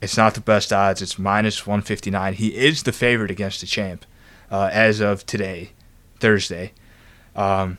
[0.01, 1.01] It's not the best odds.
[1.01, 2.33] It's minus 159.
[2.33, 4.05] He is the favorite against the champ
[4.49, 5.71] uh, as of today,
[6.19, 6.73] Thursday.
[7.35, 7.77] Um,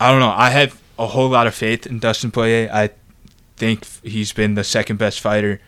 [0.00, 0.34] I don't know.
[0.34, 2.68] I have a whole lot of faith in Dustin Poirier.
[2.72, 2.90] I
[3.56, 5.60] think he's been the second best fighter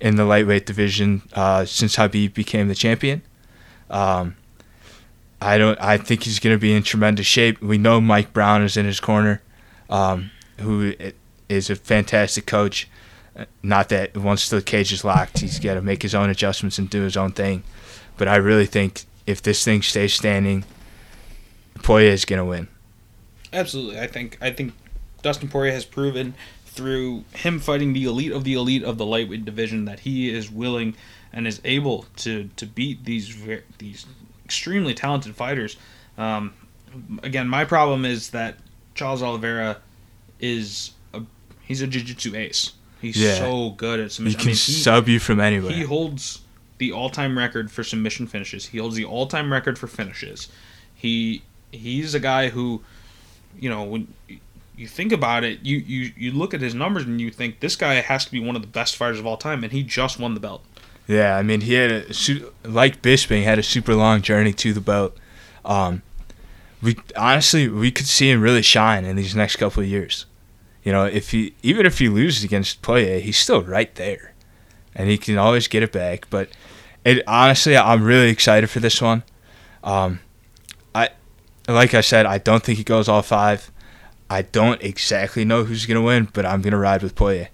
[0.00, 3.22] in the lightweight division uh, since Khabib became the champion.
[3.90, 4.36] Um,
[5.40, 5.78] I don't.
[5.80, 7.60] I think he's going to be in tremendous shape.
[7.60, 9.42] We know Mike Brown is in his corner,
[9.90, 10.30] um,
[10.60, 10.94] who
[11.48, 12.88] is a fantastic coach.
[13.62, 16.88] Not that once the cage is locked, he's got to make his own adjustments and
[16.88, 17.62] do his own thing.
[18.16, 20.64] But I really think if this thing stays standing,
[21.82, 22.68] Poirier is going to win.
[23.52, 24.00] Absolutely.
[24.00, 24.72] I think I think
[25.22, 26.34] Dustin Poirier has proven
[26.64, 30.50] through him fighting the elite of the elite of the lightweight division that he is
[30.50, 30.94] willing
[31.32, 33.36] and is able to to beat these
[33.78, 34.06] these
[34.44, 35.76] extremely talented fighters.
[36.16, 36.54] Um,
[37.22, 38.56] again, my problem is that
[38.94, 39.78] Charles Oliveira
[40.40, 41.22] is a
[41.62, 42.72] he's a jiu-jitsu ace.
[43.00, 43.34] He's Yeah.
[43.36, 44.38] so good at submission.
[44.38, 45.72] He can I mean, he, sub you from anywhere.
[45.72, 46.40] he holds
[46.78, 48.66] the all-time record for submission finishes.
[48.66, 50.48] He holds the all-time record for finishes.
[50.94, 51.42] He
[51.72, 52.82] he's a guy who,
[53.58, 54.08] you know, when
[54.76, 57.76] you think about it, you you you look at his numbers and you think this
[57.76, 60.18] guy has to be one of the best fighters of all time, and he just
[60.18, 60.64] won the belt.
[61.08, 62.04] Yeah, I mean, he had a
[62.68, 65.16] like Bisping had a super long journey to the belt.
[65.64, 66.02] Um,
[66.82, 70.26] we honestly we could see him really shine in these next couple of years.
[70.86, 74.34] You know, if he even if he loses against Poirier, he's still right there,
[74.94, 76.30] and he can always get it back.
[76.30, 76.50] But
[77.04, 79.24] it honestly, I'm really excited for this one.
[79.82, 80.20] Um,
[80.94, 81.08] I
[81.66, 83.72] like I said, I don't think he goes all five.
[84.30, 87.48] I don't exactly know who's gonna win, but I'm gonna ride with Poirier.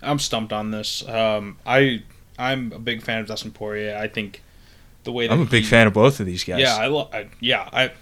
[0.00, 1.06] I'm stumped on this.
[1.06, 2.02] Um, I
[2.38, 3.94] I'm a big fan of Dustin Poirier.
[3.98, 4.42] I think
[5.04, 6.60] the way that I'm a big he- fan of both of these guys.
[6.60, 7.92] Yeah, I, lo- I yeah, I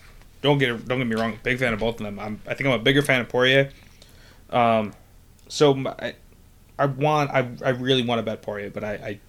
[0.40, 1.36] don't get don't get me wrong.
[1.42, 2.20] Big fan of both of them.
[2.20, 3.72] I'm, I think I'm a bigger fan of Poirier.
[4.50, 4.92] Um,
[5.48, 6.14] so I,
[6.78, 9.20] I want I, I really want to bet Poirier, but I, I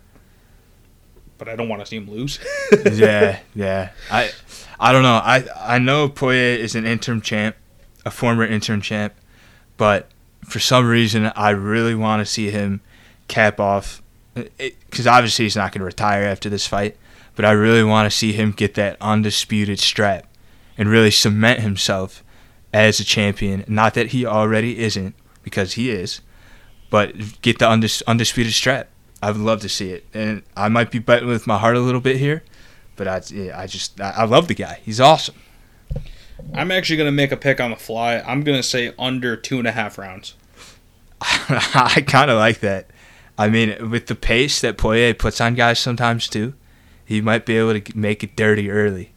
[1.37, 2.39] but I don't want to see him lose.
[2.93, 3.91] yeah, yeah.
[4.11, 4.31] I
[4.79, 5.21] I don't know.
[5.23, 7.55] I I know Poirier is an interim champ,
[8.05, 9.13] a former interim champ.
[9.77, 10.09] but
[10.45, 12.81] for some reason, I really want to see him
[13.27, 14.01] cap off.
[14.35, 16.95] Because obviously, he's not going to retire after this fight,
[17.35, 20.25] but I really want to see him get that undisputed strap
[20.77, 22.23] and really cement himself
[22.73, 23.63] as a champion.
[23.67, 26.21] Not that he already isn't, because he is,
[26.89, 28.89] but get the undis- undisputed strap.
[29.21, 31.81] I would love to see it, and I might be betting with my heart a
[31.81, 32.43] little bit here,
[32.95, 34.79] but I, yeah, I just I, love the guy.
[34.83, 35.35] He's awesome.
[36.53, 38.19] I'm actually going to make a pick on the fly.
[38.19, 40.35] I'm going to say under two and a half rounds.
[41.21, 42.89] I kind of like that.
[43.37, 46.53] I mean, with the pace that Poirier puts on guys sometimes too,
[47.03, 49.11] he might be able to make it dirty early,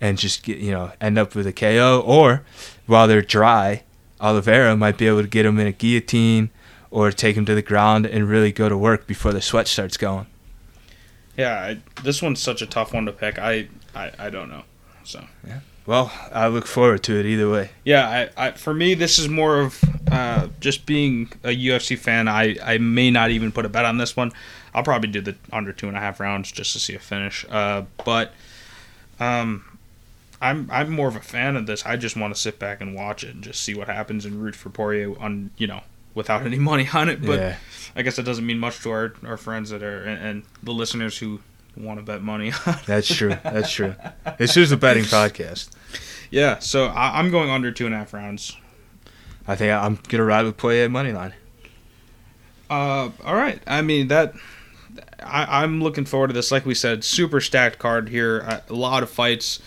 [0.00, 2.02] and just get you know end up with a KO.
[2.04, 2.44] Or
[2.88, 3.84] while they're dry,
[4.20, 6.50] Oliveira might be able to get him in a guillotine
[6.90, 9.96] or take him to the ground and really go to work before the sweat starts
[9.96, 10.26] going.
[11.36, 13.38] Yeah, I, this one's such a tough one to pick.
[13.38, 14.62] I I, I don't know.
[15.04, 15.60] So yeah.
[15.86, 17.70] Well, I look forward to it either way.
[17.84, 22.28] Yeah, I, I for me this is more of uh, just being a UFC fan.
[22.28, 24.32] I, I may not even put a bet on this one.
[24.74, 27.46] I'll probably do the under two and a half rounds just to see a finish.
[27.48, 28.34] Uh, but
[29.20, 29.64] um,
[30.40, 31.84] I'm I'm more of a fan of this.
[31.84, 34.42] I just want to sit back and watch it and just see what happens and
[34.42, 35.80] root for Poirier on you know
[36.14, 37.20] without any money on it.
[37.24, 37.56] But Yeah.
[37.96, 40.72] I guess that doesn't mean much to our, our friends that are and, and the
[40.72, 41.40] listeners who
[41.76, 42.52] want to bet money.
[42.66, 42.76] on.
[42.86, 43.36] That's true.
[43.42, 43.94] That's true.
[44.38, 45.70] This is a betting podcast.
[46.30, 48.56] yeah, so I, I'm going under two and a half rounds.
[49.46, 51.32] I think I'm gonna ride with Poirier money line.
[52.70, 53.60] Uh, all right.
[53.66, 54.34] I mean that.
[55.22, 56.52] I, I'm looking forward to this.
[56.52, 58.62] Like we said, super stacked card here.
[58.68, 59.60] A lot of fights.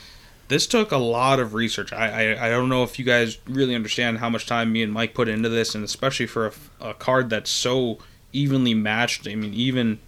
[0.52, 1.94] This took a lot of research.
[1.94, 4.92] I, I, I don't know if you guys really understand how much time me and
[4.92, 8.00] Mike put into this, and especially for a, a card that's so
[8.34, 9.30] evenly matched.
[9.30, 10.00] I mean, even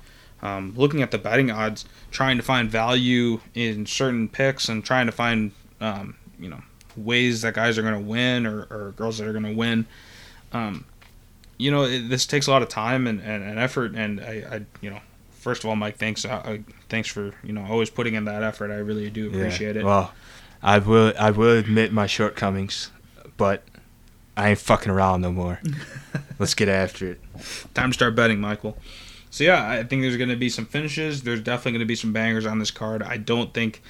[0.41, 5.06] um, looking at the betting odds, trying to find value in certain picks and trying
[5.06, 6.61] to find um, you know
[6.98, 9.86] ways that guys are going to win or, or girls that are going to win.
[10.52, 10.84] Um,
[11.57, 13.95] you know, it, this takes a lot of time and, and, and effort.
[13.95, 14.99] And I, I, you know,
[15.44, 16.57] first of all, Mike, thanks, uh, uh,
[16.90, 18.72] thanks for you know always putting in that effort.
[18.72, 19.84] I really do appreciate it.
[19.84, 20.14] Well,
[20.61, 21.14] I will.
[21.20, 22.90] I will admit my shortcomings,
[23.38, 23.64] but
[24.36, 25.60] I ain't fucking around no more.
[26.40, 27.22] Let's get after it.
[27.74, 28.78] Time to start betting, Michael.
[29.30, 31.24] So yeah, I think there's going to be some finishes.
[31.24, 33.03] There's definitely going to be some bangers on this card.
[33.03, 33.82] I don't think,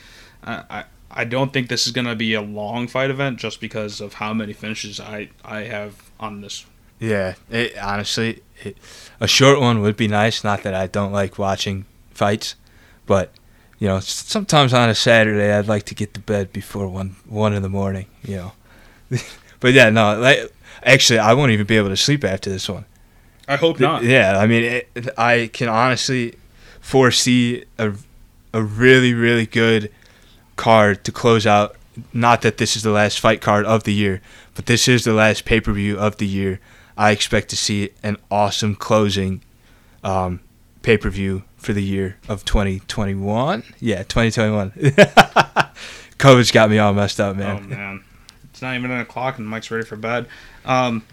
[0.44, 3.62] I, I I don't think this is going to be a long fight event just
[3.62, 6.66] because of how many finishes I I have on this.
[7.04, 7.36] Yeah.
[7.50, 8.78] It, honestly, it,
[9.20, 10.44] a short one would be nice.
[10.44, 12.56] Not that I don't like watching fights,
[13.06, 13.32] but
[13.78, 17.54] you know, sometimes on a Saturday I'd like to get to bed before one one
[17.54, 18.08] in the morning.
[18.24, 18.52] You know.
[19.60, 20.18] but yeah, no.
[20.18, 20.52] Like,
[20.84, 22.86] actually, I won't even be able to sleep after this one.
[23.50, 24.04] I hope not.
[24.04, 26.36] Yeah, I mean, it, I can honestly
[26.80, 27.94] foresee a,
[28.54, 29.92] a really, really good
[30.56, 31.76] card to close out.
[32.14, 34.22] Not that this is the last fight card of the year,
[34.56, 36.62] but this is the last pay per view of the year.
[36.98, 39.41] I expect to see an awesome closing
[40.03, 40.40] um,
[40.82, 43.64] pay per view for the year of 2021.
[43.80, 44.72] Yeah, 2021.
[46.18, 47.57] COVID's got me all messed up, man.
[47.57, 48.03] Oh man,
[48.45, 50.28] it's not even nine o'clock and Mike's ready for bed.
[50.65, 51.03] Um,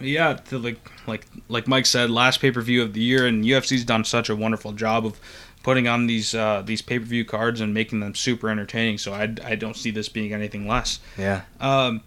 [0.00, 3.44] yeah, to like like like Mike said, last pay per view of the year, and
[3.44, 5.20] UFC's done such a wonderful job of
[5.62, 8.98] putting on these uh, these pay per view cards and making them super entertaining.
[8.98, 11.00] So I, I don't see this being anything less.
[11.18, 11.42] Yeah.
[11.60, 12.02] Um,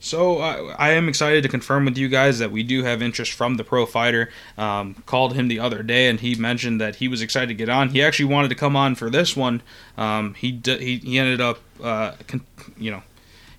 [0.00, 3.32] so I, I am excited to confirm with you guys that we do have interest
[3.32, 4.30] from the pro fighter.
[4.58, 7.68] Um, called him the other day, and he mentioned that he was excited to get
[7.68, 7.90] on.
[7.90, 9.62] He actually wanted to come on for this one.
[9.96, 12.46] Um, he d- he he ended up uh, con-
[12.76, 13.02] you know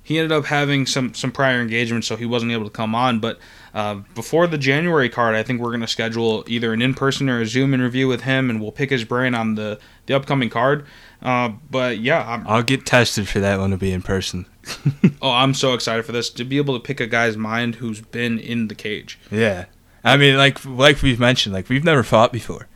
[0.08, 3.20] he ended up having some some prior engagement, so he wasn't able to come on.
[3.20, 3.40] But
[3.74, 7.30] uh, before the January card, I think we're going to schedule either an in person
[7.30, 10.50] or a Zoom interview with him, and we'll pick his brain on the the upcoming
[10.50, 10.86] card.
[11.22, 14.46] Uh, but yeah, I'm, I'll get tested for that one to be in person.
[15.22, 18.02] oh, I'm so excited for this to be able to pick a guy's mind who's
[18.02, 19.18] been in the cage.
[19.32, 19.66] Yeah,
[20.04, 22.68] I mean, like like we've mentioned, like we've never fought before.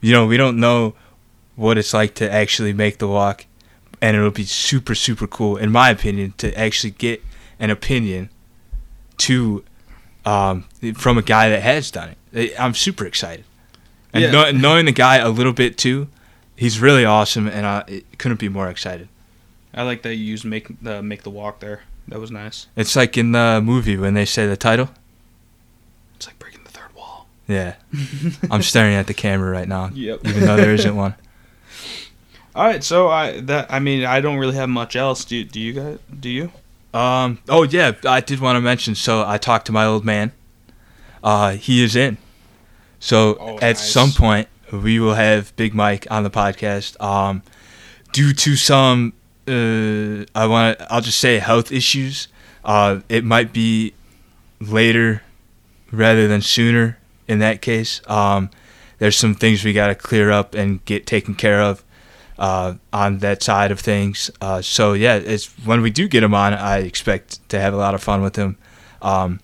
[0.00, 0.94] You know, we don't know
[1.56, 3.46] what it's like to actually make the walk,
[4.00, 7.20] and it'll be super super cool, in my opinion, to actually get
[7.58, 8.30] an opinion
[9.18, 9.64] to
[10.24, 10.64] um,
[10.94, 12.52] from a guy that has done it.
[12.56, 13.44] I- I'm super excited,
[14.12, 14.30] and Yeah.
[14.30, 16.08] know, knowing the guy a little bit too,
[16.58, 19.08] he's really awesome, and I couldn't be more excited.
[19.72, 21.82] I like that you used make the make the walk there.
[22.08, 22.66] That was nice.
[22.74, 24.88] It's like in the movie when they say the title.
[26.16, 27.26] It's like breaking the third wall.
[27.46, 27.74] Yeah,
[28.50, 30.26] I'm staring at the camera right now, Yep.
[30.26, 31.14] even though there isn't one.
[32.54, 35.24] All right, so I that I mean I don't really have much else.
[35.24, 35.98] Do do you guys?
[36.18, 36.50] Do you?
[36.92, 37.38] Um.
[37.48, 38.94] Oh yeah, I did want to mention.
[38.96, 40.32] So I talked to my old man.
[41.22, 42.16] Uh, he is in.
[43.00, 43.90] So Oh, at nice.
[43.92, 47.00] some point we will have Big Mike on the podcast.
[47.02, 47.42] Um,
[48.12, 49.12] due to some,
[49.46, 50.80] uh, I want.
[50.90, 52.28] I'll just say health issues.
[52.64, 53.94] Uh, it might be
[54.60, 55.22] later
[55.90, 58.00] rather than sooner in that case.
[58.08, 58.50] Um,
[58.98, 61.84] there's some things we got to clear up and get taken care of
[62.38, 64.30] uh, on that side of things.
[64.40, 67.76] Uh, so yeah, it's when we do get him on, I expect to have a
[67.76, 68.56] lot of fun with him.
[69.00, 69.40] Um,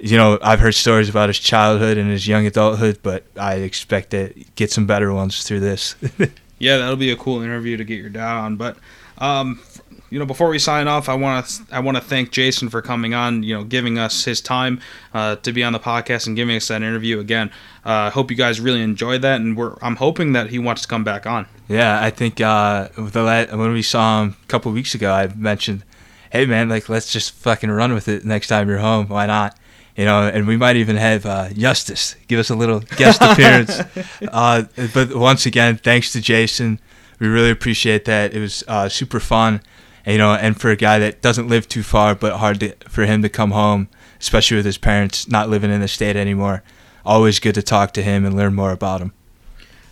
[0.00, 4.10] you know, I've heard stories about his childhood and his young adulthood, but I expect
[4.10, 5.94] to get some better ones through this.
[6.58, 8.56] yeah, that'll be a cool interview to get your dad on.
[8.56, 8.78] But
[9.18, 9.60] um,
[10.08, 12.80] you know, before we sign off, I want to I want to thank Jason for
[12.80, 13.42] coming on.
[13.42, 14.80] You know, giving us his time
[15.12, 17.50] uh, to be on the podcast and giving us that interview again.
[17.84, 20.82] I uh, hope you guys really enjoyed that, and we're I'm hoping that he wants
[20.82, 21.46] to come back on.
[21.68, 25.84] Yeah, I think uh, the when we saw him a couple weeks ago, I mentioned,
[26.32, 29.08] "Hey man, like let's just fucking run with it next time you're home.
[29.08, 29.56] Why not?"
[29.96, 33.80] You know, and we might even have uh, Justice give us a little guest appearance.
[34.22, 34.64] Uh,
[34.94, 36.80] but once again, thanks to Jason.
[37.18, 38.32] We really appreciate that.
[38.32, 39.60] It was uh, super fun
[40.06, 43.04] you know, and for a guy that doesn't live too far, but hard to, for
[43.04, 43.88] him to come home,
[44.20, 46.62] especially with his parents not living in the state anymore.
[47.04, 49.12] Always good to talk to him and learn more about him.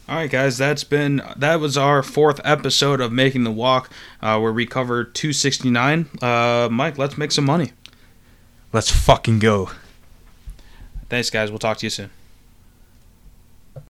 [0.08, 3.90] All right, guys, that's been that was our fourth episode of Making the Walk,
[4.22, 6.08] uh, where we covered 269.
[6.22, 7.72] Uh, Mike, let's make some money.
[8.72, 9.70] Let's fucking go.
[11.08, 11.50] Thanks, guys.
[11.50, 12.10] We'll talk to you soon.